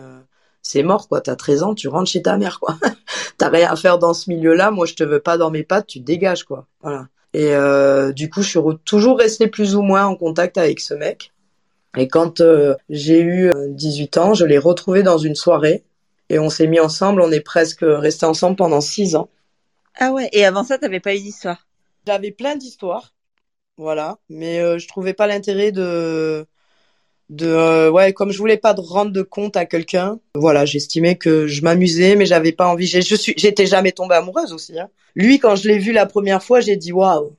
c'est 0.62 0.84
mort, 0.84 1.08
quoi, 1.08 1.22
t'as 1.22 1.36
13 1.36 1.64
ans, 1.64 1.76
tu 1.76 1.88
rentres 1.88 2.10
chez 2.10 2.22
ta 2.22 2.38
mère, 2.38 2.60
quoi. 2.60 2.78
t'as 3.38 3.50
rien 3.50 3.72
à 3.72 3.76
faire 3.76 4.00
dans 4.00 4.14
ce 4.14 4.30
milieu-là, 4.30 4.72
moi 4.72 4.86
je 4.86 4.94
te 4.94 5.04
veux 5.04 5.20
pas 5.20 5.38
dans 5.38 5.50
mes 5.50 5.64
pattes, 5.64 5.88
tu 5.88 6.00
dégages, 6.00 6.44
quoi. 6.44 6.68
Voilà. 6.82 7.08
Et 7.34 7.54
du 8.14 8.30
coup, 8.30 8.42
je 8.42 8.50
suis 8.50 8.60
toujours 8.84 9.18
restée 9.18 9.48
plus 9.48 9.76
ou 9.76 9.82
moins 9.82 10.06
en 10.06 10.16
contact 10.16 10.58
avec 10.58 10.82
ce 10.82 10.94
mec. 10.94 11.32
Et 11.98 12.08
quand 12.08 12.42
euh, 12.42 12.76
j'ai 12.90 13.22
eu 13.22 13.52
18 13.70 14.18
euh, 14.18 14.22
ans, 14.22 14.34
je 14.34 14.46
l'ai 14.46 14.58
retrouvé 14.58 15.04
dans 15.04 15.18
une 15.18 15.36
soirée 15.36 15.84
et 16.30 16.40
on 16.40 16.50
s'est 16.50 16.68
mis 16.68 16.80
ensemble. 16.80 17.22
On 17.22 17.32
est 17.32 17.42
presque 17.42 17.84
resté 17.84 18.26
ensemble 18.26 18.56
pendant 18.56 18.82
six 18.82 19.16
ans. 19.16 19.30
Ah 20.00 20.12
ouais. 20.12 20.30
Et 20.32 20.46
avant 20.46 20.64
ça, 20.64 20.78
t'avais 20.78 21.00
pas 21.00 21.16
eu 21.16 21.20
d'histoire? 21.20 21.68
J'avais 22.08 22.32
plein 22.32 22.56
d'histoires, 22.56 23.14
voilà. 23.78 24.18
Mais 24.30 24.60
euh, 24.60 24.80
je 24.80 24.88
trouvais 24.88 25.14
pas 25.14 25.28
l'intérêt 25.28 25.72
de 25.72 26.48
de 27.32 27.48
euh, 27.48 27.90
ouais 27.90 28.12
comme 28.12 28.32
je 28.32 28.38
voulais 28.38 28.58
pas 28.58 28.74
de 28.74 28.82
rendre 28.82 29.12
de 29.12 29.22
compte 29.22 29.56
à 29.56 29.66
quelqu'un 29.66 30.20
voilà 30.36 30.66
j'estimais 30.66 31.16
que 31.16 31.48
je 31.48 31.62
m'amusais 31.62 32.18
mais 32.18 32.26
j'avais 32.26 32.52
pas 32.52 32.68
envie 32.68 32.88
je 32.88 33.16
suis 33.16 33.34
j'étais 33.38 33.66
jamais 33.66 33.94
tombée 33.94 34.16
amoureuse 34.16 34.52
aussi 34.52 34.78
hein. 34.78 34.90
lui 35.16 35.40
quand 35.40 35.56
je 35.56 35.70
l'ai 35.70 35.78
vu 35.78 35.94
la 35.94 36.06
première 36.06 36.44
fois 36.44 36.60
j'ai 36.60 36.76
dit 36.76 36.92
waouh 36.92 37.38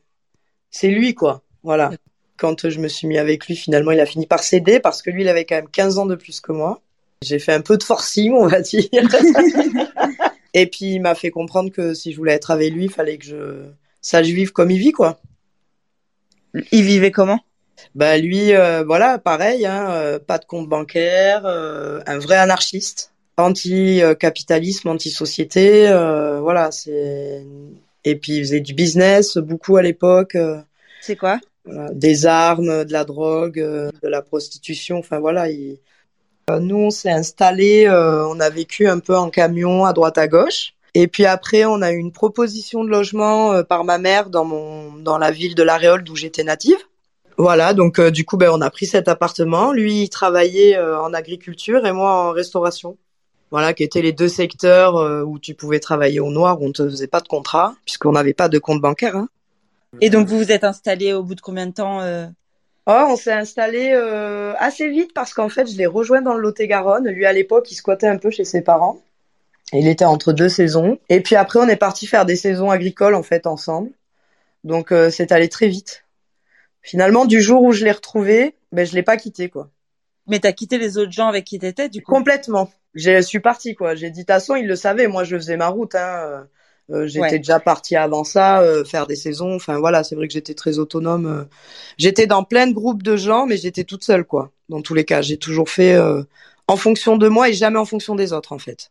c'est 0.71 0.89
lui 0.89 1.15
quoi 1.15 1.43
voilà 1.63 1.91
quand 2.37 2.69
je 2.69 2.79
me 2.79 2.89
suis 2.89 3.07
mis 3.07 3.19
avec 3.19 3.47
lui 3.47 3.57
finalement 3.57 3.93
il 3.93 4.01
a 4.01 4.07
fini 4.07 4.27
par 4.27 4.43
céder 4.43 4.81
parce 4.81 5.03
que 5.03 5.11
lui 5.11 5.23
il 5.23 5.29
avait 5.29 5.45
quand 5.45 5.57
même 5.57 5.69
15 5.69 5.99
ans 5.99 6.07
de 6.07 6.15
plus 6.15 6.41
que 6.41 6.53
moi 6.53 6.81
j'ai 7.23 7.39
fait 7.39 7.53
un 7.53 7.61
peu 7.61 7.77
de 7.77 7.83
forcing 7.83 8.33
on 8.33 8.47
va 8.47 8.61
dire 8.61 8.89
et 10.55 10.67
puis 10.67 10.95
il 10.95 11.01
m'a 11.01 11.15
fait 11.15 11.31
comprendre 11.31 11.71
que 11.71 11.95
si 11.95 12.13
je 12.13 12.17
voulais 12.17 12.33
être 12.33 12.51
avec 12.51 12.73
lui 12.73 12.85
il 12.85 12.91
fallait 12.91 13.19
que 13.19 13.25
je 13.25 13.65
ça 14.01 14.23
je 14.23 14.33
vive 14.33 14.53
comme 14.53 14.71
il 14.71 14.79
vit 14.79 14.93
quoi 14.93 15.21
il 16.71 16.85
vivait 16.85 17.11
comment? 17.11 17.41
Bah 17.95 18.19
lui, 18.19 18.55
euh, 18.55 18.85
voilà, 18.85 19.19
pareil, 19.19 19.67
hein, 19.67 19.91
euh, 19.91 20.19
pas 20.19 20.39
de 20.39 20.45
compte 20.45 20.69
bancaire, 20.69 21.45
euh, 21.47 22.01
un 22.07 22.19
vrai 22.19 22.37
anarchiste, 22.37 23.13
anti-capitalisme, 23.37 24.89
anti-société, 24.89 25.89
voilà, 26.41 26.71
c'est. 26.71 27.45
Et 28.05 28.17
puis 28.17 28.39
il 28.39 28.41
faisait 28.41 28.61
du 28.61 28.75
business 28.75 29.37
beaucoup 29.39 29.77
à 29.77 29.83
l'époque. 29.83 30.37
c'est 31.01 31.17
quoi? 31.17 31.39
Des 31.67 32.27
armes, 32.27 32.85
de 32.85 32.93
la 32.93 33.05
drogue, 33.05 33.59
de 33.59 34.09
la 34.09 34.23
prostitution, 34.23 34.99
enfin 34.99 35.21
voilà. 35.21 35.49
Il... 35.49 35.79
Nous, 36.51 36.77
on 36.77 36.91
s'est 36.91 37.11
installé, 37.11 37.89
on 37.89 38.41
a 38.41 38.51
vécu 38.51 38.89
un 38.89 38.99
peu 38.99 39.17
en 39.17 39.31
camion 39.31 39.85
à 39.85 39.93
droite 39.93 40.19
à 40.19 40.27
gauche. 40.27 40.75
Et 40.95 41.07
puis 41.07 41.25
après, 41.25 41.65
on 41.65 41.81
a 41.81 41.93
eu 41.93 41.97
une 41.97 42.13
proposition 42.13 42.83
de 42.83 42.91
logement 42.91 43.63
par 43.63 43.85
ma 43.85 43.99
mère 43.99 44.29
dans 44.29 44.45
mon 44.45 44.93
dans 44.95 45.19
la 45.19 45.31
ville 45.31 45.55
de 45.55 45.63
l'Aréole 45.63 46.03
d'où 46.03 46.17
j'étais 46.17 46.45
native. 46.45 46.79
Voilà, 47.39 47.73
donc 47.75 47.99
euh, 47.99 48.11
du 48.11 48.25
coup, 48.25 48.37
ben, 48.37 48.51
on 48.53 48.61
a 48.61 48.71
pris 48.71 48.87
cet 48.87 49.09
appartement. 49.09 49.73
Lui, 49.73 50.03
il 50.03 50.09
travaillait 50.09 50.77
euh, 50.77 51.01
en 51.01 51.15
agriculture 51.15 51.87
et 51.87 51.93
moi 51.93 52.29
en 52.29 52.31
restauration. 52.31 52.99
Voilà, 53.51 53.75
qui 53.75 53.83
étaient 53.83 54.03
les 54.03 54.13
deux 54.13 54.29
secteurs 54.29 54.97
euh, 54.97 55.23
où 55.23 55.39
tu 55.39 55.55
pouvais 55.55 55.81
travailler 55.81 56.21
au 56.21 56.31
noir, 56.31 56.61
où 56.61 56.65
on 56.65 56.69
ne 56.69 56.73
te 56.73 56.89
faisait 56.89 57.07
pas 57.07 57.21
de 57.21 57.29
contrat, 57.29 57.75
puisqu'on 57.85 58.13
n'avait 58.13 58.33
pas 58.33 58.49
de 58.49 58.59
compte 58.59 58.81
bancaire. 58.81 59.17
Hein. 59.17 59.29
Et 60.01 60.11
donc, 60.11 60.27
vous 60.27 60.39
vous 60.39 60.53
êtes 60.53 60.65
installé 60.65 61.13
au 61.13 61.23
bout 61.23 61.35
de 61.35 61.41
combien 61.41 61.67
de 61.67 61.73
temps 61.73 62.01
Oh, 62.87 63.07
on 63.11 63.17
s'est 63.17 63.33
installé 63.33 63.93
assez 64.59 64.89
vite 64.89 65.13
parce 65.15 65.35
qu'en 65.35 65.49
fait, 65.49 65.71
je 65.71 65.77
l'ai 65.77 65.87
rejoint 65.87 66.23
dans 66.23 66.35
le 66.35 66.41
Lot-et-Garonne. 66.41 67.09
Lui, 67.09 67.27
à 67.27 67.33
l'époque, 67.33 67.71
il 67.71 67.75
squattait 67.75 68.09
un 68.09 68.19
peu 68.19 68.31
chez 68.31 68.45
ses 68.45 68.63
parents. 68.63 69.01
Il 69.73 69.87
était 69.89 70.05
entre 70.05 70.33
deux 70.33 70.49
saisons. 70.49 70.99
Et 71.09 71.21
puis 71.21 71.37
après, 71.37 71.59
on 71.59 71.69
est 71.69 71.77
parti 71.77 72.07
faire 72.07 72.27
des 72.27 72.37
saisons 72.37 72.71
agricoles, 72.71 73.15
en 73.15 73.23
fait, 73.23 73.47
ensemble. 73.47 73.91
Donc, 74.65 74.93
c'est 75.11 75.33
allé 75.33 75.49
très 75.49 75.69
vite. 75.69 76.05
Finalement, 76.83 77.25
du 77.25 77.41
jour 77.41 77.63
où 77.63 77.73
je 77.73 77.85
l'ai 77.85 77.93
retrouvé, 77.93 78.57
ben 78.73 78.85
je 78.85 78.95
l'ai 78.95 79.05
pas 79.05 79.17
quitté 79.17 79.49
quoi. 79.49 79.71
Mais 80.27 80.41
t'as 80.41 80.53
quitté 80.53 80.79
les 80.79 80.99
autres 80.99 81.13
gens 81.13 81.29
avec 81.29 81.45
qui 81.45 81.59
t'étais 81.59 81.89
du 81.89 82.03
coup? 82.03 82.13
Complètement. 82.13 82.71
Je 82.95 83.21
suis 83.23 83.41
partie 83.41 83.75
quoi. 83.75 83.95
J'ai 83.95 84.11
dit 84.11 84.21
de 84.21 84.25
toute 84.25 84.35
façon, 84.35 84.57
ils 84.57 84.67
le 84.67 84.77
savaient. 84.77 85.07
Moi, 85.07 85.25
je 85.25 85.37
faisais 85.37 85.57
ma 85.57 85.69
route. 85.69 85.95
Hein. 85.95 86.49
Euh, 86.93 87.07
j'étais 87.07 87.39
déjà 87.39 87.59
partie 87.59 87.97
avant 87.97 88.25
ça, 88.25 88.61
euh, 88.61 88.85
faire 88.85 89.07
des 89.07 89.17
saisons. 89.17 89.55
Enfin 89.55 89.79
voilà, 89.79 90.05
c'est 90.05 90.15
vrai 90.15 90.29
que 90.29 90.35
j'étais 90.35 90.55
très 90.55 90.79
autonome. 90.79 91.27
Euh. 91.27 91.45
J'étais 91.97 92.27
dans 92.27 92.45
plein 92.45 92.67
de 92.67 92.75
groupes 92.75 93.03
de 93.03 93.17
gens, 93.17 93.47
mais 93.47 93.57
j'étais 93.57 93.85
toute 93.85 94.05
seule 94.05 94.25
quoi. 94.25 94.53
Dans 94.69 94.83
tous 94.83 94.95
les 94.95 95.05
cas, 95.05 95.23
j'ai 95.23 95.39
toujours 95.39 95.69
fait 95.69 95.99
en 96.67 96.77
fonction 96.77 97.17
de 97.17 97.29
moi 97.29 97.49
et 97.49 97.53
jamais 97.53 97.79
en 97.79 97.85
fonction 97.85 98.15
des 98.15 98.33
autres 98.33 98.53
en 98.53 98.59
fait. 98.59 98.91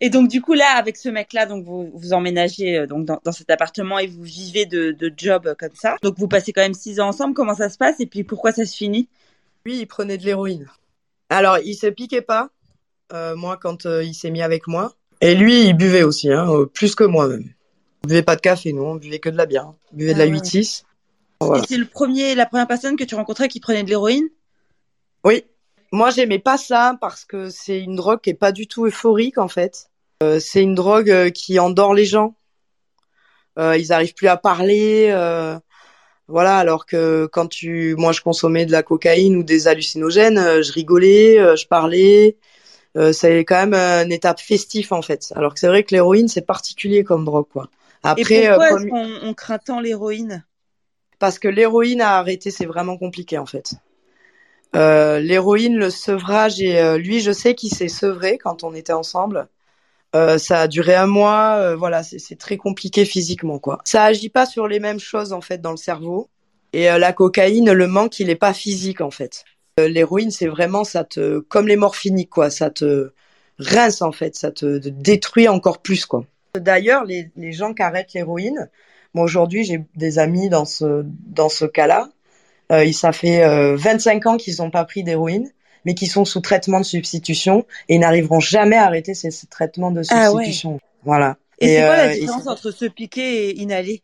Et 0.00 0.10
donc 0.10 0.28
du 0.28 0.42
coup 0.42 0.52
là, 0.52 0.76
avec 0.76 0.96
ce 0.96 1.08
mec-là, 1.08 1.46
donc 1.46 1.64
vous 1.64 1.90
vous 1.94 2.12
emménagez 2.12 2.86
donc 2.86 3.06
dans, 3.06 3.18
dans, 3.24 3.32
cet 3.32 3.50
appartement 3.50 3.98
et 3.98 4.06
vous 4.06 4.22
vivez 4.22 4.66
de, 4.66 4.92
de 4.92 5.12
job 5.16 5.54
comme 5.58 5.74
ça. 5.74 5.96
Donc 6.02 6.18
vous 6.18 6.28
passez 6.28 6.52
quand 6.52 6.60
même 6.60 6.74
six 6.74 7.00
ans 7.00 7.08
ensemble. 7.08 7.34
Comment 7.34 7.54
ça 7.54 7.70
se 7.70 7.78
passe 7.78 7.98
et 8.00 8.06
puis 8.06 8.24
pourquoi 8.24 8.52
ça 8.52 8.66
se 8.66 8.76
finit? 8.76 9.08
Lui, 9.64 9.78
il 9.78 9.86
prenait 9.86 10.18
de 10.18 10.24
l'héroïne. 10.24 10.66
Alors 11.30 11.58
il 11.58 11.74
se 11.74 11.86
piquait 11.86 12.22
pas. 12.22 12.50
Moi, 13.12 13.56
quand 13.56 13.84
il 13.84 14.14
s'est 14.14 14.30
mis 14.30 14.42
avec 14.42 14.66
moi. 14.66 14.94
Et 15.20 15.34
lui, 15.34 15.66
il 15.66 15.74
buvait 15.74 16.02
aussi, 16.02 16.30
hein, 16.30 16.48
plus 16.72 16.94
que 16.94 17.04
moi 17.04 17.28
même. 17.28 17.48
On 18.04 18.08
buvait 18.08 18.22
pas 18.22 18.36
de 18.36 18.40
café, 18.40 18.72
nous, 18.72 18.82
on 18.82 18.94
buvait 18.96 19.18
que 19.18 19.28
de 19.28 19.36
la 19.36 19.46
bière. 19.46 19.72
On 19.92 19.96
buvait 19.96 20.14
de 20.14 20.18
la 20.18 20.26
8-6. 20.26 20.84
Et 21.42 21.66
c'est 21.68 21.76
le 21.76 21.86
premier, 21.86 22.34
la 22.34 22.46
première 22.46 22.66
personne 22.66 22.96
que 22.96 23.04
tu 23.04 23.14
rencontrais 23.14 23.48
qui 23.48 23.60
prenait 23.60 23.82
de 23.82 23.88
l'héroïne? 23.88 24.28
Oui, 25.24 25.44
moi, 25.92 26.10
j'aimais 26.10 26.38
pas 26.38 26.58
ça 26.58 26.96
parce 27.00 27.24
que 27.24 27.48
c'est 27.48 27.80
une 27.80 27.96
drogue 27.96 28.20
qui 28.20 28.30
est 28.30 28.34
pas 28.34 28.52
du 28.52 28.66
tout 28.66 28.86
euphorique 28.86 29.38
en 29.38 29.48
fait. 29.48 29.90
Euh, 30.22 30.40
c'est 30.40 30.62
une 30.62 30.74
drogue 30.74 31.10
euh, 31.10 31.30
qui 31.30 31.58
endort 31.58 31.94
les 31.94 32.04
gens. 32.04 32.34
Euh, 33.58 33.76
ils 33.76 33.92
arrivent 33.92 34.14
plus 34.14 34.28
à 34.28 34.36
parler. 34.36 35.08
Euh, 35.10 35.58
voilà, 36.28 36.58
alors 36.58 36.86
que 36.86 37.26
quand 37.26 37.46
tu, 37.46 37.94
moi, 37.96 38.12
je 38.12 38.20
consommais 38.20 38.66
de 38.66 38.72
la 38.72 38.82
cocaïne 38.82 39.36
ou 39.36 39.42
des 39.42 39.68
hallucinogènes, 39.68 40.38
euh, 40.38 40.62
je 40.62 40.72
rigolais, 40.72 41.56
je 41.56 41.66
parlais. 41.66 42.36
C'est 43.12 43.40
quand 43.40 43.66
même 43.66 43.74
une 43.74 44.12
étape 44.12 44.40
festif 44.40 44.92
en 44.92 45.02
fait. 45.02 45.32
Alors 45.36 45.54
que 45.54 45.60
c'est 45.60 45.68
vrai 45.68 45.82
que 45.82 45.94
l'héroïne, 45.94 46.28
c'est 46.28 46.46
particulier 46.46 47.04
comme 47.04 47.24
drogue 47.24 47.48
quoi. 47.52 47.68
Après, 48.02 48.44
Et 48.44 48.48
pourquoi 48.48 48.70
est-ce 48.70 48.86
qu'on 48.86 49.28
on 49.28 49.34
craint 49.34 49.58
tant 49.58 49.80
l'héroïne? 49.80 50.44
Parce 51.18 51.38
que 51.38 51.48
l'héroïne 51.48 52.00
à 52.00 52.18
arrêter, 52.18 52.50
c'est 52.50 52.66
vraiment 52.66 52.96
compliqué 52.96 53.38
en 53.38 53.46
fait. 53.46 53.74
Euh, 54.74 55.20
l'héroïne, 55.20 55.76
le 55.76 55.90
sevrage 55.90 56.60
et 56.60 56.78
euh, 56.78 56.98
lui, 56.98 57.20
je 57.20 57.32
sais 57.32 57.54
qu'il 57.54 57.70
s'est 57.70 57.88
sevré 57.88 58.36
quand 58.36 58.64
on 58.64 58.74
était 58.74 58.92
ensemble. 58.92 59.48
Euh, 60.14 60.38
ça 60.38 60.62
a 60.62 60.68
duré 60.68 60.94
un 60.94 61.06
mois, 61.06 61.74
voilà, 61.74 62.02
c'est 62.02 62.38
très 62.38 62.56
compliqué 62.56 63.04
physiquement 63.04 63.58
quoi. 63.58 63.78
Ça 63.84 64.04
agit 64.04 64.28
pas 64.28 64.46
sur 64.46 64.68
les 64.68 64.80
mêmes 64.80 65.00
choses 65.00 65.32
en 65.32 65.40
fait 65.40 65.60
dans 65.60 65.72
le 65.72 65.76
cerveau. 65.76 66.28
Et 66.72 66.84
la 66.84 67.12
cocaïne, 67.12 67.72
le 67.72 67.86
manque, 67.86 68.20
il 68.20 68.28
est 68.28 68.36
pas 68.36 68.52
physique 68.52 69.00
en 69.00 69.10
fait. 69.10 69.44
L'héroïne, 69.78 70.30
c'est 70.30 70.46
vraiment 70.46 70.84
ça 70.84 71.04
te, 71.04 71.40
comme 71.40 71.68
les 71.68 71.76
morphiniques 71.76 72.30
quoi, 72.30 72.48
ça 72.48 72.70
te 72.70 73.12
rince 73.58 74.00
en 74.00 74.12
fait, 74.12 74.34
ça 74.34 74.50
te, 74.50 74.78
détruit 74.78 75.48
encore 75.48 75.78
plus 75.78 76.06
quoi. 76.06 76.24
D'ailleurs, 76.54 77.04
les, 77.04 77.30
les 77.36 77.52
gens 77.52 77.74
qui 77.74 77.82
arrêtent 77.82 78.14
l'héroïne, 78.14 78.70
moi 79.12 79.24
aujourd'hui 79.24 79.64
j'ai 79.64 79.84
des 79.94 80.18
amis 80.18 80.48
dans 80.48 80.64
ce 80.64 81.04
dans 81.04 81.50
ce 81.50 81.66
cas-là 81.66 82.08
euh, 82.72 82.90
ça 82.92 83.12
fait 83.12 83.46
25 83.76 84.26
euh, 84.26 84.30
ans 84.30 84.36
qu'ils 84.36 84.56
n'ont 84.58 84.70
pas 84.70 84.84
pris 84.84 85.04
d'héroïne, 85.04 85.52
mais 85.84 85.94
qui 85.94 86.06
sont 86.06 86.24
sous 86.24 86.40
traitement 86.40 86.80
de 86.80 86.84
substitution 86.84 87.64
et 87.88 87.98
n'arriveront 87.98 88.40
jamais 88.40 88.76
à 88.76 88.86
arrêter 88.86 89.14
ces, 89.14 89.30
traitements 89.48 89.90
de 89.90 90.02
ah 90.08 90.28
substitution. 90.30 90.80
Voilà. 91.04 91.36
Et, 91.60 91.68
c'est 91.68 91.82
quoi 91.82 91.96
la 91.96 92.06
euh, 92.06 92.14
différence 92.14 92.46
entre 92.48 92.70
se 92.70 92.84
piquer 92.86 93.50
et 93.50 93.60
inhaler? 93.60 94.02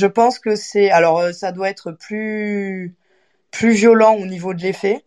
Je 0.00 0.06
pense 0.06 0.38
que 0.38 0.54
c'est 0.54 0.90
alors 0.90 1.32
ça 1.32 1.52
doit 1.52 1.68
être 1.68 1.92
plus 1.92 2.94
plus 3.50 3.72
violent 3.72 4.14
au 4.14 4.26
niveau 4.26 4.54
de 4.54 4.62
l'effet 4.62 5.02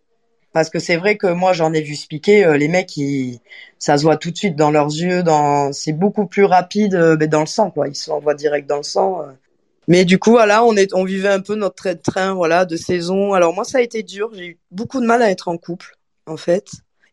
parce 0.54 0.70
que 0.70 0.80
c'est 0.80 0.98
vrai 0.98 1.18
que 1.18 1.28
moi 1.28 1.54
j'en 1.54 1.74
ai 1.74 1.82
vu 1.82 1.96
se 1.96 2.08
piquer 2.08 2.58
les 2.58 2.68
mecs 2.68 2.98
ils 2.98 3.40
ça 3.80 3.98
se 3.98 4.04
voit 4.04 4.18
tout 4.18 4.32
de 4.32 4.38
suite 4.38 4.56
dans 4.56 4.72
leurs 4.72 4.90
yeux 4.90 5.24
dans 5.24 5.72
c'est 5.72 5.94
beaucoup 5.94 6.26
plus 6.28 6.46
rapide 6.46 7.16
mais 7.20 7.28
dans 7.28 7.42
le 7.42 7.46
sang 7.46 7.72
quoi 7.72 7.88
ils 7.88 7.96
se 7.96 8.10
l'envoient 8.10 8.36
direct 8.36 8.68
dans 8.68 8.78
le 8.78 8.84
sang 8.84 9.26
mais 9.88 10.06
du 10.06 10.20
coup, 10.20 10.32
voilà, 10.32 10.64
on 10.64 10.76
est, 10.76 10.94
on 10.94 11.04
vivait 11.04 11.30
un 11.30 11.40
peu 11.40 11.56
notre 11.56 11.92
train, 11.94 12.34
voilà, 12.34 12.66
de 12.66 12.76
saison. 12.76 13.34
Alors 13.34 13.54
moi, 13.54 13.64
ça 13.64 13.80
a 13.80 13.82
été 13.82 14.04
dur. 14.04 14.32
J'ai 14.34 14.46
eu 14.48 14.60
beaucoup 14.72 15.02
de 15.02 15.06
mal 15.06 15.22
à 15.22 15.32
être 15.32 15.48
en 15.48 15.58
couple, 15.58 15.98
en 16.28 16.38
fait. 16.38 16.68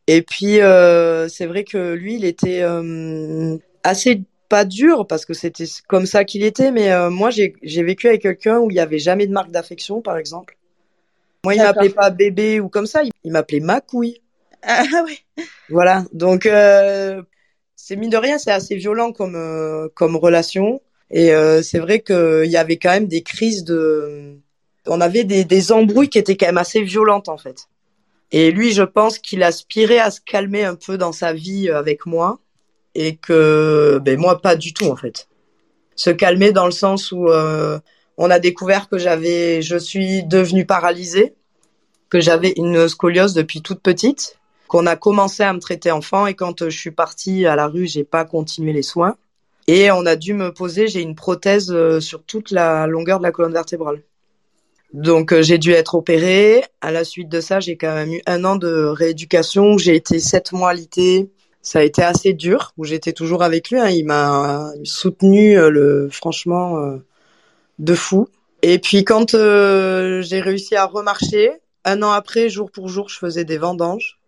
Et 0.06 0.22
puis, 0.22 0.60
euh, 0.60 1.28
c'est 1.28 1.46
vrai 1.46 1.64
que 1.64 1.94
lui, 1.94 2.16
il 2.16 2.24
était 2.24 2.62
euh, 2.62 3.56
assez 3.84 4.22
pas 4.48 4.64
dur 4.64 5.06
parce 5.06 5.26
que 5.26 5.34
c'était 5.34 5.64
comme 5.88 6.06
ça 6.06 6.24
qu'il 6.24 6.44
était. 6.44 6.70
Mais 6.70 6.92
euh, 6.92 7.10
moi, 7.10 7.30
j'ai 7.30 7.82
vécu 7.82 8.08
avec 8.08 8.22
quelqu'un 8.22 8.58
où 8.58 8.70
il 8.70 8.76
y 8.76 8.80
avait 8.80 8.98
jamais 8.98 9.26
de 9.26 9.32
marque 9.32 9.50
d'affection, 9.50 10.02
par 10.02 10.18
exemple. 10.18 10.57
Moi, 11.48 11.54
il 11.54 11.62
m'appelait 11.62 11.88
pas 11.88 12.10
bébé 12.10 12.60
ou 12.60 12.68
comme 12.68 12.86
ça. 12.86 13.00
Il, 13.24 13.32
m'appelait 13.32 13.60
ma 13.60 13.80
couille. 13.80 14.20
Ah 14.62 14.84
oui. 15.06 15.18
Voilà. 15.70 16.04
Donc, 16.12 16.44
euh, 16.44 17.22
c'est 17.74 17.96
mine 17.96 18.10
de 18.10 18.18
rien, 18.18 18.36
c'est 18.36 18.50
assez 18.50 18.76
violent 18.76 19.12
comme 19.12 19.34
euh, 19.34 19.88
comme 19.94 20.16
relation. 20.16 20.82
Et 21.10 21.32
euh, 21.32 21.62
c'est 21.62 21.78
vrai 21.78 22.00
qu'il 22.00 22.50
y 22.50 22.58
avait 22.58 22.76
quand 22.76 22.90
même 22.90 23.06
des 23.06 23.22
crises 23.22 23.64
de, 23.64 24.36
on 24.86 25.00
avait 25.00 25.24
des, 25.24 25.46
des 25.46 25.72
embrouilles 25.72 26.10
qui 26.10 26.18
étaient 26.18 26.36
quand 26.36 26.44
même 26.44 26.58
assez 26.58 26.82
violentes 26.82 27.30
en 27.30 27.38
fait. 27.38 27.68
Et 28.30 28.50
lui, 28.50 28.72
je 28.72 28.82
pense 28.82 29.18
qu'il 29.18 29.42
aspirait 29.42 30.00
à 30.00 30.10
se 30.10 30.20
calmer 30.20 30.64
un 30.64 30.74
peu 30.74 30.98
dans 30.98 31.12
sa 31.12 31.32
vie 31.32 31.70
avec 31.70 32.04
moi 32.04 32.40
et 32.94 33.16
que 33.16 33.98
ben 34.02 34.18
moi 34.18 34.42
pas 34.42 34.54
du 34.54 34.74
tout 34.74 34.84
en 34.84 34.96
fait. 34.96 35.28
Se 35.96 36.10
calmer 36.10 36.52
dans 36.52 36.66
le 36.66 36.72
sens 36.72 37.10
où 37.10 37.30
on 38.18 38.30
a 38.30 38.38
découvert 38.40 38.88
que 38.88 38.98
j'avais, 38.98 39.62
je 39.62 39.76
suis 39.76 40.24
devenue 40.24 40.66
paralysée, 40.66 41.36
que 42.10 42.20
j'avais 42.20 42.52
une 42.56 42.88
scoliose 42.88 43.34
depuis 43.34 43.62
toute 43.62 43.80
petite, 43.80 44.38
qu'on 44.68 44.86
a 44.86 44.96
commencé 44.96 45.42
à 45.42 45.52
me 45.52 45.60
traiter 45.60 45.90
enfant 45.90 46.26
et 46.26 46.34
quand 46.34 46.68
je 46.68 46.76
suis 46.76 46.90
partie 46.90 47.46
à 47.46 47.56
la 47.56 47.66
rue, 47.66 47.86
j'ai 47.86 48.04
pas 48.04 48.24
continué 48.24 48.72
les 48.72 48.82
soins. 48.82 49.16
Et 49.66 49.90
on 49.90 50.06
a 50.06 50.16
dû 50.16 50.32
me 50.32 50.52
poser, 50.52 50.88
j'ai 50.88 51.02
une 51.02 51.14
prothèse 51.14 51.70
euh, 51.70 52.00
sur 52.00 52.22
toute 52.22 52.50
la 52.50 52.86
longueur 52.86 53.18
de 53.18 53.24
la 53.24 53.32
colonne 53.32 53.52
vertébrale. 53.52 54.02
Donc 54.94 55.32
euh, 55.32 55.42
j'ai 55.42 55.58
dû 55.58 55.72
être 55.72 55.94
opérée. 55.94 56.64
À 56.80 56.90
la 56.90 57.04
suite 57.04 57.28
de 57.28 57.42
ça, 57.42 57.60
j'ai 57.60 57.76
quand 57.76 57.94
même 57.94 58.14
eu 58.14 58.22
un 58.26 58.44
an 58.44 58.56
de 58.56 58.84
rééducation. 58.84 59.76
J'ai 59.76 59.94
été 59.94 60.20
sept 60.20 60.52
mois 60.52 60.70
alité. 60.70 61.30
Ça 61.60 61.80
a 61.80 61.82
été 61.82 62.02
assez 62.02 62.32
dur. 62.32 62.72
Où 62.78 62.84
j'étais 62.84 63.12
toujours 63.12 63.42
avec 63.42 63.70
lui. 63.70 63.78
Hein. 63.78 63.90
Il 63.90 64.06
m'a 64.06 64.70
soutenu, 64.84 65.58
euh, 65.58 65.68
le 65.68 66.08
franchement, 66.10 66.98
de 67.78 67.94
fou. 67.94 68.28
Et 68.62 68.78
puis 68.78 69.04
quand 69.04 69.32
j'ai 69.32 70.40
réussi 70.40 70.76
à 70.76 70.86
remarcher, 70.86 71.50
un 71.88 72.02
an 72.02 72.10
après, 72.10 72.48
jour 72.48 72.70
pour 72.70 72.88
jour, 72.88 73.08
je 73.08 73.18
faisais 73.18 73.44
des 73.44 73.58
vendanges. 73.58 74.18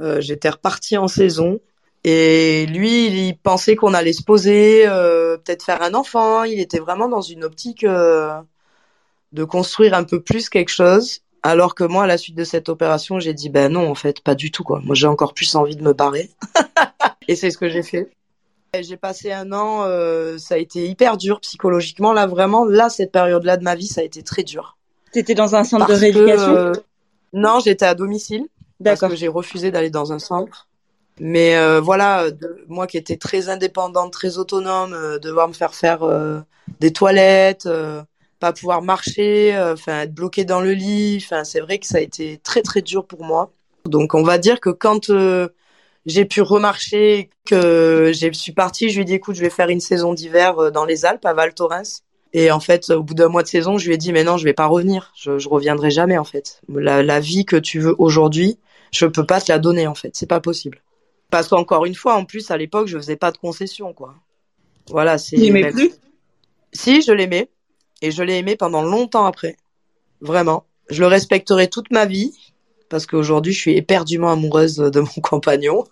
Euh, 0.00 0.20
J'étais 0.20 0.48
repartie 0.48 0.96
en 0.96 1.08
saison. 1.08 1.60
Et 2.04 2.66
lui, 2.66 3.06
il 3.06 3.38
pensait 3.38 3.76
qu'on 3.76 3.94
allait 3.94 4.12
se 4.12 4.24
poser, 4.24 4.88
euh, 4.88 5.36
peut-être 5.36 5.64
faire 5.64 5.82
un 5.82 5.94
enfant. 5.94 6.42
Il 6.42 6.58
était 6.58 6.80
vraiment 6.80 7.08
dans 7.08 7.20
une 7.20 7.44
optique 7.44 7.84
euh, 7.84 8.40
de 9.32 9.44
construire 9.44 9.94
un 9.94 10.04
peu 10.04 10.20
plus 10.20 10.48
quelque 10.48 10.70
chose. 10.70 11.20
Alors 11.44 11.74
que 11.74 11.84
moi, 11.84 12.04
à 12.04 12.06
la 12.06 12.18
suite 12.18 12.36
de 12.36 12.44
cette 12.44 12.68
opération, 12.68 13.20
j'ai 13.20 13.34
dit, 13.34 13.50
ben 13.50 13.72
non, 13.72 13.88
en 13.88 13.94
fait, 13.94 14.20
pas 14.20 14.34
du 14.34 14.50
tout, 14.50 14.64
quoi. 14.64 14.80
Moi, 14.84 14.94
j'ai 14.94 15.06
encore 15.06 15.34
plus 15.34 15.54
envie 15.54 15.76
de 15.76 15.82
me 15.82 15.92
barrer. 15.92 16.30
et 17.28 17.36
c'est 17.36 17.50
ce 17.50 17.58
que 17.58 17.68
j'ai 17.68 17.82
fait. 17.82 18.10
J'ai 18.80 18.96
passé 18.96 19.32
un 19.32 19.52
an, 19.52 19.84
ça 20.38 20.54
a 20.54 20.58
été 20.58 20.88
hyper 20.88 21.16
dur 21.18 21.40
psychologiquement. 21.40 22.12
Là, 22.12 22.26
vraiment, 22.26 22.64
là, 22.64 22.88
cette 22.88 23.12
période-là 23.12 23.58
de 23.58 23.64
ma 23.64 23.74
vie, 23.74 23.86
ça 23.86 24.00
a 24.00 24.04
été 24.04 24.22
très 24.22 24.44
dur. 24.44 24.78
T'étais 25.12 25.34
dans 25.34 25.54
un 25.54 25.64
centre 25.64 25.86
de 25.86 25.94
rééducation 25.94 26.54
euh, 26.56 26.72
Non, 27.32 27.60
j'étais 27.60 27.86
à 27.86 27.94
domicile. 27.94 28.46
Parce 28.82 29.00
que 29.00 29.14
j'ai 29.14 29.28
refusé 29.28 29.70
d'aller 29.70 29.90
dans 29.90 30.12
un 30.12 30.18
centre. 30.18 30.68
Mais 31.20 31.56
euh, 31.56 31.80
voilà, 31.80 32.30
de, 32.30 32.64
moi 32.68 32.86
qui 32.86 32.96
étais 32.96 33.16
très 33.16 33.48
indépendante, 33.48 34.12
très 34.12 34.38
autonome, 34.38 34.94
euh, 34.94 35.18
devoir 35.18 35.48
me 35.48 35.52
faire 35.52 35.74
faire 35.74 36.02
euh, 36.02 36.40
des 36.80 36.92
toilettes, 36.92 37.68
pas 38.40 38.52
pouvoir 38.52 38.82
marcher, 38.82 39.56
enfin 39.72 40.00
être 40.00 40.14
bloqué 40.14 40.44
dans 40.44 40.60
le 40.60 40.72
lit, 40.72 41.22
enfin 41.22 41.44
c'est 41.44 41.60
vrai 41.60 41.78
que 41.78 41.86
ça 41.86 41.98
a 41.98 42.00
été 42.00 42.40
très 42.42 42.62
très 42.62 42.82
dur 42.82 43.06
pour 43.06 43.24
moi. 43.24 43.52
Donc 43.84 44.14
on 44.14 44.22
va 44.22 44.38
dire 44.38 44.58
que 44.58 44.70
quand 44.70 45.12
j'ai 46.06 46.24
pu 46.24 46.40
remarcher, 46.40 47.30
que 47.44 48.10
je 48.14 48.32
suis 48.32 48.52
partie, 48.52 48.88
je 48.88 48.96
lui 48.96 49.02
ai 49.02 49.04
dit 49.04 49.14
écoute, 49.14 49.36
je 49.36 49.42
vais 49.42 49.50
faire 49.50 49.68
une 49.68 49.80
saison 49.80 50.14
d'hiver 50.14 50.72
dans 50.72 50.84
les 50.84 51.04
Alpes 51.04 51.24
à 51.24 51.34
Val 51.34 51.54
Thorens. 51.54 52.02
Et 52.34 52.50
en 52.50 52.60
fait, 52.60 52.90
au 52.90 53.02
bout 53.02 53.14
d'un 53.14 53.28
mois 53.28 53.42
de 53.42 53.48
saison, 53.48 53.76
je 53.78 53.86
lui 53.86 53.94
ai 53.94 53.98
dit 53.98 54.12
mais 54.12 54.24
non, 54.24 54.36
je 54.36 54.44
vais 54.44 54.54
pas 54.54 54.66
revenir, 54.66 55.12
je, 55.16 55.38
je 55.38 55.48
reviendrai 55.48 55.90
jamais 55.90 56.18
en 56.18 56.24
fait. 56.24 56.60
La, 56.68 57.02
la 57.02 57.20
vie 57.20 57.44
que 57.44 57.56
tu 57.56 57.78
veux 57.78 57.94
aujourd'hui, 57.98 58.58
je 58.90 59.06
peux 59.06 59.26
pas 59.26 59.40
te 59.40 59.52
la 59.52 59.58
donner 59.58 59.86
en 59.86 59.94
fait, 59.94 60.10
c'est 60.14 60.28
pas 60.28 60.40
possible. 60.40 60.82
Parce 61.32 61.48
qu'encore 61.48 61.86
une 61.86 61.94
fois, 61.94 62.14
en 62.16 62.26
plus, 62.26 62.50
à 62.50 62.58
l'époque, 62.58 62.88
je 62.88 62.98
faisais 62.98 63.16
pas 63.16 63.32
de 63.32 63.38
concessions, 63.38 63.94
quoi. 63.94 64.16
Voilà, 64.90 65.16
c'est. 65.16 65.36
Tu 65.36 65.42
l'aimais 65.44 65.70
plus? 65.70 65.90
Si, 66.74 67.00
je 67.00 67.10
l'aimais. 67.10 67.48
Et 68.02 68.10
je 68.10 68.22
l'ai 68.22 68.36
aimé 68.36 68.54
pendant 68.54 68.82
longtemps 68.82 69.24
après. 69.24 69.56
Vraiment. 70.20 70.66
Je 70.90 71.00
le 71.00 71.06
respecterai 71.06 71.70
toute 71.70 71.90
ma 71.90 72.04
vie. 72.04 72.36
Parce 72.90 73.06
qu'aujourd'hui, 73.06 73.54
je 73.54 73.60
suis 73.60 73.76
éperdument 73.78 74.30
amoureuse 74.30 74.76
de 74.76 75.00
mon 75.00 75.06
compagnon. 75.22 75.84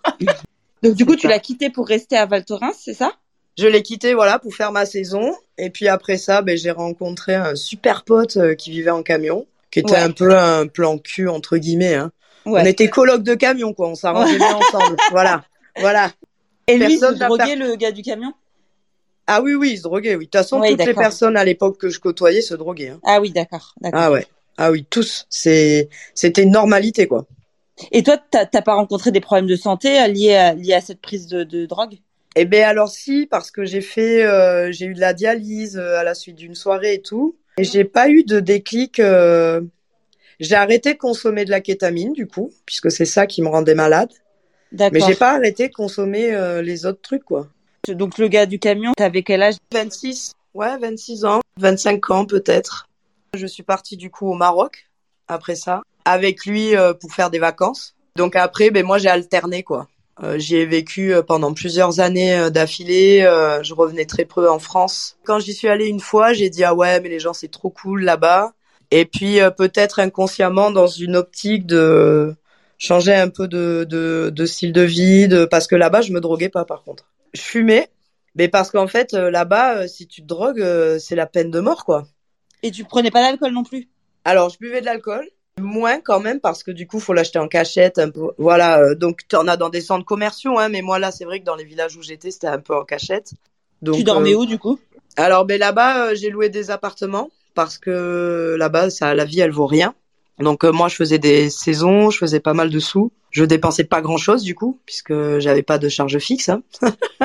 Donc, 0.83 0.93
du 0.93 1.07
coup, 1.07 1.15
tu 1.15 1.27
l'as 1.27 1.39
quitté 1.39 1.71
pour 1.71 1.87
rester 1.87 2.17
à 2.17 2.27
Val 2.27 2.45
Thorens, 2.45 2.77
c'est 2.79 2.93
ça? 2.93 3.13
Je 3.61 3.67
l'ai 3.67 3.83
quitté, 3.83 4.15
voilà, 4.15 4.39
pour 4.39 4.55
faire 4.55 4.71
ma 4.71 4.87
saison. 4.87 5.35
Et 5.59 5.69
puis 5.69 5.87
après 5.87 6.17
ça, 6.17 6.41
ben, 6.41 6.57
j'ai 6.57 6.71
rencontré 6.71 7.35
un 7.35 7.53
super 7.53 8.03
pote 8.03 8.37
euh, 8.37 8.55
qui 8.55 8.71
vivait 8.71 8.89
en 8.89 9.03
camion. 9.03 9.45
Qui 9.69 9.81
était 9.81 9.91
ouais. 9.91 9.99
un 9.99 10.09
peu 10.09 10.35
un 10.35 10.65
plan 10.65 10.97
cul, 10.97 11.29
entre 11.29 11.57
guillemets, 11.57 11.93
hein. 11.93 12.11
Ouais. 12.47 12.61
On 12.63 12.65
était 12.65 12.89
coloc 12.89 13.21
de 13.21 13.35
camion, 13.35 13.71
quoi. 13.73 13.89
On 13.89 13.93
s'arrangeait 13.93 14.37
bien 14.37 14.55
ensemble. 14.55 14.97
Voilà. 15.11 15.43
Voilà. 15.77 16.09
Et 16.65 16.79
lui, 16.79 16.93
il 16.93 16.99
se 16.99 17.13
droguait, 17.13 17.55
le 17.55 17.75
gars 17.75 17.91
du 17.91 18.01
camion? 18.01 18.33
Ah 19.27 19.43
oui, 19.43 19.53
oui, 19.53 19.73
il 19.73 19.77
se 19.77 19.83
droguait, 19.83 20.15
oui. 20.15 20.25
De 20.25 20.31
toute 20.31 20.41
façon, 20.41 20.59
toutes 20.59 20.83
les 20.83 20.93
personnes 20.95 21.37
à 21.37 21.45
l'époque 21.45 21.77
que 21.77 21.89
je 21.89 21.99
côtoyais 21.99 22.41
se 22.41 22.55
droguaient. 22.55 22.89
Hein. 22.89 22.99
Ah 23.05 23.21
oui, 23.21 23.29
d'accord. 23.29 23.75
Ah 23.93 24.09
ouais. 24.09 24.25
Ah 24.57 24.71
oui, 24.71 24.87
tous. 24.89 25.27
C'est, 25.29 25.87
c'était 26.15 26.41
une 26.41 26.51
normalité, 26.51 27.07
quoi. 27.07 27.27
Et 27.91 28.01
toi, 28.01 28.17
t'as 28.17 28.61
pas 28.63 28.73
rencontré 28.73 29.11
des 29.11 29.21
problèmes 29.21 29.45
de 29.45 29.55
santé 29.55 30.07
liés 30.07 30.33
à, 30.33 30.55
liés 30.55 30.73
à 30.73 30.81
cette 30.81 30.99
prise 30.99 31.27
de, 31.27 31.43
de 31.43 31.67
drogue? 31.67 31.99
Eh 32.35 32.45
ben 32.45 32.63
alors 32.63 32.89
si, 32.89 33.27
parce 33.29 33.51
que 33.51 33.65
j'ai 33.65 33.81
fait, 33.81 34.23
euh, 34.23 34.71
j'ai 34.71 34.85
eu 34.85 34.93
de 34.93 34.99
la 34.99 35.13
dialyse 35.13 35.77
euh, 35.77 35.97
à 35.97 36.03
la 36.03 36.13
suite 36.15 36.35
d'une 36.35 36.55
soirée 36.55 36.93
et 36.95 37.01
tout. 37.01 37.35
Et 37.57 37.63
j'ai 37.63 37.83
pas 37.83 38.09
eu 38.09 38.23
de 38.23 38.39
déclic. 38.39 38.99
Euh 38.99 39.61
j'ai 40.41 40.55
arrêté 40.55 40.93
de 40.93 40.97
consommer 40.97 41.45
de 41.45 41.51
la 41.51 41.61
kétamine, 41.61 42.13
du 42.13 42.25
coup, 42.25 42.51
puisque 42.65 42.91
c'est 42.91 43.05
ça 43.05 43.27
qui 43.27 43.43
me 43.43 43.47
rendait 43.47 43.75
malade. 43.75 44.09
Mais 44.71 44.99
j'ai 44.99 45.13
pas 45.13 45.35
arrêté 45.35 45.69
de 45.69 45.73
consommer 45.73 46.33
euh, 46.33 46.63
les 46.63 46.87
autres 46.87 47.01
trucs, 47.01 47.23
quoi. 47.23 47.47
Donc 47.87 48.17
le 48.17 48.27
gars 48.27 48.47
du 48.47 48.57
camion, 48.57 48.91
t'avais 48.97 49.21
quel 49.21 49.43
âge? 49.43 49.55
26. 49.71 50.31
Ouais, 50.55 50.77
26 50.79 51.25
ans, 51.25 51.41
25 51.59 52.09
ans 52.09 52.25
peut-être. 52.25 52.87
Je 53.35 53.45
suis 53.45 53.63
partie 53.63 53.97
du 53.97 54.09
coup 54.09 54.27
au 54.27 54.33
Maroc 54.33 54.89
après 55.27 55.55
ça, 55.55 55.83
avec 56.05 56.45
lui 56.45 56.75
euh, 56.75 56.93
pour 56.93 57.13
faire 57.13 57.29
des 57.29 57.39
vacances. 57.39 57.93
Donc 58.15 58.35
après, 58.35 58.71
ben 58.71 58.83
moi 58.83 58.97
j'ai 58.97 59.09
alterné 59.09 59.61
quoi. 59.61 59.87
Euh, 60.23 60.37
J'y 60.37 60.57
ai 60.57 60.65
vécu 60.65 61.13
euh, 61.13 61.23
pendant 61.23 61.53
plusieurs 61.53 61.99
années 61.99 62.35
euh, 62.35 62.49
d'affilée. 62.49 63.21
je 63.63 63.73
revenais 63.73 64.05
très 64.05 64.25
peu 64.25 64.49
en 64.49 64.59
France. 64.59 65.17
Quand 65.23 65.39
j'y 65.39 65.53
suis 65.53 65.67
allée 65.67 65.87
une 65.87 65.99
fois, 65.99 66.33
j'ai 66.33 66.49
dit 66.49 66.63
ah 66.63 66.75
ouais 66.75 66.99
mais 67.01 67.09
les 67.09 67.19
gens 67.19 67.33
c'est 67.33 67.49
trop 67.49 67.69
cool 67.69 68.03
là-bas. 68.03 68.53
Et 68.91 69.05
puis 69.05 69.39
euh, 69.41 69.49
peut-être 69.49 69.99
inconsciemment 69.99 70.71
dans 70.71 70.87
une 70.87 71.15
optique 71.15 71.65
de 71.65 72.35
changer 72.77 73.13
un 73.13 73.29
peu 73.29 73.47
de, 73.47 73.85
de, 73.89 74.31
de 74.33 74.45
style 74.45 74.73
de 74.73 74.81
vie, 74.81 75.27
de... 75.27 75.45
parce 75.45 75.67
que 75.67 75.75
là-bas 75.75 76.01
je 76.01 76.11
me 76.11 76.19
droguais 76.19 76.49
pas 76.49 76.65
par 76.65 76.83
contre. 76.83 77.05
Je 77.33 77.41
fumais, 77.41 77.89
mais 78.35 78.47
parce 78.47 78.69
qu'en 78.69 78.87
fait 78.87 79.13
là-bas 79.13 79.87
si 79.87 80.07
tu 80.07 80.21
te 80.21 80.27
drogues 80.27 80.63
c'est 80.99 81.15
la 81.15 81.25
peine 81.25 81.51
de 81.51 81.59
mort 81.59 81.85
quoi. 81.85 82.07
Et 82.63 82.71
tu 82.71 82.83
prenais 82.83 83.11
pas 83.11 83.21
d'alcool 83.21 83.53
non 83.53 83.63
plus? 83.63 83.89
Alors 84.25 84.49
je 84.49 84.59
buvais 84.59 84.81
de 84.81 84.85
l'alcool, 84.85 85.27
moins 85.59 85.99
quand 85.99 86.19
même 86.19 86.39
parce 86.39 86.63
que 86.63 86.71
du 86.71 86.87
coup 86.87 86.99
faut 86.99 87.13
l'acheter 87.13 87.39
en 87.39 87.47
cachette 87.47 87.99
un 87.99 88.09
peu. 88.09 88.31
Voilà, 88.37 88.95
donc 88.95 89.21
tu 89.27 89.35
en 89.35 89.47
as 89.47 89.57
dans 89.57 89.69
des 89.69 89.81
centres 89.81 90.05
commerciaux, 90.05 90.57
hein, 90.57 90.69
mais 90.69 90.81
moi 90.81 90.99
là 90.99 91.11
c'est 91.11 91.25
vrai 91.25 91.39
que 91.39 91.45
dans 91.45 91.55
les 91.55 91.65
villages 91.65 91.95
où 91.97 92.01
j'étais 92.01 92.31
c'était 92.31 92.47
un 92.47 92.59
peu 92.59 92.75
en 92.75 92.83
cachette. 92.83 93.31
Donc, 93.81 93.95
tu 93.95 94.03
dormais 94.03 94.33
euh... 94.33 94.37
où 94.37 94.45
du 94.45 94.57
coup? 94.57 94.79
Alors 95.17 95.45
ben 95.45 95.59
là-bas 95.59 96.15
j'ai 96.15 96.29
loué 96.29 96.49
des 96.49 96.71
appartements 96.71 97.29
parce 97.53 97.77
que 97.77 98.55
là-bas, 98.57 98.89
ça, 98.89 99.13
la 99.13 99.25
vie, 99.25 99.39
elle 99.39 99.51
vaut 99.51 99.65
rien. 99.65 99.93
Donc 100.39 100.63
euh, 100.63 100.71
moi, 100.71 100.87
je 100.87 100.95
faisais 100.95 101.19
des 101.19 101.49
saisons, 101.49 102.09
je 102.09 102.17
faisais 102.17 102.39
pas 102.39 102.53
mal 102.53 102.69
de 102.69 102.79
sous. 102.79 103.11
Je 103.29 103.43
dépensais 103.43 103.83
pas 103.83 104.01
grand-chose 104.01 104.43
du 104.43 104.55
coup, 104.55 104.79
puisque 104.85 105.13
j'avais 105.39 105.63
pas 105.63 105.77
de 105.77 105.89
charge 105.89 106.17
fixe. 106.19 106.49
Hein. 106.49 106.63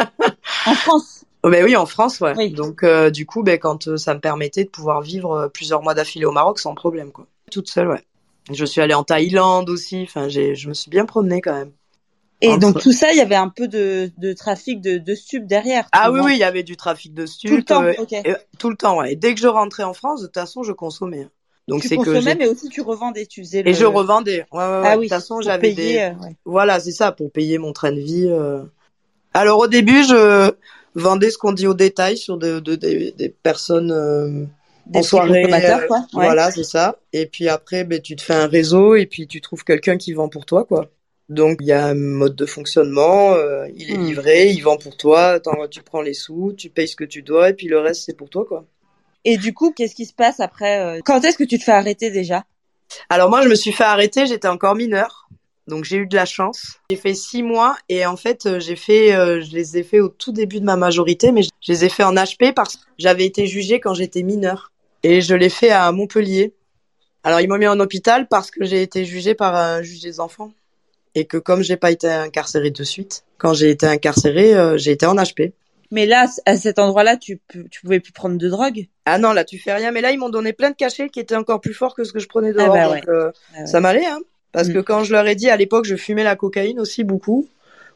en 0.67 0.75
France? 0.75 1.25
Oh, 1.43 1.51
Ben 1.51 1.65
oui, 1.65 1.77
en 1.77 1.87
France, 1.87 2.21
ouais. 2.21 2.35
Oui. 2.37 2.51
Donc 2.51 2.83
euh, 2.83 3.11
du 3.11 3.27
coup, 3.27 3.43
ben 3.43 3.59
quand 3.59 3.89
euh, 3.89 3.97
ça 3.97 4.15
me 4.15 4.21
permettait 4.21 4.65
de 4.65 4.71
pouvoir 4.71 5.01
vivre 5.01 5.51
plusieurs 5.53 5.83
mois 5.83 5.95
d'affilée 5.95 6.27
au 6.27 6.33
Maroc 6.33 6.59
sans 6.59 6.75
problème, 6.75 7.13
quoi. 7.13 7.27
Toute 7.51 7.69
seule, 7.69 7.89
ouais. 7.89 8.05
Je 8.53 8.65
suis 8.65 8.81
allée 8.81 8.95
en 8.95 9.05
Thaïlande 9.05 9.69
aussi. 9.71 10.03
Enfin, 10.03 10.29
j'ai, 10.29 10.55
je 10.55 10.69
me 10.69 10.75
suis 10.75 10.91
bien 10.91 11.05
promenée 11.05 11.41
quand 11.41 11.55
même. 11.55 11.73
Et 12.43 12.51
Entre... 12.51 12.61
donc 12.61 12.81
tout 12.81 12.93
ça, 12.93 13.13
il 13.13 13.17
y 13.17 13.23
avait 13.23 13.35
un 13.35 13.49
peu 13.49 13.67
de, 13.67 14.11
de 14.19 14.33
trafic 14.35 14.83
de, 14.83 14.99
de 14.99 15.15
stupes 15.15 15.47
derrière. 15.47 15.89
Ah 15.93 16.13
oui, 16.13 16.21
oui, 16.23 16.33
il 16.35 16.39
y 16.39 16.45
avait 16.45 16.63
du 16.63 16.77
trafic 16.77 17.15
de 17.15 17.25
stupes. 17.25 17.51
Tout 17.51 17.57
le 17.57 17.63
temps, 17.65 17.83
euh, 17.83 17.93
okay. 17.99 18.23
tout 18.59 18.69
le 18.69 18.77
temps, 18.77 18.99
ouais. 18.99 19.15
Et 19.15 19.17
dès 19.17 19.35
que 19.35 19.41
je 19.41 19.49
rentrais 19.49 19.85
en 19.85 19.95
France, 19.95 20.21
de 20.21 20.27
toute 20.27 20.35
façon, 20.35 20.63
je 20.63 20.73
consommais. 20.73 21.29
Donc 21.67 21.83
c'est 21.83 21.97
que 21.97 22.05
consommais, 22.05 22.35
mais 22.35 22.47
aussi 22.47 22.69
tu 22.69 22.83
revendais, 22.83 23.25
tu 23.25 23.43
faisais. 23.43 23.63
Le... 23.63 23.71
Et 23.71 23.75
je 23.75 23.87
revendais. 23.87 24.45
Ouais, 24.53 24.59
ouais, 24.59 24.81
ouais. 24.81 24.83
Ah 24.85 24.99
oui. 24.99 25.07
De 25.07 25.15
toute 25.15 25.19
façon, 25.19 25.41
j'avais 25.41 25.73
des. 25.73 25.97
Euh, 25.97 26.11
ouais. 26.23 26.37
Voilà, 26.45 26.79
c'est 26.79 26.93
ça, 26.93 27.11
pour 27.11 27.33
payer 27.33 27.57
mon 27.57 27.73
train 27.73 27.91
de 27.91 28.01
vie. 28.01 28.29
Euh... 28.29 28.63
Alors 29.33 29.59
au 29.59 29.67
début, 29.67 30.05
je 30.05 30.53
vendais 30.95 31.31
ce 31.31 31.39
qu'on 31.39 31.53
dit 31.53 31.67
au 31.67 31.75
détail 31.75 32.19
sur 32.19 32.37
de, 32.37 32.61
de, 32.61 32.77
de 32.77 33.17
des 33.17 33.29
personnes. 33.31 34.49
Euh... 34.87 34.91
Des 34.91 34.99
en 35.01 35.03
soirée, 35.03 35.43
quoi. 35.89 35.99
Ouais. 36.15 36.27
voilà, 36.27 36.51
c'est 36.51 36.65
ça. 36.65 36.97
Et 37.13 37.27
puis 37.27 37.49
après, 37.49 37.85
ben, 37.85 38.01
tu 38.01 38.17
te 38.17 38.23
fais 38.23 38.35
un 38.35 38.47
réseau 38.47 38.95
et 38.95 39.07
puis 39.07 39.27
tu 39.27 39.41
trouves 39.41 39.65
quelqu'un 39.65 39.97
qui 39.97 40.13
vend 40.13 40.29
pour 40.29 40.47
toi, 40.47 40.65
quoi. 40.65 40.91
Donc 41.29 41.59
il 41.61 41.67
y 41.67 41.73
a 41.73 41.85
un 41.87 41.95
mode 41.95 42.37
de 42.37 42.47
fonctionnement, 42.47 43.35
euh, 43.35 43.67
il 43.75 43.91
est 43.91 43.97
Hmm. 43.97 44.07
livré, 44.07 44.51
il 44.51 44.61
vend 44.61 44.77
pour 44.77 44.97
toi, 44.97 45.41
tu 45.71 45.83
prends 45.83 46.01
les 46.01 46.15
sous, 46.15 46.55
tu 46.57 46.71
payes 46.71 46.87
ce 46.87 46.95
que 46.95 47.03
tu 47.03 47.23
dois 47.23 47.51
et 47.51 47.53
puis 47.53 47.67
le 47.67 47.81
reste 47.81 48.05
c'est 48.05 48.17
pour 48.17 48.31
toi 48.31 48.45
quoi. 48.47 48.65
Et 49.25 49.37
du 49.37 49.53
coup, 49.53 49.73
qu'est-ce 49.73 49.97
qui 49.97 50.07
se 50.07 50.15
passe 50.15 50.39
après 50.39 50.79
euh... 50.79 51.01
Quand 51.05 51.25
est-ce 51.25 51.37
que 51.37 51.43
tu 51.43 51.59
te 51.59 51.65
fais 51.65 51.73
arrêter 51.73 52.13
déjà? 52.13 52.45
Alors 53.09 53.29
moi 53.29 53.43
je 53.43 53.49
me 53.49 53.57
suis 53.57 53.73
fait 53.73 53.83
arrêter, 53.83 54.27
j'étais 54.27 54.47
encore 54.47 54.77
mineure, 54.77 55.29
donc 55.67 55.83
j'ai 55.83 55.97
eu 55.97 56.07
de 56.07 56.15
la 56.15 56.27
chance. 56.27 56.79
J'ai 56.91 56.97
fait 56.97 57.15
six 57.15 57.43
mois 57.43 57.77
et 57.89 58.07
en 58.07 58.17
fait 58.17 58.47
euh, 58.47 58.61
j'ai 58.61 58.77
fait, 58.77 59.13
euh, 59.17 59.41
je 59.41 59.53
les 59.53 59.79
ai 59.79 59.83
fait 59.83 59.99
au 59.99 60.09
tout 60.09 60.31
début 60.31 60.61
de 60.61 60.65
ma 60.65 60.77
majorité, 60.77 61.33
mais 61.33 61.43
je 61.43 61.51
les 61.67 61.85
ai 61.85 61.89
fait 61.89 62.05
en 62.05 62.15
HP 62.15 62.55
parce 62.55 62.77
que 62.77 62.83
j'avais 62.99 63.27
été 63.27 63.49
jugée 63.49 63.81
quand 63.81 63.95
j'étais 63.95 64.23
mineure 64.23 64.71
et 65.07 65.21
je 65.21 65.35
l'ai 65.35 65.49
fait 65.49 65.71
à 65.71 65.91
Montpellier. 65.93 66.55
Alors 67.23 67.41
ils 67.41 67.49
m'ont 67.49 67.59
mis 67.59 67.67
en 67.69 67.79
hôpital 67.81 68.27
parce 68.29 68.51
que 68.51 68.65
j'ai 68.65 68.83
été 68.83 69.05
jugée 69.05 69.35
par 69.35 69.55
un 69.55 69.83
juge 69.83 70.01
des 70.01 70.21
enfants 70.21 70.53
et 71.15 71.25
que 71.25 71.37
comme 71.39 71.63
j'ai 71.63 71.77
pas 71.77 71.91
été 71.91 72.09
incarcérée 72.09 72.71
de 72.71 72.85
suite, 72.85 73.25
quand 73.39 73.53
j'ai 73.55 73.71
été 73.71 73.87
incarcérée, 73.87 74.55
euh, 74.55 74.77
j'ai 74.77 74.93
été 74.93 75.07
en 75.07 75.17
HP. 75.17 75.53
Mais 75.93 76.07
là, 76.07 76.27
à 76.47 76.57
cet 76.57 76.79
endroit-là, 76.81 77.17
tu, 77.17 77.41
tu 77.71 77.81
pouvais 77.81 78.01
plus 78.01 78.13
prendre 78.13 78.37
de 78.37 78.49
drogue? 78.49 78.87
Ah 79.05 79.19
non, 79.19 79.33
là 79.33 79.45
tu 79.45 79.59
fais 79.59 79.73
rien. 79.73 79.93
Mais 79.93 80.01
là, 80.01 80.11
ils 80.11 80.19
m'ont 80.19 80.29
donné 80.31 80.53
plein 80.53 80.71
de 80.71 80.77
cachets 80.77 81.09
qui 81.09 81.21
étaient 81.21 81.37
encore 81.37 81.61
plus 81.61 81.75
forts 81.75 81.95
que 81.95 82.03
ce 82.05 82.13
que 82.13 82.19
je 82.19 82.27
prenais 82.29 82.53
dehors. 82.53 82.75
Ah 82.75 82.89
bah 82.89 82.91
ouais. 82.91 83.01
donc, 83.01 83.09
euh, 83.09 83.31
ah 83.55 83.61
ouais. 83.61 83.67
Ça 83.67 83.81
m'allait, 83.81 84.05
hein. 84.07 84.19
Parce 84.53 84.69
Mm. 84.69 84.73
que 84.75 84.79
quand 84.81 85.05
je 85.05 85.13
leur 85.13 85.27
ai 85.27 85.37
dit 85.37 85.49
à 85.49 85.57
l'époque, 85.57 85.85
je 85.85 85.95
fumais 85.97 86.25
la 86.25 86.35
cocaïne 86.35 86.81
aussi 86.81 87.05
beaucoup. 87.05 87.49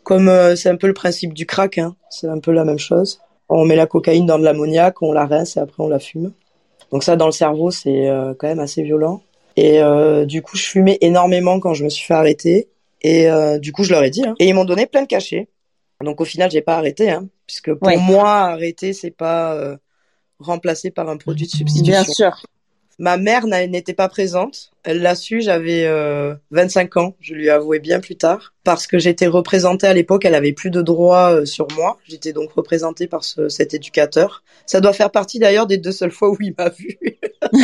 Comme 0.04 0.28
euh, 0.28 0.54
c'est 0.56 0.68
un 0.68 0.76
peu 0.76 0.86
le 0.86 0.94
principe 0.94 1.34
du 1.34 1.46
crack, 1.46 1.78
hein. 1.78 1.96
C'est 2.10 2.28
un 2.28 2.38
peu 2.38 2.52
la 2.52 2.64
même 2.64 2.78
chose. 2.78 3.20
On 3.48 3.64
met 3.64 3.76
la 3.76 3.86
cocaïne 3.86 4.24
dans 4.26 4.38
de 4.38 4.44
l'ammoniac, 4.44 5.02
on 5.02 5.12
la 5.12 5.26
rince 5.26 5.56
et 5.56 5.60
après 5.60 5.82
on 5.82 5.88
la 5.88 5.98
fume. 5.98 6.32
Donc 6.92 7.04
ça, 7.04 7.16
dans 7.16 7.26
le 7.26 7.32
cerveau, 7.32 7.70
c'est 7.70 8.08
euh, 8.08 8.34
quand 8.38 8.48
même 8.48 8.60
assez 8.60 8.82
violent. 8.82 9.22
Et 9.56 9.82
euh, 9.82 10.24
du 10.26 10.42
coup, 10.42 10.56
je 10.56 10.64
fumais 10.64 10.98
énormément 11.00 11.60
quand 11.60 11.74
je 11.74 11.84
me 11.84 11.88
suis 11.88 12.04
fait 12.06 12.14
arrêter. 12.14 12.68
Et 13.02 13.30
euh, 13.30 13.58
du 13.58 13.72
coup, 13.72 13.84
je 13.84 13.90
leur 13.92 14.02
ai 14.02 14.10
dit. 14.10 14.24
Hein. 14.26 14.34
Et 14.38 14.48
ils 14.48 14.54
m'ont 14.54 14.64
donné 14.64 14.86
plein 14.86 15.02
de 15.02 15.06
cachets. 15.06 15.48
Donc 16.02 16.20
au 16.20 16.24
final, 16.24 16.50
j'ai 16.50 16.62
pas 16.62 16.76
arrêté, 16.76 17.10
hein, 17.10 17.28
puisque 17.46 17.74
pour 17.74 17.88
Ouais. 17.88 17.96
moi, 17.96 18.30
arrêter, 18.30 18.92
c'est 18.92 19.10
pas 19.10 19.54
euh, 19.54 19.76
remplacé 20.38 20.90
par 20.90 21.08
un 21.08 21.16
produit 21.16 21.46
de 21.46 21.50
substitution. 21.50 21.92
Bien 21.92 22.04
sûr. 22.04 22.42
Ma 23.00 23.16
mère 23.16 23.46
n'était 23.46 23.94
pas 23.94 24.10
présente. 24.10 24.72
Elle 24.82 25.00
l'a 25.00 25.14
su, 25.14 25.40
j'avais 25.40 25.88
25 26.50 26.98
ans. 26.98 27.16
Je 27.18 27.32
lui 27.32 27.46
ai 27.46 27.50
avoué 27.50 27.78
bien 27.78 27.98
plus 27.98 28.16
tard. 28.16 28.52
Parce 28.62 28.86
que 28.86 28.98
j'étais 28.98 29.26
représentée 29.26 29.86
à 29.86 29.94
l'époque, 29.94 30.26
elle 30.26 30.34
avait 30.34 30.52
plus 30.52 30.70
de 30.70 30.82
droits 30.82 31.46
sur 31.46 31.66
moi. 31.76 31.96
J'étais 32.06 32.34
donc 32.34 32.52
représentée 32.52 33.06
par 33.06 33.24
ce, 33.24 33.48
cet 33.48 33.72
éducateur. 33.72 34.44
Ça 34.66 34.82
doit 34.82 34.92
faire 34.92 35.10
partie 35.10 35.38
d'ailleurs 35.38 35.66
des 35.66 35.78
deux 35.78 35.92
seules 35.92 36.10
fois 36.10 36.28
où 36.28 36.36
il 36.40 36.54
m'a 36.58 36.68
vue. 36.68 36.98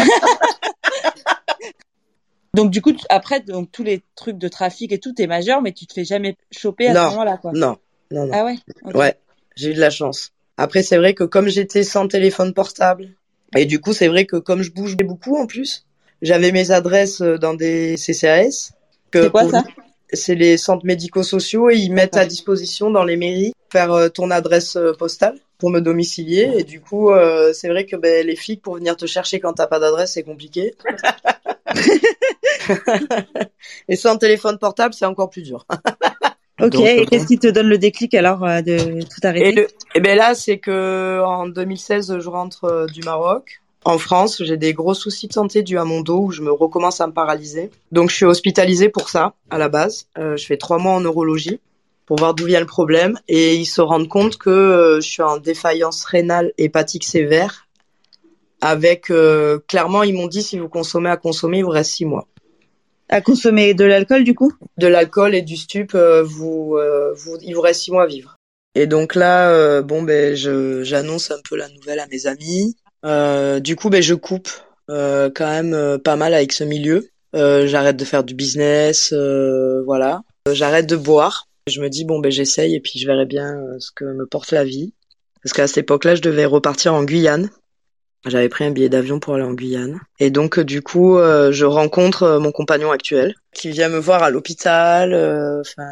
Donc 2.55 2.71
du 2.71 2.81
coup, 2.81 2.95
après, 3.11 3.41
donc 3.41 3.71
tous 3.71 3.83
les 3.83 4.03
trucs 4.15 4.39
de 4.39 4.49
trafic 4.49 4.91
et 4.91 4.99
tout, 4.99 5.13
t'es 5.13 5.27
majeur, 5.27 5.61
mais 5.61 5.73
tu 5.73 5.87
te 5.87 5.93
fais 5.93 6.07
jamais 6.07 6.39
choper 6.51 6.89
à 6.89 6.95
ce 6.95 7.11
moment-là, 7.11 7.37
quoi. 7.37 7.53
Non, 7.53 7.77
non, 8.11 8.25
non. 8.25 8.33
Ah 8.33 8.47
ouais. 8.47 8.57
Ouais, 8.95 9.15
j'ai 9.57 9.73
eu 9.73 9.75
de 9.75 9.81
la 9.81 9.91
chance. 9.91 10.33
Après, 10.57 10.83
c'est 10.83 10.97
vrai 10.97 11.13
que 11.13 11.25
comme 11.25 11.49
j'étais 11.49 11.85
sans 11.85 12.09
téléphone 12.09 12.55
portable, 12.55 13.11
et 13.55 13.67
du 13.67 13.81
coup, 13.81 13.93
c'est 13.93 14.09
vrai 14.09 14.27
que 14.27 14.37
comme 14.37 14.63
je 14.63 14.73
bougeais 14.73 15.05
beaucoup 15.05 15.37
en 15.37 15.47
plus, 15.47 15.87
j'avais 16.23 16.53
mes 16.53 16.71
adresses 16.71 17.21
euh, 17.21 17.39
dans 17.39 17.55
des 17.55 17.97
CCAS. 17.97 18.73
C'est 19.13 19.31
quoi 19.31 19.49
ça 19.49 19.65
C'est 20.13 20.35
les 20.35 20.57
centres 20.57 20.85
médico-sociaux 20.85 21.71
et 21.71 21.77
ils 21.77 21.93
mettent 21.93 22.17
à 22.17 22.27
disposition 22.27 22.91
dans 22.91 23.05
les 23.05 23.17
mairies 23.17 23.53
faire 23.73 23.93
euh, 23.93 24.09
ton 24.09 24.31
adresse 24.31 24.77
euh, 24.77 24.93
postale 24.93 25.39
pour 25.59 25.71
me 25.71 25.81
domicilier. 25.81 26.53
Et 26.59 26.65
du 26.65 26.81
coup, 26.81 27.11
c'est 27.55 27.69
vrai 27.69 27.87
que 27.87 27.97
ben, 27.97 28.27
les 28.27 28.37
filles, 28.37 28.59
pour 28.59 28.75
venir 28.75 28.95
te 28.95 29.07
chercher 29.07 29.41
quand 29.41 29.55
t'as 29.55 29.67
pas 29.67 29.79
d'adresse, 29.79 30.13
c'est 30.13 30.23
compliqué. 30.23 30.75
et 33.89 33.97
sans 33.97 34.19
téléphone 34.19 34.59
portable, 34.59 34.95
c'est 34.95 35.07
encore 35.07 35.31
plus 35.31 35.43
dur. 35.43 35.67
ok. 36.61 36.75
et 36.75 37.01
euh, 37.01 37.05
qu'est-ce 37.05 37.27
qui 37.27 37.39
te 37.39 37.47
donne 37.47 37.69
le 37.69 37.79
déclic 37.79 38.15
alors 38.15 38.45
euh, 38.45 38.61
de 38.63 39.03
tout 39.03 39.21
arrêter? 39.23 39.61
Et, 39.61 39.67
eh 39.95 40.01
ben 40.01 40.17
là, 40.17 40.35
c'est 40.35 40.59
que 40.59 41.23
en 41.25 41.47
2016, 41.47 42.19
je 42.19 42.29
rentre 42.29 42.65
euh, 42.65 42.87
du 42.87 43.01
Maroc. 43.03 43.61
En 43.85 43.99
France, 43.99 44.43
j'ai 44.43 44.57
des 44.57 44.75
gros 44.75 44.95
soucis 44.95 45.29
de 45.29 45.33
santé 45.33 45.63
dus 45.63 45.79
à 45.79 45.85
mon 45.85 46.01
dos 46.01 46.19
où 46.19 46.31
je 46.33 46.43
me 46.43 46.51
recommence 46.51 47.01
à 47.01 47.07
me 47.07 47.13
paralyser. 47.13 47.71
Donc, 47.93 48.11
je 48.11 48.17
suis 48.17 48.25
hospitalisée 48.25 48.89
pour 48.89 49.09
ça 49.09 49.35
à 49.49 49.59
la 49.59 49.69
base. 49.69 50.09
je 50.17 50.45
fais 50.45 50.57
trois 50.57 50.79
mois 50.79 50.93
en 50.93 51.01
neurologie 51.01 51.61
pour 52.05 52.17
voir 52.17 52.35
d'où 52.35 52.47
vient 52.47 52.61
le 52.61 52.67
problème 52.67 53.17
et 53.29 53.55
ils 53.55 53.67
se 53.67 53.81
rendent 53.81 54.09
compte 54.09 54.39
que 54.39 54.99
je 55.01 55.07
suis 55.07 55.23
en 55.23 55.37
défaillance 55.37 56.05
rénale 56.05 56.53
hépatique 56.59 57.05
sévère 57.05 57.69
avec 58.61 59.13
clairement 59.69 60.03
ils 60.03 60.15
m'ont 60.15 60.29
dit 60.29 60.43
si 60.43 60.59
vous 60.59 60.69
consommez 60.69 61.11
à 61.11 61.17
consommer 61.17 61.59
il 61.59 61.65
vous 61.65 61.71
reste 61.71 61.91
six 61.93 62.05
mois 62.05 62.27
à 63.09 63.21
consommer 63.21 63.75
de 63.75 63.85
l'alcool 63.85 64.25
du 64.25 64.35
coup? 64.35 64.53
De 64.79 64.87
l'alcool 64.87 65.35
et 65.35 65.43
du 65.43 65.57
stup, 65.57 65.95
euh, 65.95 66.23
vous, 66.23 66.77
euh, 66.77 67.13
vous, 67.15 67.37
il 67.43 67.55
vous 67.55 67.61
reste 67.61 67.83
six 67.83 67.93
mois 67.93 68.05
à 68.05 68.07
vivre. 68.07 68.37
Et 68.75 68.87
donc 68.87 69.15
là, 69.15 69.51
euh, 69.51 69.83
bon 69.83 70.03
ben, 70.03 70.35
j'annonce 70.35 71.31
un 71.31 71.39
peu 71.49 71.57
la 71.57 71.69
nouvelle 71.69 71.99
à 71.99 72.07
mes 72.07 72.27
amis. 72.27 72.77
du 73.61 73.77
coup, 73.77 73.91
ben, 73.91 74.03
je 74.03 74.15
coupe 74.15 74.51
quand 74.89 75.33
même 75.41 75.99
pas 75.99 76.17
mal 76.17 76.35
avec 76.35 76.53
ce 76.53 76.65
milieu. 76.65 77.09
j'arrête 77.35 77.97
de 77.97 78.05
faire 78.05 78.25
du 78.25 78.35
business, 78.35 79.13
voilà. 79.85 80.23
j'arrête 80.53 80.87
de 80.87 80.97
boire. 80.97 81.49
Je 81.69 81.81
me 81.81 81.89
dis 81.89 82.05
bon 82.05 82.21
ben 82.21 82.31
j'essaye 82.31 82.77
et 82.77 82.81
puis 82.81 83.01
je 83.01 83.09
verrai 83.09 83.27
bien 83.27 83.61
ce 83.81 83.91
que 83.91 84.05
me 84.05 84.25
porte 84.27 84.53
la 84.53 84.63
vie. 84.63 84.93
Parce 85.43 85.53
qu'à 85.53 85.67
cette 85.67 85.79
époque-là, 85.79 86.15
je 86.15 86.23
devais 86.23 86.45
repartir 86.45 86.95
en 86.95 87.05
Guyane 87.05 87.51
j'avais 88.27 88.49
pris 88.49 88.65
un 88.65 88.71
billet 88.71 88.89
d'avion 88.89 89.21
pour 89.21 89.35
aller 89.35 89.45
en 89.45 89.55
Guyane. 89.55 90.01
Et 90.19 90.31
donc, 90.31 90.59
euh, 90.59 90.65
du 90.65 90.83
coup, 90.83 91.17
euh, 91.17 91.53
je 91.53 91.65
rencontre 91.65 92.23
euh, 92.25 92.41
mon 92.41 92.53
compagnon 92.53 92.91
actuel 92.91 93.35
qui 93.53 93.71
vient 93.71 93.89
me 93.89 93.99
voir 93.99 94.23
à 94.23 94.31
l'hôpital. 94.31 95.15
Enfin. 95.61 95.89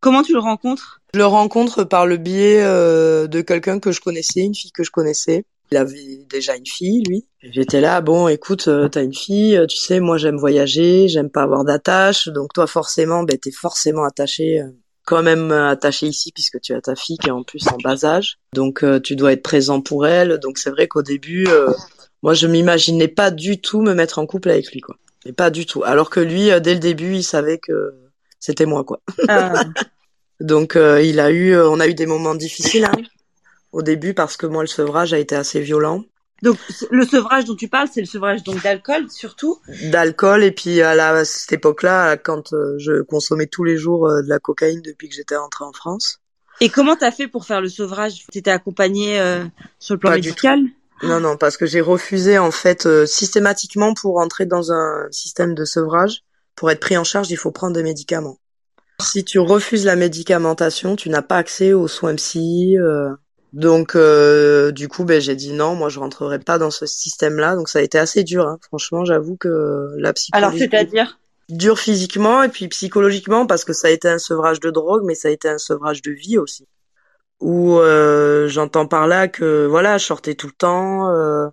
Comment 0.00 0.22
tu 0.22 0.32
le 0.32 0.38
rencontres? 0.38 1.00
Je 1.14 1.18
le 1.18 1.26
rencontre 1.26 1.84
par 1.84 2.06
le 2.06 2.16
biais 2.16 2.62
de 2.62 3.40
quelqu'un 3.40 3.78
que 3.78 3.92
je 3.92 4.00
connaissais, 4.00 4.40
une 4.40 4.54
fille 4.54 4.72
que 4.72 4.84
je 4.84 4.90
connaissais. 4.90 5.44
Il 5.70 5.78
avait 5.78 6.26
déjà 6.30 6.56
une 6.56 6.66
fille, 6.66 7.02
lui. 7.08 7.26
J'étais 7.42 7.80
là, 7.80 8.02
bon, 8.02 8.28
écoute, 8.28 8.68
t'as 8.90 9.02
une 9.02 9.14
fille, 9.14 9.58
tu 9.68 9.76
sais, 9.76 10.00
moi 10.00 10.18
j'aime 10.18 10.36
voyager, 10.36 11.08
j'aime 11.08 11.30
pas 11.30 11.42
avoir 11.42 11.64
d'attache, 11.64 12.28
donc 12.28 12.52
toi 12.52 12.66
forcément, 12.66 13.22
ben 13.22 13.38
t'es 13.38 13.50
forcément 13.50 14.04
attaché 14.04 14.62
quand 15.04 15.22
même 15.22 15.52
attaché 15.52 16.06
ici 16.06 16.32
puisque 16.32 16.60
tu 16.60 16.74
as 16.74 16.80
ta 16.80 16.94
fille 16.94 17.18
qui 17.18 17.28
est 17.28 17.32
en 17.32 17.42
plus 17.42 17.66
en 17.68 17.76
bas 17.82 18.04
âge. 18.04 18.38
Donc 18.52 18.82
euh, 18.82 19.00
tu 19.00 19.16
dois 19.16 19.32
être 19.32 19.42
présent 19.42 19.80
pour 19.80 20.06
elle. 20.06 20.38
Donc 20.38 20.58
c'est 20.58 20.70
vrai 20.70 20.88
qu'au 20.88 21.02
début, 21.02 21.46
euh, 21.48 21.72
moi 22.22 22.34
je 22.34 22.46
m'imaginais 22.46 23.08
pas 23.08 23.30
du 23.30 23.60
tout 23.60 23.82
me 23.82 23.94
mettre 23.94 24.18
en 24.18 24.26
couple 24.26 24.50
avec 24.50 24.72
lui 24.72 24.80
quoi. 24.80 24.96
Mais 25.24 25.32
pas 25.32 25.50
du 25.50 25.66
tout. 25.66 25.82
Alors 25.84 26.10
que 26.10 26.20
lui, 26.20 26.50
euh, 26.50 26.60
dès 26.60 26.74
le 26.74 26.80
début, 26.80 27.14
il 27.14 27.24
savait 27.24 27.58
que 27.58 27.94
c'était 28.40 28.66
moi 28.66 28.84
quoi. 28.84 29.00
Ah. 29.28 29.64
Donc 30.40 30.76
il 30.76 31.20
a 31.20 31.30
eu, 31.30 31.56
on 31.56 31.78
a 31.78 31.86
eu 31.86 31.94
des 31.94 32.06
moments 32.06 32.34
difficiles 32.34 32.84
hein, 32.84 32.96
au 33.72 33.82
début 33.82 34.14
parce 34.14 34.36
que 34.36 34.46
moi 34.46 34.62
le 34.62 34.66
sevrage 34.66 35.14
a 35.14 35.18
été 35.18 35.36
assez 35.36 35.60
violent. 35.60 36.02
Donc 36.44 36.58
le 36.90 37.06
sevrage 37.06 37.46
dont 37.46 37.56
tu 37.56 37.68
parles, 37.68 37.88
c'est 37.90 38.02
le 38.02 38.06
sevrage 38.06 38.42
donc 38.42 38.62
d'alcool 38.62 39.10
surtout. 39.10 39.58
D'alcool 39.84 40.44
et 40.44 40.52
puis 40.52 40.82
à, 40.82 40.94
la, 40.94 41.24
cette 41.24 41.52
époque-là, 41.52 42.18
quand 42.18 42.52
euh, 42.52 42.76
je 42.78 43.00
consommais 43.00 43.46
tous 43.46 43.64
les 43.64 43.78
jours 43.78 44.06
euh, 44.06 44.20
de 44.20 44.28
la 44.28 44.38
cocaïne 44.38 44.82
depuis 44.82 45.08
que 45.08 45.14
j'étais 45.14 45.36
rentrée 45.36 45.64
en 45.64 45.72
France. 45.72 46.20
Et 46.60 46.68
comment 46.68 46.96
t'as 46.96 47.12
fait 47.12 47.28
pour 47.28 47.46
faire 47.46 47.62
le 47.62 47.70
sevrage? 47.70 48.26
T'étais 48.30 48.50
accompagnée 48.50 49.18
euh, 49.18 49.42
sur 49.78 49.94
le 49.94 50.00
plan 50.00 50.10
médical? 50.10 50.60
Non, 51.02 51.18
non, 51.18 51.38
parce 51.38 51.56
que 51.56 51.64
j'ai 51.64 51.80
refusé 51.80 52.38
en 52.38 52.50
fait 52.50 52.86
systématiquement 53.06 53.94
pour 53.94 54.18
entrer 54.18 54.44
dans 54.44 54.70
un 54.70 55.08
système 55.10 55.54
de 55.54 55.64
sevrage. 55.64 56.24
Pour 56.56 56.70
être 56.70 56.80
pris 56.80 56.96
en 56.98 57.04
charge, 57.04 57.30
il 57.30 57.36
faut 57.36 57.50
prendre 57.50 57.74
des 57.74 57.82
médicaments. 57.82 58.38
Si 59.00 59.24
tu 59.24 59.38
refuses 59.38 59.84
la 59.86 59.96
médicamentation, 59.96 60.94
tu 60.94 61.08
n'as 61.08 61.22
pas 61.22 61.38
accès 61.38 61.72
aux 61.72 61.88
soins 61.88 62.14
psy. 62.14 62.76
Donc 63.54 63.94
euh, 63.94 64.72
du 64.72 64.88
coup, 64.88 65.04
ben 65.04 65.20
j'ai 65.20 65.36
dit 65.36 65.52
non, 65.52 65.76
moi 65.76 65.88
je 65.88 66.00
rentrerai 66.00 66.40
pas 66.40 66.58
dans 66.58 66.72
ce 66.72 66.86
système-là. 66.86 67.54
Donc 67.54 67.68
ça 67.68 67.78
a 67.78 67.82
été 67.82 67.98
assez 67.98 68.24
dur. 68.24 68.48
Hein. 68.48 68.58
Franchement, 68.62 69.04
j'avoue 69.04 69.36
que 69.36 69.94
la 69.96 70.12
psychologie. 70.12 70.44
Alors 70.44 70.58
c'est-à-dire? 70.58 71.20
Dur 71.48 71.78
physiquement 71.78 72.42
et 72.42 72.48
puis 72.48 72.66
psychologiquement 72.66 73.46
parce 73.46 73.64
que 73.64 73.72
ça 73.72 73.88
a 73.88 73.90
été 73.90 74.08
un 74.08 74.18
sevrage 74.18 74.58
de 74.58 74.70
drogue, 74.70 75.04
mais 75.04 75.14
ça 75.14 75.28
a 75.28 75.30
été 75.30 75.48
un 75.48 75.58
sevrage 75.58 76.02
de 76.02 76.10
vie 76.10 76.36
aussi. 76.36 76.66
Où 77.40 77.78
euh, 77.78 78.48
j'entends 78.48 78.88
par 78.88 79.06
là 79.06 79.28
que 79.28 79.66
voilà, 79.66 79.98
je 79.98 80.04
sortais 80.04 80.34
tout 80.34 80.48
le 80.48 80.54
temps, 80.54 81.10
euh, 81.10 81.46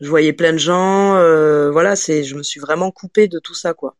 je 0.00 0.08
voyais 0.08 0.32
plein 0.32 0.52
de 0.52 0.58
gens, 0.58 1.16
euh, 1.16 1.70
voilà, 1.70 1.94
c'est, 1.94 2.24
je 2.24 2.34
me 2.34 2.42
suis 2.42 2.58
vraiment 2.58 2.90
coupée 2.90 3.28
de 3.28 3.38
tout 3.38 3.54
ça 3.54 3.74
quoi 3.74 3.94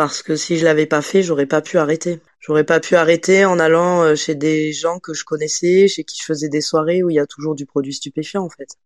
parce 0.00 0.22
que 0.22 0.34
si 0.34 0.56
je 0.56 0.64
l'avais 0.64 0.86
pas 0.86 1.02
fait, 1.02 1.22
j'aurais 1.22 1.44
pas 1.44 1.60
pu 1.60 1.76
arrêter. 1.76 2.20
J'aurais 2.38 2.64
pas 2.64 2.80
pu 2.80 2.96
arrêter 2.96 3.44
en 3.44 3.58
allant 3.58 4.02
euh, 4.02 4.14
chez 4.14 4.34
des 4.34 4.72
gens 4.72 4.98
que 4.98 5.12
je 5.12 5.24
connaissais, 5.24 5.88
chez 5.88 6.04
qui 6.04 6.16
je 6.18 6.24
faisais 6.24 6.48
des 6.48 6.62
soirées 6.62 7.02
où 7.02 7.10
il 7.10 7.16
y 7.16 7.18
a 7.18 7.26
toujours 7.26 7.54
du 7.54 7.66
produit 7.66 7.92
stupéfiant 7.92 8.42
en 8.42 8.48
fait. 8.48 8.78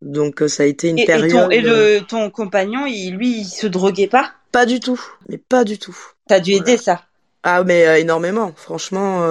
Donc 0.00 0.40
euh, 0.40 0.48
ça 0.48 0.62
a 0.62 0.66
été 0.66 0.88
une 0.88 1.04
période. 1.04 1.28
Et, 1.28 1.34
ton, 1.34 1.50
et 1.50 1.60
le, 1.60 1.72
euh, 1.74 2.00
ton 2.00 2.30
compagnon, 2.30 2.86
il, 2.86 3.16
lui, 3.16 3.40
il 3.40 3.44
se 3.44 3.66
droguait 3.66 4.06
pas? 4.06 4.32
Pas 4.50 4.64
du 4.64 4.80
tout, 4.80 4.98
mais 5.28 5.36
pas 5.36 5.64
du 5.64 5.78
tout. 5.78 5.94
T'as 6.26 6.40
dû 6.40 6.52
aider 6.52 6.78
ça? 6.78 7.02
Ah 7.42 7.64
mais 7.64 8.00
énormément, 8.00 8.54
franchement. 8.56 9.28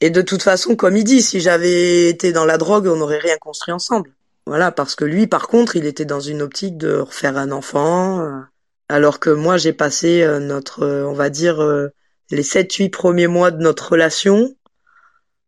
Et 0.00 0.10
de 0.10 0.22
toute 0.22 0.44
façon, 0.44 0.76
comme 0.76 0.96
il 0.96 1.02
dit, 1.02 1.20
si 1.20 1.40
j'avais 1.40 2.08
été 2.08 2.30
dans 2.30 2.44
la 2.44 2.58
drogue, 2.58 2.86
on 2.86 2.94
n'aurait 2.94 3.18
rien 3.18 3.38
construit 3.40 3.74
ensemble. 3.74 4.12
Voilà, 4.46 4.70
parce 4.70 4.94
que 4.94 5.04
lui, 5.04 5.26
par 5.26 5.48
contre, 5.48 5.74
il 5.74 5.84
était 5.84 6.04
dans 6.04 6.20
une 6.20 6.42
optique 6.42 6.76
de 6.76 6.94
refaire 6.94 7.36
un 7.36 7.50
enfant. 7.50 8.44
Alors 8.92 9.20
que 9.20 9.30
moi, 9.30 9.56
j'ai 9.56 9.72
passé 9.72 10.20
euh, 10.22 10.38
notre, 10.38 10.82
euh, 10.82 11.06
on 11.06 11.14
va 11.14 11.30
dire, 11.30 11.62
euh, 11.62 11.88
les 12.30 12.42
7-8 12.42 12.90
premiers 12.90 13.26
mois 13.26 13.50
de 13.50 13.56
notre 13.56 13.92
relation. 13.92 14.54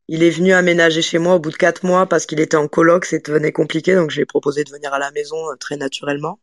Il 0.09 0.23
est 0.23 0.31
venu 0.31 0.55
aménager 0.55 1.03
chez 1.03 1.19
moi 1.19 1.35
au 1.35 1.41
bout 1.41 1.51
de 1.51 1.57
4 1.57 1.85
mois 1.85 2.07
parce 2.07 2.25
qu'il 2.25 2.41
était 2.41 2.57
en 2.57 2.69
coloc, 2.69 3.05
c'est 3.05 3.27
devenait 3.27 3.53
compliqué, 3.53 3.97
donc 3.97 4.09
j'ai 4.09 4.25
proposé 4.25 4.65
de 4.65 4.71
venir 4.71 4.95
à 4.95 4.99
la 4.99 5.11
maison 5.11 5.37
très 5.61 5.77
naturellement. 5.77 6.41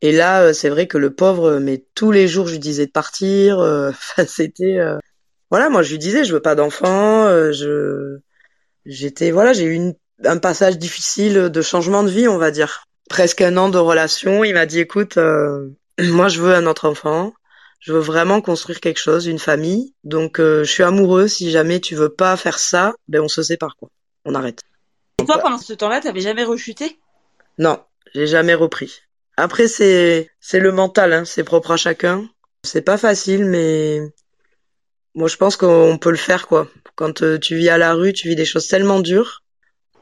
Et 0.00 0.10
là, 0.10 0.54
c'est 0.54 0.70
vrai 0.70 0.86
que 0.86 0.96
le 0.96 1.14
pauvre, 1.14 1.58
mais 1.58 1.84
tous 1.94 2.12
les 2.12 2.26
jours, 2.26 2.46
je 2.46 2.52
lui 2.52 2.60
disais 2.60 2.86
de 2.86 2.92
partir. 2.92 3.62
c'était, 4.26 4.78
voilà, 5.50 5.68
moi 5.68 5.82
je 5.82 5.90
lui 5.90 5.98
disais, 5.98 6.24
je 6.24 6.32
veux 6.32 6.40
pas 6.40 6.54
d'enfant. 6.54 7.28
je, 7.52 8.20
j'étais, 8.86 9.32
voilà, 9.32 9.52
j'ai 9.52 9.66
eu 9.66 9.92
un 10.24 10.38
passage 10.38 10.78
difficile 10.78 11.50
de 11.50 11.62
changement 11.62 12.04
de 12.04 12.10
vie, 12.10 12.26
on 12.26 12.38
va 12.38 12.50
dire. 12.50 12.84
Presque 13.10 13.42
un 13.42 13.58
an 13.58 13.68
de 13.68 13.78
relation. 13.78 14.44
Il 14.44 14.54
m'a 14.54 14.66
dit, 14.66 14.80
écoute, 14.80 15.18
moi, 15.98 16.28
je 16.28 16.40
veux 16.40 16.54
un 16.54 16.66
autre 16.66 16.88
enfant. 16.88 17.32
Je 17.80 17.92
veux 17.92 18.00
vraiment 18.00 18.40
construire 18.40 18.80
quelque 18.80 18.98
chose, 18.98 19.26
une 19.26 19.38
famille. 19.38 19.94
Donc, 20.04 20.40
euh, 20.40 20.64
je 20.64 20.70
suis 20.70 20.82
amoureux. 20.82 21.28
Si 21.28 21.50
jamais 21.50 21.80
tu 21.80 21.94
veux 21.94 22.08
pas 22.08 22.36
faire 22.36 22.58
ça, 22.58 22.94
ben 23.06 23.20
on 23.20 23.28
se 23.28 23.42
sépare 23.42 23.76
quoi. 23.76 23.88
On 24.24 24.34
arrête. 24.34 24.62
Et 25.22 25.24
toi, 25.24 25.38
pendant 25.38 25.58
ce 25.58 25.72
temps-là, 25.72 26.00
t'avais 26.00 26.20
jamais 26.20 26.44
rechuté? 26.44 26.98
Non, 27.58 27.80
j'ai 28.14 28.26
jamais 28.26 28.54
repris. 28.54 29.02
Après, 29.36 29.68
c'est 29.68 30.30
c'est 30.40 30.58
le 30.58 30.72
mental, 30.72 31.12
hein. 31.12 31.24
c'est 31.24 31.44
propre 31.44 31.72
à 31.72 31.76
chacun. 31.76 32.28
C'est 32.64 32.82
pas 32.82 32.98
facile, 32.98 33.44
mais 33.44 34.00
moi, 35.14 35.28
je 35.28 35.36
pense 35.36 35.56
qu'on 35.56 35.98
peut 35.98 36.10
le 36.10 36.16
faire 36.16 36.48
quoi. 36.48 36.66
Quand 36.96 37.22
euh, 37.22 37.38
tu 37.38 37.56
vis 37.56 37.68
à 37.68 37.78
la 37.78 37.94
rue, 37.94 38.12
tu 38.12 38.28
vis 38.28 38.36
des 38.36 38.44
choses 38.44 38.66
tellement 38.66 38.98
dures. 38.98 39.42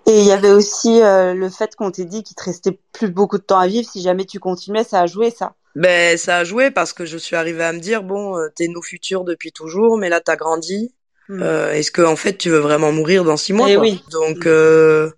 Et 0.07 0.21
il 0.21 0.27
y 0.27 0.33
avait 0.33 0.53
aussi 0.53 1.03
euh, 1.03 1.35
le 1.35 1.51
fait 1.51 1.75
qu'on 1.75 1.91
t'ait 1.91 2.05
dit 2.05 2.23
qu'il 2.23 2.37
te 2.37 2.45
restait 2.45 2.79
plus 2.93 3.09
beaucoup 3.09 3.39
de 3.39 3.43
temps 3.43 3.59
à 3.59 3.67
vivre. 3.67 3.89
Si 3.89 4.01
jamais 4.01 4.25
tu 4.25 4.39
continuais, 4.39 4.85
ça 4.85 5.01
a 5.01 5.07
joué 5.07 5.31
ça. 5.31 5.55
Ben 5.77 6.19
ça 6.19 6.39
a 6.39 6.45
joué 6.45 6.71
parce 6.71 6.93
que 6.93 7.05
je 7.05 7.17
suis 7.17 7.37
arrivée 7.37 7.63
à 7.63 7.73
me 7.73 7.79
dire 7.79 8.03
bon 8.03 8.37
euh, 8.37 8.49
t'es 8.55 8.67
nos 8.67 8.83
futurs 8.83 9.25
depuis 9.25 9.53
toujours 9.53 9.99
mais 9.99 10.09
là 10.09 10.21
t'as 10.21 10.37
grandi 10.37 10.95
hmm. 11.29 11.43
euh, 11.43 11.73
est-ce 11.73 11.91
que 11.91 12.03
en 12.03 12.17
fait 12.17 12.37
tu 12.37 12.51
veux 12.51 12.59
vraiment 12.59 12.93
mourir 12.93 13.25
dans 13.25 13.37
six 13.37 13.53
mois 13.53 13.71
eh 13.71 13.77
oui. 13.77 14.03
donc 14.11 14.47
euh, 14.47 15.11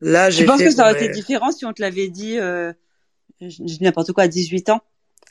là 0.00 0.30
j'ai 0.30 0.42
je 0.42 0.46
pense 0.46 0.62
que 0.62 0.70
ça 0.70 0.82
aurait 0.82 1.04
été 1.04 1.08
différent 1.08 1.50
si 1.50 1.64
on 1.66 1.72
te 1.72 1.82
l'avait 1.82 2.08
dit 2.08 2.38
euh, 2.38 2.72
je 3.40 3.62
dis 3.62 3.78
n'importe 3.82 4.12
quoi, 4.12 4.24
à 4.24 4.28
18 4.28 4.70
ans 4.70 4.80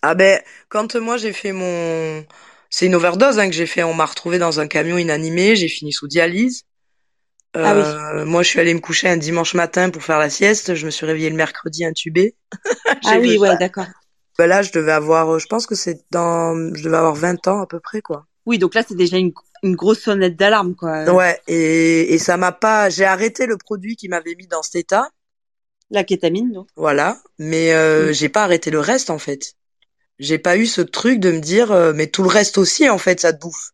Ah 0.01 0.15
ben, 0.15 0.41
quand 0.69 0.95
moi 0.95 1.17
j'ai 1.17 1.33
fait 1.33 1.51
mon... 1.51 2.23
C'est 2.69 2.87
une 2.87 2.95
overdose 2.95 3.39
hein, 3.39 3.47
que 3.47 3.55
j'ai 3.55 3.65
fait, 3.65 3.83
on 3.83 3.93
m'a 3.93 4.05
retrouvé 4.05 4.37
dans 4.37 4.59
un 4.59 4.67
camion 4.67 4.97
inanimé, 4.97 5.55
j'ai 5.55 5.67
fini 5.67 5.93
sous 5.93 6.07
dialyse. 6.07 6.65
ah 7.53 7.75
oui. 7.75 7.83
Euh, 7.83 8.25
moi, 8.25 8.43
je 8.43 8.49
suis 8.49 8.59
allée 8.59 8.73
me 8.73 8.79
coucher 8.79 9.07
un 9.07 9.17
dimanche 9.17 9.53
matin 9.53 9.89
pour 9.89 10.03
faire 10.03 10.19
la 10.19 10.29
sieste. 10.29 10.75
Je 10.75 10.85
me 10.85 10.91
suis 10.91 11.05
réveillée 11.05 11.29
le 11.29 11.37
mercredi 11.37 11.85
intubée. 11.85 12.35
ah 13.05 13.17
oui, 13.17 13.37
ouais, 13.37 13.57
d'accord. 13.57 13.87
Ben 14.37 14.47
là, 14.47 14.61
je 14.61 14.71
devais 14.71 14.91
avoir, 14.91 15.39
je 15.39 15.47
pense 15.47 15.65
que 15.65 15.75
c'est 15.75 16.03
dans, 16.11 16.55
je 16.75 16.83
devais 16.83 16.97
avoir 16.97 17.15
20 17.15 17.47
ans 17.47 17.61
à 17.61 17.67
peu 17.67 17.79
près, 17.79 18.01
quoi. 18.01 18.25
Oui, 18.45 18.57
donc 18.59 18.75
là, 18.75 18.83
c'est 18.87 18.95
déjà 18.95 19.17
une, 19.17 19.33
une 19.63 19.75
grosse 19.75 20.01
sonnette 20.01 20.35
d'alarme, 20.35 20.75
quoi. 20.75 21.09
Ouais, 21.11 21.39
et, 21.47 22.13
et 22.13 22.17
ça 22.17 22.37
m'a 22.37 22.51
pas, 22.51 22.89
j'ai 22.89 23.05
arrêté 23.05 23.45
le 23.45 23.57
produit 23.57 23.95
qui 23.95 24.07
m'avait 24.09 24.35
mis 24.35 24.47
dans 24.47 24.61
cet 24.61 24.75
état. 24.75 25.09
La 25.89 26.03
kétamine, 26.03 26.51
donc. 26.51 26.67
Voilà, 26.75 27.21
mais 27.37 27.73
euh, 27.73 28.11
j'ai 28.11 28.29
pas 28.29 28.43
arrêté 28.43 28.71
le 28.71 28.79
reste, 28.79 29.09
en 29.09 29.19
fait. 29.19 29.53
J'ai 30.19 30.39
pas 30.39 30.57
eu 30.57 30.65
ce 30.65 30.81
truc 30.81 31.19
de 31.19 31.31
me 31.31 31.39
dire, 31.39 31.71
euh, 31.71 31.93
mais 31.93 32.07
tout 32.07 32.23
le 32.23 32.29
reste 32.29 32.57
aussi, 32.57 32.89
en 32.89 32.97
fait, 32.97 33.19
ça 33.19 33.33
te 33.33 33.39
bouffe. 33.39 33.71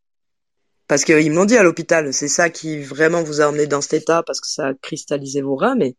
Parce 0.87 1.05
qu'ils 1.05 1.31
me 1.31 1.35
l'ont 1.35 1.45
dit 1.45 1.57
à 1.57 1.63
l'hôpital, 1.63 2.13
c'est 2.13 2.27
ça 2.27 2.49
qui 2.49 2.81
vraiment 2.81 3.23
vous 3.23 3.39
a 3.41 3.47
emmené 3.47 3.65
dans 3.65 3.81
cet 3.81 3.93
état, 3.93 4.23
parce 4.23 4.41
que 4.41 4.47
ça 4.47 4.67
a 4.67 4.73
cristallisé 4.73 5.41
vos 5.41 5.55
reins, 5.55 5.75
mais 5.75 5.95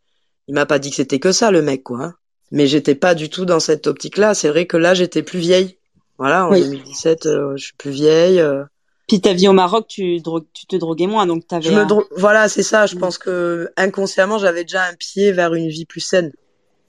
il 0.48 0.54
m'a 0.54 0.66
pas 0.66 0.78
dit 0.78 0.90
que 0.90 0.96
c'était 0.96 1.18
que 1.18 1.32
ça, 1.32 1.50
le 1.50 1.62
mec, 1.62 1.82
quoi. 1.82 2.02
Hein. 2.02 2.14
Mais 2.52 2.66
j'étais 2.66 2.94
pas 2.94 3.14
du 3.14 3.30
tout 3.30 3.46
dans 3.46 3.60
cette 3.60 3.86
optique-là. 3.86 4.34
C'est 4.34 4.50
vrai 4.50 4.66
que 4.66 4.76
là, 4.76 4.94
j'étais 4.94 5.22
plus 5.22 5.40
vieille. 5.40 5.78
Voilà, 6.18 6.46
en 6.46 6.52
2017, 6.52 7.26
euh, 7.26 7.56
je 7.56 7.64
suis 7.64 7.74
plus 7.74 7.90
vieille. 7.90 8.38
Euh. 8.38 8.62
Puis 9.08 9.20
ta 9.20 9.32
vie 9.32 9.48
au 9.48 9.52
Maroc, 9.52 9.86
tu, 9.88 10.22
tu 10.52 10.66
te 10.66 10.76
droguais 10.76 11.06
moins, 11.06 11.26
donc 11.26 11.46
t'avais. 11.46 11.68
Je 11.68 11.72
me 11.72 11.84
Voilà, 12.16 12.48
c'est 12.48 12.62
ça. 12.62 12.86
Je 12.86 12.94
mm. 12.94 12.98
pense 13.00 13.18
que 13.18 13.70
inconsciemment, 13.76 14.38
j'avais 14.38 14.62
déjà 14.62 14.84
un 14.84 14.94
pied 14.94 15.32
vers 15.32 15.54
une 15.54 15.68
vie 15.68 15.86
plus 15.86 16.00
saine, 16.00 16.30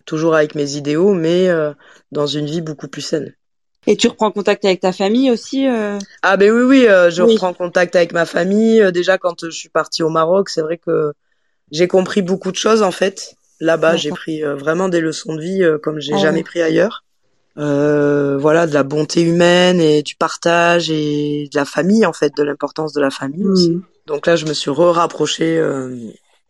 toujours 0.06 0.36
avec 0.36 0.54
mes 0.54 0.76
idéaux, 0.76 1.14
mais 1.14 1.48
euh, 1.48 1.72
dans 2.12 2.28
une 2.28 2.46
vie 2.46 2.62
beaucoup 2.62 2.88
plus 2.88 3.02
saine. 3.02 3.34
Et 3.88 3.98
tu 3.98 4.08
reprends 4.08 4.32
contact 4.32 4.64
avec 4.66 4.82
ta 4.82 4.92
famille 4.92 5.32
aussi 5.32 5.66
Ah 6.22 6.38
ben 6.38 6.52
oui, 6.52 6.62
oui, 6.64 6.86
je 7.10 7.22
reprends 7.22 7.54
contact 7.54 7.96
avec 7.96 8.14
ma 8.14 8.26
famille. 8.26 8.92
déjà, 8.94 9.18
quand 9.18 9.46
je 9.46 9.50
suis 9.50 9.70
partie 9.70 10.04
au 10.04 10.10
Maroc, 10.10 10.50
c'est 10.50 10.62
vrai 10.62 10.78
que 10.78 11.14
j'ai 11.72 11.88
compris 11.88 12.22
beaucoup 12.22 12.52
de 12.52 12.56
choses 12.56 12.82
en 12.82 12.92
fait. 12.92 13.36
Là-bas, 13.64 13.96
j'ai 13.96 14.10
pris 14.10 14.42
vraiment 14.42 14.90
des 14.90 15.00
leçons 15.00 15.36
de 15.36 15.42
vie 15.42 15.64
comme 15.82 16.00
j'ai 16.00 16.14
ah 16.14 16.18
jamais 16.18 16.44
pris 16.44 16.62
ailleurs 16.62 17.04
euh, 17.58 18.38
voilà, 18.38 18.66
de 18.66 18.74
la 18.74 18.84
bonté 18.84 19.22
humaine 19.22 19.80
et 19.80 20.02
du 20.02 20.16
partage 20.16 20.90
et 20.90 21.50
de 21.52 21.58
la 21.58 21.66
famille 21.66 22.06
en 22.06 22.14
fait, 22.14 22.36
de 22.36 22.44
l'importance 22.44 22.94
de 22.94 23.02
la 23.02 23.12
famille 23.12 23.46
aussi. 23.46 23.72
Mm. 23.72 23.84
Donc 24.08 24.28
là, 24.28 24.36
je 24.36 24.46
me 24.46 24.54
suis 24.54 24.72
re-rapprochée 24.72 25.58
euh, 25.58 25.96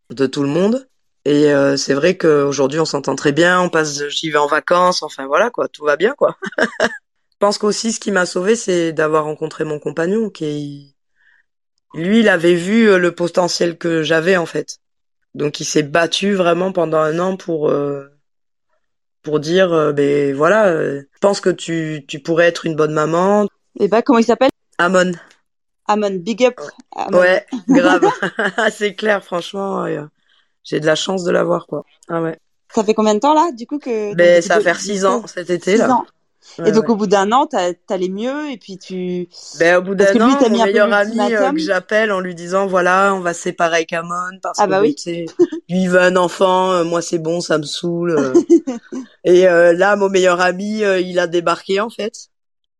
de 0.09 0.25
tout 0.25 0.43
le 0.43 0.49
monde. 0.49 0.87
Et 1.25 1.53
euh, 1.53 1.77
c'est 1.77 1.93
vrai 1.93 2.17
qu'aujourd'hui, 2.17 2.79
on 2.79 2.85
s'entend 2.85 3.15
très 3.15 3.31
bien, 3.31 3.61
on 3.61 3.69
passe, 3.69 4.07
j'y 4.09 4.29
vais 4.29 4.37
en 4.37 4.47
vacances, 4.47 5.03
enfin 5.03 5.25
voilà 5.25 5.49
quoi, 5.49 5.69
tout 5.69 5.85
va 5.85 5.95
bien 5.95 6.13
quoi. 6.17 6.35
je 6.81 7.37
pense 7.39 7.57
qu'aussi 7.57 7.93
ce 7.93 8.01
qui 8.01 8.11
m'a 8.11 8.25
sauvé, 8.25 8.57
c'est 8.57 8.91
d'avoir 8.91 9.23
rencontré 9.23 9.63
mon 9.63 9.79
compagnon 9.79 10.29
qui, 10.29 10.97
lui, 11.93 12.19
il 12.19 12.29
avait 12.29 12.55
vu 12.55 12.89
euh, 12.89 12.97
le 12.97 13.13
potentiel 13.15 13.77
que 13.77 14.03
j'avais 14.03 14.35
en 14.35 14.45
fait. 14.45 14.79
Donc 15.35 15.59
il 15.59 15.65
s'est 15.65 15.83
battu 15.83 16.33
vraiment 16.33 16.71
pendant 16.71 16.99
un 16.99 17.17
an 17.19 17.37
pour 17.37 17.69
euh, 17.69 18.07
pour 19.23 19.39
dire 19.39 19.73
euh, 19.73 19.91
ben 19.93 20.35
voilà, 20.35 20.67
euh, 20.67 21.01
je 21.13 21.19
pense 21.19 21.41
que 21.41 21.49
tu, 21.49 22.05
tu 22.07 22.19
pourrais 22.19 22.47
être 22.47 22.65
une 22.65 22.75
bonne 22.75 22.93
maman. 22.93 23.47
Et 23.79 23.87
bah 23.87 24.01
comment 24.01 24.19
il 24.19 24.25
s'appelle? 24.25 24.51
Amon. 24.77 25.11
Amon, 25.87 26.15
big 26.15 26.45
up. 26.45 26.59
Ouais, 27.11 27.45
grave. 27.67 28.05
c'est 28.71 28.95
clair, 28.95 29.23
franchement, 29.23 29.85
j'ai 30.63 30.79
de 30.79 30.85
la 30.85 30.95
chance 30.95 31.23
de 31.23 31.31
l'avoir 31.31 31.67
quoi. 31.67 31.83
Ah 32.07 32.21
ouais. 32.21 32.37
Ça 32.73 32.83
fait 32.83 32.93
combien 32.93 33.15
de 33.15 33.19
temps 33.19 33.33
là, 33.33 33.51
du 33.51 33.67
coup 33.67 33.79
que 33.79 34.15
Ben 34.15 34.41
ça 34.41 34.55
va 34.55 34.61
faire 34.61 34.79
six 34.79 35.05
ans 35.05 35.25
cet 35.27 35.49
été 35.49 35.77
là. 35.77 35.91
Ans 35.91 36.05
et 36.65 36.71
donc 36.71 36.89
au 36.89 36.95
bout 36.95 37.07
d'un 37.07 37.31
an, 37.31 37.47
t'allais 37.47 38.09
mieux 38.09 38.51
et 38.51 38.57
puis 38.57 38.77
tu. 38.77 39.27
Ben 39.59 39.77
au 39.77 39.81
bout 39.81 39.95
d'un 39.95 40.13
an, 40.21 40.39
mon 40.39 40.49
meilleur 40.49 40.93
ami 40.93 41.19
euh, 41.19 41.51
que 41.51 41.59
j'appelle 41.59 42.11
en 42.11 42.19
lui 42.19 42.35
disant 42.35 42.67
voilà, 42.67 43.13
on 43.15 43.21
va 43.21 43.33
se 43.33 43.41
séparer 43.41 43.77
avec 43.77 43.93
Amon 43.93 44.37
parce 44.41 44.59
ah 44.59 44.67
bah 44.67 44.77
que 44.79 44.83
oui. 44.83 44.95
lui 45.69 45.83
il 45.83 45.89
veut 45.89 46.01
un 46.01 46.15
enfant, 46.15 46.71
euh, 46.71 46.83
moi 46.83 47.01
c'est 47.01 47.17
bon, 47.17 47.41
ça 47.41 47.57
me 47.57 47.63
saoule. 47.63 48.11
Euh. 48.17 48.33
et 49.23 49.43
là, 49.43 49.95
mon 49.95 50.09
meilleur 50.09 50.41
ami, 50.41 50.81
il 50.81 51.19
a 51.19 51.27
débarqué 51.27 51.79
en 51.79 51.89
fait 51.89 52.29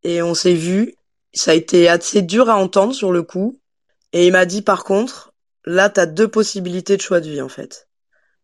et 0.04 0.22
on 0.22 0.34
s'est 0.34 0.54
vu. 0.54 0.96
Ça 1.34 1.52
a 1.52 1.56
été 1.56 1.90
assez 1.90 2.22
dur 2.22 2.50
à 2.50 2.58
entendre 2.58 2.94
sur 2.94 3.12
le 3.12 3.24
coup 3.24 3.60
et 4.12 4.28
il 4.28 4.32
m'a 4.34 4.46
dit 4.46 4.62
par 4.62 4.84
contre, 4.84 5.34
là 5.66 5.90
t'as 5.90 6.06
deux 6.06 6.28
possibilités 6.28 6.96
de 6.96 7.02
choix 7.02 7.22
de 7.22 7.30
vie 7.30 7.42
en 7.42 7.50
fait. 7.50 7.88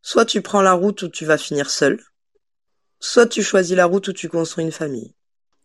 Soit 0.02 0.26
tu 0.26 0.42
prends 0.42 0.62
la 0.62 0.74
route 0.74 1.04
où 1.04 1.10
tu 1.10 1.26
vas 1.26 1.38
finir 1.38 1.70
seul 1.70 2.00
soit 3.00 3.28
tu 3.28 3.44
choisis 3.44 3.76
la 3.76 3.86
route 3.86 4.08
où 4.08 4.14
tu 4.14 4.30
construis 4.30 4.64
une 4.64 4.72
famille. 4.72 5.14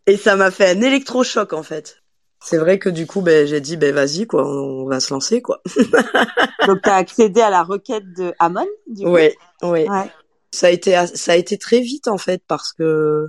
Et 0.07 0.17
ça 0.17 0.35
m'a 0.35 0.51
fait 0.51 0.69
un 0.69 0.81
électrochoc 0.81 1.53
en 1.53 1.63
fait. 1.63 2.01
C'est 2.43 2.57
vrai 2.57 2.77
que 2.77 2.89
du 2.89 3.07
coup, 3.07 3.21
ben, 3.21 3.47
j'ai 3.47 3.59
dit, 3.59 3.75
ben 3.75 3.93
vas-y 3.93 4.27
quoi, 4.27 4.47
on 4.47 4.85
va 4.85 4.99
se 4.99 5.13
lancer 5.13 5.41
quoi. 5.41 5.61
Donc 6.67 6.79
t'as 6.83 6.95
accédé 6.95 7.41
à 7.41 7.49
la 7.49 7.63
requête 7.63 8.03
de 8.15 8.33
Amon, 8.39 8.67
du 8.87 9.03
coup? 9.03 9.11
Oui, 9.11 9.31
oui. 9.63 9.87
Ouais. 9.87 10.11
Ça 10.51 10.67
a 10.67 10.69
été, 10.69 10.95
ça 11.13 11.31
a 11.31 11.35
été 11.35 11.57
très 11.57 11.81
vite 11.81 12.07
en 12.07 12.17
fait 12.17 12.41
parce 12.47 12.71
que 12.71 13.27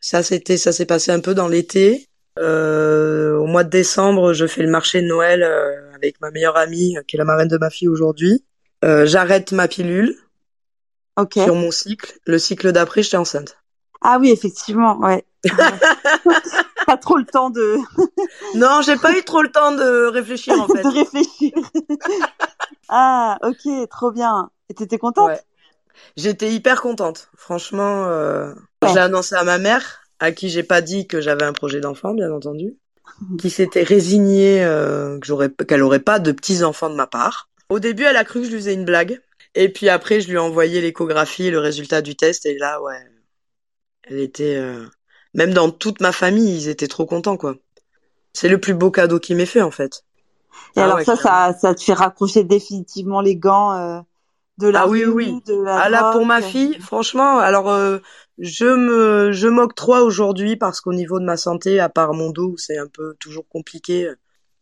ça 0.00 0.22
c'était, 0.22 0.56
ça 0.56 0.72
s'est 0.72 0.86
passé 0.86 1.10
un 1.10 1.20
peu 1.20 1.34
dans 1.34 1.48
l'été. 1.48 2.06
Euh, 2.38 3.36
au 3.38 3.46
mois 3.46 3.64
de 3.64 3.70
décembre, 3.70 4.32
je 4.32 4.46
fais 4.46 4.62
le 4.62 4.70
marché 4.70 5.00
de 5.00 5.06
Noël 5.06 5.42
euh, 5.42 5.94
avec 5.94 6.20
ma 6.20 6.30
meilleure 6.30 6.56
amie, 6.56 6.96
qui 7.06 7.16
est 7.16 7.18
la 7.18 7.24
marraine 7.24 7.48
de 7.48 7.58
ma 7.58 7.70
fille 7.70 7.88
aujourd'hui. 7.88 8.44
Euh, 8.84 9.06
J'arrête 9.06 9.52
ma 9.52 9.68
pilule 9.68 10.16
okay. 11.16 11.44
sur 11.44 11.54
mon 11.54 11.70
cycle. 11.70 12.18
Le 12.26 12.38
cycle 12.38 12.72
d'après, 12.72 13.02
j'étais 13.02 13.16
enceinte. 13.16 13.56
Ah 14.00 14.18
oui, 14.20 14.30
effectivement, 14.30 14.98
ouais. 14.98 15.24
pas 16.86 16.96
trop 16.96 17.16
le 17.16 17.24
temps 17.24 17.50
de. 17.50 17.78
non, 18.54 18.82
j'ai 18.82 18.96
pas 18.96 19.16
eu 19.16 19.22
trop 19.24 19.42
le 19.42 19.50
temps 19.50 19.72
de 19.72 20.06
réfléchir 20.06 20.54
en 20.60 20.66
fait. 20.74 20.82
de 20.82 20.88
réfléchir. 20.88 21.52
ah, 22.88 23.38
ok, 23.42 23.88
trop 23.88 24.10
bien. 24.10 24.50
Et 24.68 24.74
t'étais 24.74 24.98
contente? 24.98 25.28
Ouais. 25.28 25.40
J'étais 26.16 26.52
hyper 26.52 26.82
contente. 26.82 27.30
Franchement, 27.36 28.04
euh... 28.06 28.52
j'ai 28.92 28.98
annoncé 28.98 29.34
à 29.34 29.44
ma 29.44 29.58
mère, 29.58 30.02
à 30.18 30.32
qui 30.32 30.48
j'ai 30.48 30.62
pas 30.62 30.80
dit 30.80 31.06
que 31.06 31.20
j'avais 31.20 31.44
un 31.44 31.52
projet 31.52 31.80
d'enfant, 31.80 32.14
bien 32.14 32.30
entendu, 32.32 32.76
qui 33.38 33.50
s'était 33.50 33.82
résignée 33.82 34.64
euh, 34.64 35.18
que 35.18 35.26
j'aurais, 35.26 35.50
qu'elle 35.50 35.82
aurait 35.82 36.00
pas 36.00 36.18
de 36.18 36.32
petits 36.32 36.62
enfants 36.62 36.90
de 36.90 36.94
ma 36.94 37.06
part. 37.06 37.48
Au 37.68 37.78
début, 37.78 38.02
elle 38.04 38.16
a 38.16 38.24
cru 38.24 38.40
que 38.40 38.46
je 38.46 38.50
lui 38.50 38.58
faisais 38.58 38.74
une 38.74 38.84
blague. 38.84 39.20
Et 39.54 39.68
puis 39.68 39.88
après, 39.88 40.20
je 40.20 40.28
lui 40.28 40.34
ai 40.34 40.38
envoyé 40.38 40.80
l'échographie 40.80 41.46
et 41.46 41.50
le 41.50 41.58
résultat 41.58 42.02
du 42.02 42.16
test. 42.16 42.46
Et 42.46 42.58
là, 42.58 42.80
ouais, 42.82 42.98
elle 44.04 44.20
était... 44.20 44.56
Euh... 44.56 44.86
Même 45.34 45.52
dans 45.52 45.70
toute 45.70 46.00
ma 46.00 46.12
famille, 46.12 46.54
ils 46.54 46.68
étaient 46.68 46.86
trop 46.86 47.06
contents, 47.06 47.36
quoi. 47.36 47.56
C'est 48.32 48.48
le 48.48 48.60
plus 48.60 48.74
beau 48.74 48.92
cadeau 48.92 49.18
qu'il 49.18 49.36
m'ait 49.36 49.46
fait, 49.46 49.62
en 49.62 49.72
fait. 49.72 50.04
Et 50.76 50.80
ah 50.80 50.84
alors 50.84 51.00
ça, 51.02 51.16
ça, 51.16 51.52
ça 51.60 51.74
te 51.74 51.82
fait 51.82 51.92
raccrocher 51.92 52.44
définitivement 52.44 53.20
les 53.20 53.36
gants 53.36 53.72
euh, 53.72 54.00
de 54.58 54.68
la 54.68 54.82
ah 54.82 54.88
oui, 54.88 55.04
oui. 55.04 55.40
de 55.46 55.54
la 55.54 55.80
Ah 55.80 55.88
là, 55.88 56.12
pour 56.12 56.24
ma 56.24 56.40
fille, 56.42 56.78
franchement, 56.80 57.38
alors 57.38 57.68
euh, 57.68 57.98
je 58.38 58.66
me, 58.66 59.32
je 59.32 59.48
m'octroie 59.48 60.02
aujourd'hui 60.02 60.56
parce 60.56 60.80
qu'au 60.80 60.92
niveau 60.92 61.18
de 61.18 61.24
ma 61.24 61.36
santé, 61.36 61.80
à 61.80 61.88
part 61.88 62.14
mon 62.14 62.30
dos, 62.30 62.54
c'est 62.56 62.78
un 62.78 62.86
peu 62.86 63.14
toujours 63.18 63.48
compliqué, 63.48 64.12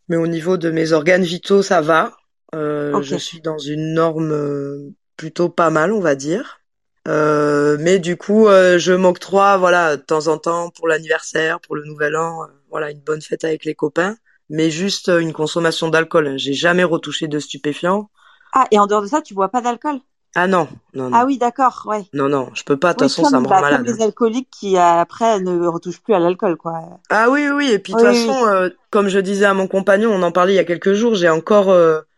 mais 0.08 0.16
au 0.16 0.26
niveau 0.26 0.56
de 0.56 0.70
mes 0.70 0.92
organes 0.92 1.24
vitaux, 1.24 1.62
ça 1.62 1.80
va. 1.80 2.16
Euh, 2.54 3.02
Je 3.02 3.16
suis 3.16 3.40
dans 3.40 3.58
une 3.58 3.94
norme 3.94 4.32
euh, 4.32 4.90
plutôt 5.16 5.48
pas 5.48 5.70
mal, 5.70 5.92
on 5.92 6.00
va 6.00 6.14
dire. 6.14 6.60
Euh, 7.08 7.76
mais 7.80 7.98
du 7.98 8.16
coup, 8.16 8.46
euh, 8.46 8.78
je 8.78 8.92
m'octroie, 8.92 9.56
voilà, 9.56 9.96
de 9.96 10.02
temps 10.02 10.28
en 10.28 10.38
temps 10.38 10.70
pour 10.70 10.86
l'anniversaire, 10.86 11.60
pour 11.60 11.74
le 11.74 11.84
nouvel 11.84 12.16
an, 12.16 12.44
euh, 12.44 12.46
voilà, 12.70 12.90
une 12.90 13.00
bonne 13.00 13.22
fête 13.22 13.44
avec 13.44 13.64
les 13.64 13.74
copains, 13.74 14.16
mais 14.50 14.70
juste 14.70 15.08
une 15.08 15.32
consommation 15.32 15.88
d'alcool. 15.88 16.34
J'ai 16.36 16.52
jamais 16.54 16.84
retouché 16.84 17.26
de 17.26 17.38
stupéfiants. 17.38 18.08
Ah, 18.52 18.66
et 18.70 18.78
en 18.78 18.86
dehors 18.86 19.02
de 19.02 19.08
ça, 19.08 19.20
tu 19.20 19.34
bois 19.34 19.48
pas 19.48 19.62
d'alcool? 19.62 19.98
Ah 20.34 20.46
non, 20.46 20.68
non, 20.94 21.10
non. 21.10 21.16
Ah 21.16 21.24
oui, 21.26 21.38
d'accord, 21.38 21.82
ouais. 21.86 22.04
Non, 22.14 22.28
non, 22.28 22.48
je 22.54 22.62
peux 22.62 22.78
pas. 22.78 22.94
De 22.94 22.98
toute 22.98 23.08
façon, 23.08 23.24
ça 23.24 23.40
me 23.40 23.46
rend 23.46 23.60
malade. 23.60 23.84
Comme 23.84 23.94
les 23.94 24.02
alcooliques 24.02 24.48
qui 24.50 24.78
après 24.78 25.40
ne 25.40 25.66
retouchent 25.66 26.00
plus 26.02 26.14
à 26.14 26.18
l'alcool, 26.18 26.56
quoi. 26.56 26.80
Ah 27.10 27.28
oui, 27.28 27.48
oui. 27.52 27.70
Et 27.70 27.78
puis 27.78 27.92
de 27.92 27.98
toute 27.98 28.06
façon, 28.06 28.70
comme 28.90 29.08
je 29.08 29.18
disais 29.18 29.44
à 29.44 29.54
mon 29.54 29.66
compagnon, 29.66 30.10
on 30.12 30.22
en 30.22 30.32
parlait 30.32 30.54
il 30.54 30.56
y 30.56 30.60
a 30.60 30.64
quelques 30.64 30.94
jours, 30.94 31.14
j'ai 31.16 31.28
encore 31.28 31.68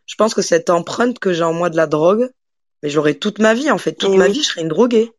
je 0.07 0.15
pense 0.17 0.35
que 0.35 0.43
cette 0.43 0.71
empreinte 0.71 1.19
que 1.19 1.33
j'ai 1.33 1.45
en 1.45 1.53
moi 1.53 1.71
de 1.71 1.77
la 1.77 1.87
drogue, 1.87 2.31
mais 2.83 2.91
j'aurai 2.91 3.15
toute 3.19 3.39
ma 3.39 3.55
vie 3.55 3.71
en 3.71 3.79
fait, 3.79 3.93
toute 3.93 4.17
ma 4.17 4.29
vie 4.29 4.43
je 4.43 4.49
serai 4.49 4.63
une 4.63 4.69
droguée. 4.69 5.13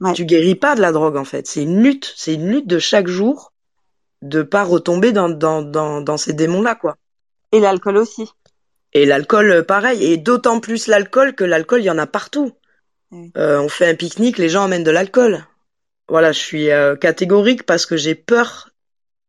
Ouais. 0.00 0.12
Tu 0.12 0.24
guéris 0.24 0.54
pas 0.54 0.74
de 0.74 0.80
la 0.80 0.92
drogue 0.92 1.16
en 1.16 1.24
fait, 1.24 1.46
c'est 1.46 1.62
une 1.62 1.82
lutte, 1.82 2.12
c'est 2.16 2.34
une 2.34 2.48
lutte 2.48 2.66
de 2.66 2.78
chaque 2.78 3.08
jour 3.08 3.52
de 4.22 4.42
pas 4.42 4.64
retomber 4.64 5.12
dans 5.12 5.28
dans 5.28 5.62
dans, 5.62 6.00
dans 6.00 6.16
ces 6.16 6.32
démons 6.32 6.62
là 6.62 6.74
quoi. 6.74 6.96
Et 7.52 7.60
l'alcool 7.60 7.96
aussi. 7.96 8.28
Et 8.92 9.06
l'alcool 9.06 9.50
euh, 9.50 9.62
pareil, 9.62 10.04
et 10.04 10.16
d'autant 10.16 10.60
plus 10.60 10.86
l'alcool 10.86 11.34
que 11.34 11.44
l'alcool 11.44 11.80
il 11.80 11.86
y 11.86 11.90
en 11.90 11.98
a 11.98 12.06
partout. 12.06 12.52
Euh, 13.36 13.60
on 13.60 13.68
fait 13.68 13.88
un 13.88 13.94
pique-nique, 13.94 14.38
les 14.38 14.48
gens 14.48 14.64
emmènent 14.64 14.84
de 14.84 14.90
l'alcool. 14.90 15.46
Voilà, 16.08 16.32
je 16.32 16.38
suis 16.38 16.70
euh, 16.70 16.96
catégorique 16.96 17.64
parce 17.64 17.86
que 17.86 17.96
j'ai 17.96 18.14
peur. 18.14 18.70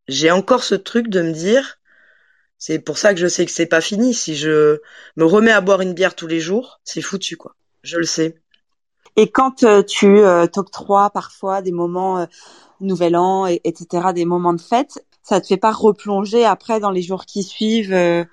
J'ai 0.08 0.32
encore 0.32 0.64
ce 0.64 0.76
truc 0.76 1.10
de 1.10 1.22
me 1.22 1.32
dire 1.32 1.77
c'est 2.58 2.80
pour 2.80 2.98
ça 2.98 3.14
que 3.14 3.20
je 3.20 3.28
sais 3.28 3.46
que 3.46 3.52
c'est 3.52 3.66
pas 3.66 3.82
fini. 3.82 4.14
Si 4.14 4.36
je 4.36 4.80
me 5.16 5.26
remets 5.26 5.52
à 5.52 5.62
boire 5.62 5.82
une 5.82 5.94
bière 5.94 6.16
tous 6.16 6.28
les 6.28 6.40
jours, 6.40 6.80
c'est 6.84 7.02
foutu, 7.02 7.38
quoi. 7.38 7.56
Je 7.84 7.98
le 7.98 8.06
sais. 8.06 8.36
Et 9.16 9.30
quand 9.30 9.64
tu 9.88 10.22
t'octroies 10.52 11.10
parfois 11.10 11.62
des 11.62 11.72
moments 11.72 12.28
Nouvel 12.82 13.16
An, 13.16 13.48
et, 13.48 13.62
etc., 13.64 14.08
des 14.14 14.26
moments 14.26 14.54
de 14.54 14.62
fête, 14.62 15.04
ça 15.24 15.42
te 15.42 15.48
fait 15.48 15.58
pas 15.58 15.72
replonger 15.72 16.46
après 16.46 16.80
dans 16.80 16.92
les 16.92 17.02
jours 17.02 17.26
qui 17.26 17.44
suivent 17.44 18.26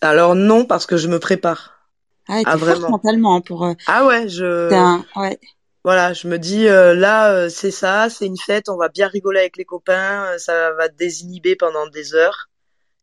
Alors 0.00 0.34
non, 0.34 0.64
parce 0.64 0.86
que 0.86 0.96
je 0.96 1.08
me 1.08 1.18
prépare. 1.18 1.76
Ah, 2.28 2.42
ah 2.44 2.56
vraiment 2.56 2.90
mentalement 2.90 3.36
hein, 3.36 3.40
pour. 3.40 3.64
Euh, 3.64 3.74
ah 3.86 4.04
ouais, 4.06 4.28
je. 4.28 4.68
Ouais. 5.18 5.38
Voilà, 5.84 6.12
je 6.12 6.26
me 6.26 6.38
dis 6.38 6.66
euh, 6.66 6.94
là 6.94 7.30
euh, 7.30 7.48
c'est 7.48 7.70
ça, 7.70 8.08
c'est 8.10 8.26
une 8.26 8.36
fête, 8.36 8.68
on 8.68 8.76
va 8.76 8.88
bien 8.88 9.06
rigoler 9.06 9.38
avec 9.38 9.56
les 9.56 9.64
copains, 9.64 10.36
ça 10.38 10.72
va 10.72 10.88
désinhiber 10.88 11.54
pendant 11.54 11.86
des 11.86 12.14
heures, 12.14 12.48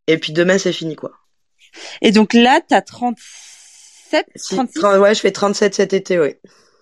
et 0.08 0.18
puis 0.18 0.34
demain 0.34 0.58
c'est 0.58 0.74
fini 0.74 0.96
quoi. 0.96 1.12
Et 2.02 2.12
donc 2.12 2.34
là 2.34 2.62
t'as 2.68 2.82
37, 2.82 4.26
36 4.36 4.80
Ouais, 5.00 5.16
je 5.16 5.20
fais 5.20 5.32
37 5.32 5.76
cet 5.76 5.94
été, 5.94 6.20
oui. 6.20 6.36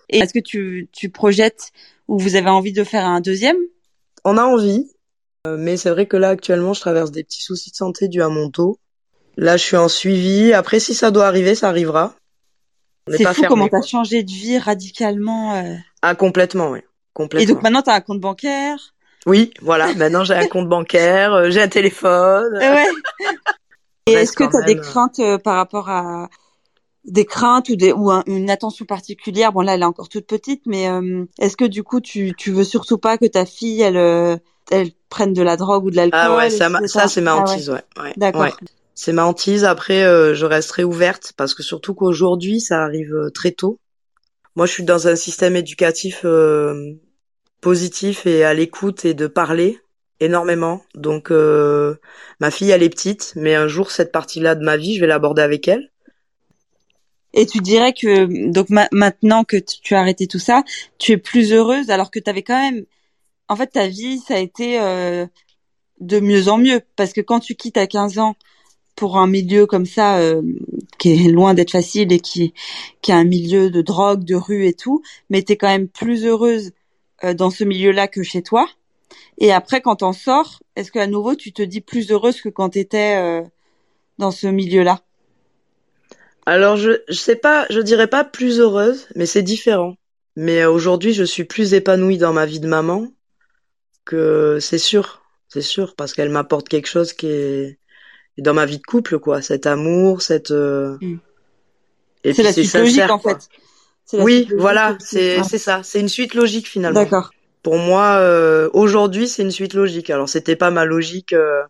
Et 0.10 0.20
est-ce 0.20 0.34
que 0.34 0.40
tu 0.40 0.90
tu 0.92 1.10
projettes 1.10 1.72
ou 2.08 2.18
vous 2.20 2.36
avez 2.36 2.50
envie 2.50 2.74
de 2.74 2.84
faire 2.84 3.06
un 3.06 3.22
deuxième? 3.22 3.58
On 4.26 4.38
a 4.38 4.44
envie, 4.44 4.92
mais 5.48 5.78
c'est 5.78 5.90
vrai 5.90 6.06
que 6.06 6.18
là 6.18 6.30
actuellement 6.30 6.74
je 6.74 6.82
traverse 6.82 7.12
des 7.12 7.24
petits 7.24 7.42
soucis 7.42 7.72
de 7.72 7.76
santé 7.76 8.08
dus 8.08 8.22
à 8.22 8.30
mon 8.30 8.50
taux. 8.50 8.78
Là, 9.38 9.58
je 9.58 9.64
suis 9.64 9.78
en 9.78 9.88
suivi. 9.88 10.54
Après, 10.54 10.80
si 10.80 10.94
ça 10.94 11.12
doit 11.12 11.26
arriver, 11.26 11.56
ça 11.56 11.70
arrivera. 11.70 12.16
C'est 13.08 13.26
fou 13.34 13.44
comment 13.48 13.68
t'as 13.68 13.82
changé 13.82 14.24
de 14.24 14.32
vie 14.32 14.58
radicalement. 14.58 15.56
Euh... 15.56 15.76
Ah 16.02 16.16
complètement, 16.16 16.70
oui. 16.70 16.80
Complètement. 17.14 17.44
Et 17.44 17.54
donc 17.54 17.64
maintenant 17.64 17.82
t'as 17.82 17.96
un 17.96 18.02
compte 18.02 18.20
bancaire? 18.20 18.94
Oui, 19.26 19.54
voilà. 19.62 19.94
Maintenant 19.96 20.24
j'ai 20.24 20.34
un 20.34 20.48
compte 20.48 20.68
bancaire, 20.68 21.34
euh, 21.34 21.50
j'ai 21.50 21.62
un 21.62 21.68
téléphone. 21.68 22.58
Ouais. 22.58 22.88
Et 24.08 24.14
est-ce 24.14 24.34
que 24.34 24.44
t'as 24.44 24.64
des 24.64 24.78
euh, 24.78 24.82
craintes 24.82 25.20
euh, 25.20 25.38
par 25.38 25.56
rapport 25.56 25.90
à 25.90 26.28
des 27.06 27.26
craintes 27.26 27.70
ou 27.70 27.76
des 27.76 27.94
ou 27.94 28.12
une 28.26 28.50
attention 28.50 28.86
particulière? 28.86 29.54
Bon 29.54 29.62
là 29.62 29.76
elle 29.76 29.82
est 29.82 29.86
encore 29.86 30.10
toute 30.10 30.26
petite, 30.26 30.64
mais 30.66 30.88
est-ce 31.40 31.56
que 31.56 31.66
du 31.66 31.84
coup 31.84 32.02
tu 32.02 32.34
tu 32.38 32.52
veux 32.52 32.64
surtout 32.64 32.98
pas 32.98 33.18
que 33.18 33.26
ta 33.26 33.46
fille 33.46 33.82
elle 33.82 34.40
elle 34.72 34.92
prenne 35.10 35.34
de 35.34 35.42
la 35.42 35.58
drogue 35.58 35.86
ou 35.86 35.92
de 35.92 35.96
l'alcool 35.96 36.20
Ah 36.22 36.38
ouais, 36.38 36.50
ça, 36.50 36.70
ça 36.88 37.08
c'est 37.08 37.22
ma 37.22 37.34
ah 37.34 37.38
hantise, 37.38 37.70
ouais. 37.70 37.84
ouais. 38.02 38.14
D'accord. 38.18 38.42
Ouais 38.42 38.54
c'est 39.02 39.14
ma 39.14 39.26
hantise. 39.26 39.64
Après, 39.64 40.04
euh, 40.04 40.36
je 40.36 40.46
resterai 40.46 40.84
ouverte 40.84 41.34
parce 41.36 41.56
que 41.56 41.64
surtout 41.64 41.96
qu'aujourd'hui, 41.96 42.60
ça 42.60 42.84
arrive 42.84 43.32
très 43.34 43.52
tôt. 43.52 43.80
Moi, 44.56 44.68
je 44.68 44.74
suis 44.74 44.84
dans 44.84 45.08
un 45.08 45.16
système 45.16 45.56
éducatif 45.56 46.22
euh, 46.24 46.94
positif 47.62 48.26
et 48.26 48.44
à 48.44 48.54
l'écoute 48.54 49.06
et 49.06 49.14
de 49.14 49.28
parler 49.28 49.80
énormément. 50.20 50.82
Donc, 50.96 51.32
ma 51.32 52.52
fille, 52.52 52.70
elle 52.72 52.84
est 52.84 52.90
petite, 52.90 53.34
mais 53.36 53.56
un 53.56 53.68
jour, 53.68 53.92
cette 53.92 54.12
partie-là 54.12 54.56
de 54.56 54.64
ma 54.64 54.78
vie, 54.78 54.96
je 54.96 55.02
vais 55.02 55.08
l'aborder 55.08 55.42
avec 55.42 55.68
elle. 55.68 55.90
Et 57.34 57.46
tu 57.46 57.60
dirais 57.60 57.94
que 57.94 58.52
donc 58.52 58.68
maintenant 58.70 59.46
que 59.46 59.56
tu 59.56 59.96
as 59.96 60.00
arrêté 60.00 60.28
tout 60.28 60.38
ça, 60.40 60.64
tu 60.98 61.14
es 61.14 61.18
plus 61.18 61.54
heureuse 61.54 61.90
alors 61.90 62.12
que 62.12 62.20
tu 62.20 62.30
avais 62.30 62.44
quand 62.44 62.62
même, 62.62 62.84
en 63.48 63.56
fait, 63.56 63.68
ta 63.68 63.88
vie, 63.88 64.20
ça 64.20 64.36
a 64.36 64.40
été 64.40 64.78
de 66.02 66.20
mieux 66.20 66.50
en 66.50 66.58
mieux 66.58 66.82
parce 66.96 67.14
que 67.14 67.22
quand 67.22 67.40
tu 67.40 67.56
quittes 67.56 67.78
à 67.78 67.88
15 67.88 68.18
ans 68.20 68.36
pour 68.96 69.18
un 69.18 69.28
milieu 69.28 69.66
comme 69.66 69.86
ça 69.86 70.18
euh, 70.18 70.42
qui 71.00 71.12
est 71.12 71.30
loin 71.30 71.54
d'être 71.54 71.72
facile 71.72 72.12
et 72.12 72.20
qui 72.20 72.54
qui 73.02 73.12
est 73.12 73.16
un 73.16 73.24
milieu 73.24 73.70
de 73.70 73.82
drogue, 73.82 74.26
de 74.26 74.36
rue 74.36 74.66
et 74.66 74.74
tout, 74.74 75.02
mais 75.30 75.44
tu 75.44 75.54
es 75.54 75.58
quand 75.58 75.70
même 75.70 75.88
plus 75.88 76.26
heureuse 76.26 76.68
euh, 76.68 76.72
dans 77.36 77.50
ce 77.50 77.64
milieu-là 77.64 78.08
que 78.08 78.24
chez 78.24 78.42
toi. 78.42 78.68
Et 79.38 79.52
après 79.52 79.82
quand 79.82 79.98
t'en 79.98 80.14
sors, 80.14 80.62
est-ce 80.76 80.92
qu'à 80.92 81.08
nouveau 81.08 81.36
tu 81.36 81.54
te 81.54 81.62
dis 81.62 81.82
plus 81.82 82.12
heureuse 82.12 82.42
que 82.42 82.50
quand 82.50 82.72
tu 82.72 82.80
étais 82.80 83.18
euh, 83.18 83.42
dans 84.18 84.32
ce 84.32 84.48
milieu-là? 84.48 85.02
Alors 86.46 86.78
je 86.78 87.02
je 87.08 87.14
sais 87.16 87.36
pas, 87.36 87.66
je 87.70 87.80
dirais 87.80 88.08
pas 88.08 88.24
plus 88.24 88.60
heureuse, 88.60 89.08
mais 89.16 89.26
c'est 89.26 89.44
différent. 89.44 89.96
Mais 90.36 90.66
aujourd'hui, 90.66 91.14
je 91.14 91.24
suis 91.24 91.44
plus 91.44 91.74
épanouie 91.74 92.18
dans 92.18 92.34
ma 92.34 92.46
vie 92.46 92.62
de 92.62 92.68
maman 92.68 93.08
que 94.06 94.60
c'est 94.62 94.78
sûr, 94.78 95.22
c'est 95.50 95.62
sûr 95.62 95.96
parce 95.96 96.14
qu'elle 96.14 96.30
m'apporte 96.30 96.70
quelque 96.70 96.88
chose 96.88 97.14
qui 97.14 97.28
est 97.28 97.78
dans 98.38 98.54
ma 98.54 98.66
vie 98.66 98.78
de 98.78 98.84
couple, 98.84 99.20
quoi. 99.20 99.42
Cet 99.42 99.66
amour, 99.68 100.22
cette. 100.22 100.52
Euh... 100.52 100.98
Mm. 101.02 101.20
C'est 102.24 102.44
la 102.44 102.80
logique, 102.80 103.10
en 103.10 103.20
fait. 103.20 103.50
Oui, 104.14 104.50
voilà, 104.58 104.98
c'est 105.00 105.44
c'est 105.44 105.58
ça. 105.58 105.82
C'est 105.84 106.00
une 106.00 106.10
suite 106.10 106.34
logique 106.34 106.68
finalement. 106.68 107.02
D'accord. 107.02 107.32
Pour 107.64 107.78
moi, 107.78 108.16
euh, 108.18 108.70
aujourd'hui, 108.74 109.28
c'est 109.28 109.44
une 109.44 109.52
suite 109.52 109.74
logique. 109.74 110.10
Alors, 110.10 110.28
c'était 110.28 110.56
pas 110.56 110.72
ma 110.72 110.84
logique, 110.84 111.34
euh, 111.34 111.62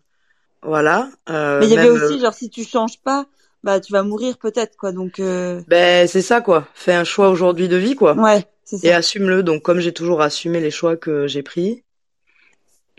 voilà. 0.62 1.10
Euh, 1.28 1.60
Mais 1.60 1.66
il 1.66 1.72
y 1.72 1.78
avait 1.78 1.90
aussi, 1.90 2.18
genre, 2.18 2.32
si 2.32 2.48
tu 2.48 2.64
changes 2.64 2.98
pas, 3.02 3.26
bah, 3.62 3.78
tu 3.78 3.92
vas 3.92 4.02
mourir 4.02 4.38
peut-être, 4.38 4.76
quoi. 4.76 4.92
Donc. 4.92 5.20
Ben, 5.20 6.08
c'est 6.08 6.22
ça, 6.22 6.40
quoi. 6.40 6.66
Fais 6.74 6.94
un 6.94 7.04
choix 7.04 7.28
aujourd'hui 7.28 7.68
de 7.68 7.76
vie, 7.76 7.94
quoi. 7.94 8.14
Ouais. 8.14 8.46
Ça. 8.64 8.76
Et 8.82 8.92
assume-le. 8.92 9.42
Donc, 9.42 9.62
comme 9.62 9.80
j'ai 9.80 9.92
toujours 9.92 10.22
assumé 10.22 10.60
les 10.60 10.70
choix 10.70 10.96
que 10.96 11.26
j'ai 11.26 11.42
pris, 11.42 11.82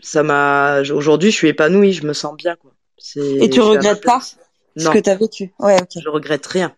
ça 0.00 0.22
m'a. 0.22 0.82
Aujourd'hui, 0.92 1.32
je 1.32 1.36
suis 1.36 1.48
épanouie, 1.48 1.92
je 1.92 2.06
me 2.06 2.12
sens 2.12 2.36
bien, 2.36 2.54
quoi. 2.54 2.70
Et 3.16 3.50
tu 3.50 3.60
regrettes 3.60 4.04
pas 4.04 4.20
ce 4.76 4.88
que 4.88 4.98
tu 4.98 5.10
as 5.10 5.16
vécu 5.16 5.52
Ouais, 5.58 5.76
ok. 5.80 6.02
Je 6.02 6.08
regrette 6.08 6.46
rien. 6.46 6.72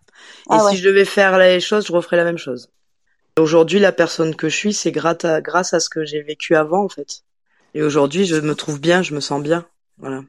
Ah 0.48 0.56
Et 0.70 0.70
si 0.70 0.82
je 0.82 0.88
devais 0.88 1.04
faire 1.04 1.38
les 1.38 1.60
choses, 1.60 1.86
je 1.86 1.92
referais 1.92 2.16
la 2.16 2.24
même 2.24 2.38
chose. 2.38 2.70
Aujourd'hui, 3.38 3.78
la 3.78 3.92
personne 3.92 4.34
que 4.34 4.48
je 4.48 4.56
suis, 4.56 4.72
c'est 4.72 4.92
grâce 4.92 5.24
à, 5.24 5.40
grâce 5.40 5.74
à 5.74 5.80
ce 5.80 5.88
que 5.88 6.04
j'ai 6.04 6.22
vécu 6.22 6.56
avant, 6.56 6.84
en 6.84 6.88
fait. 6.88 7.22
Et 7.74 7.82
aujourd'hui, 7.82 8.24
je 8.24 8.36
me 8.36 8.54
trouve 8.54 8.80
bien, 8.80 9.02
je 9.02 9.14
me 9.14 9.20
sens 9.20 9.42
bien. 9.42 9.66
Voilà. 9.98 10.22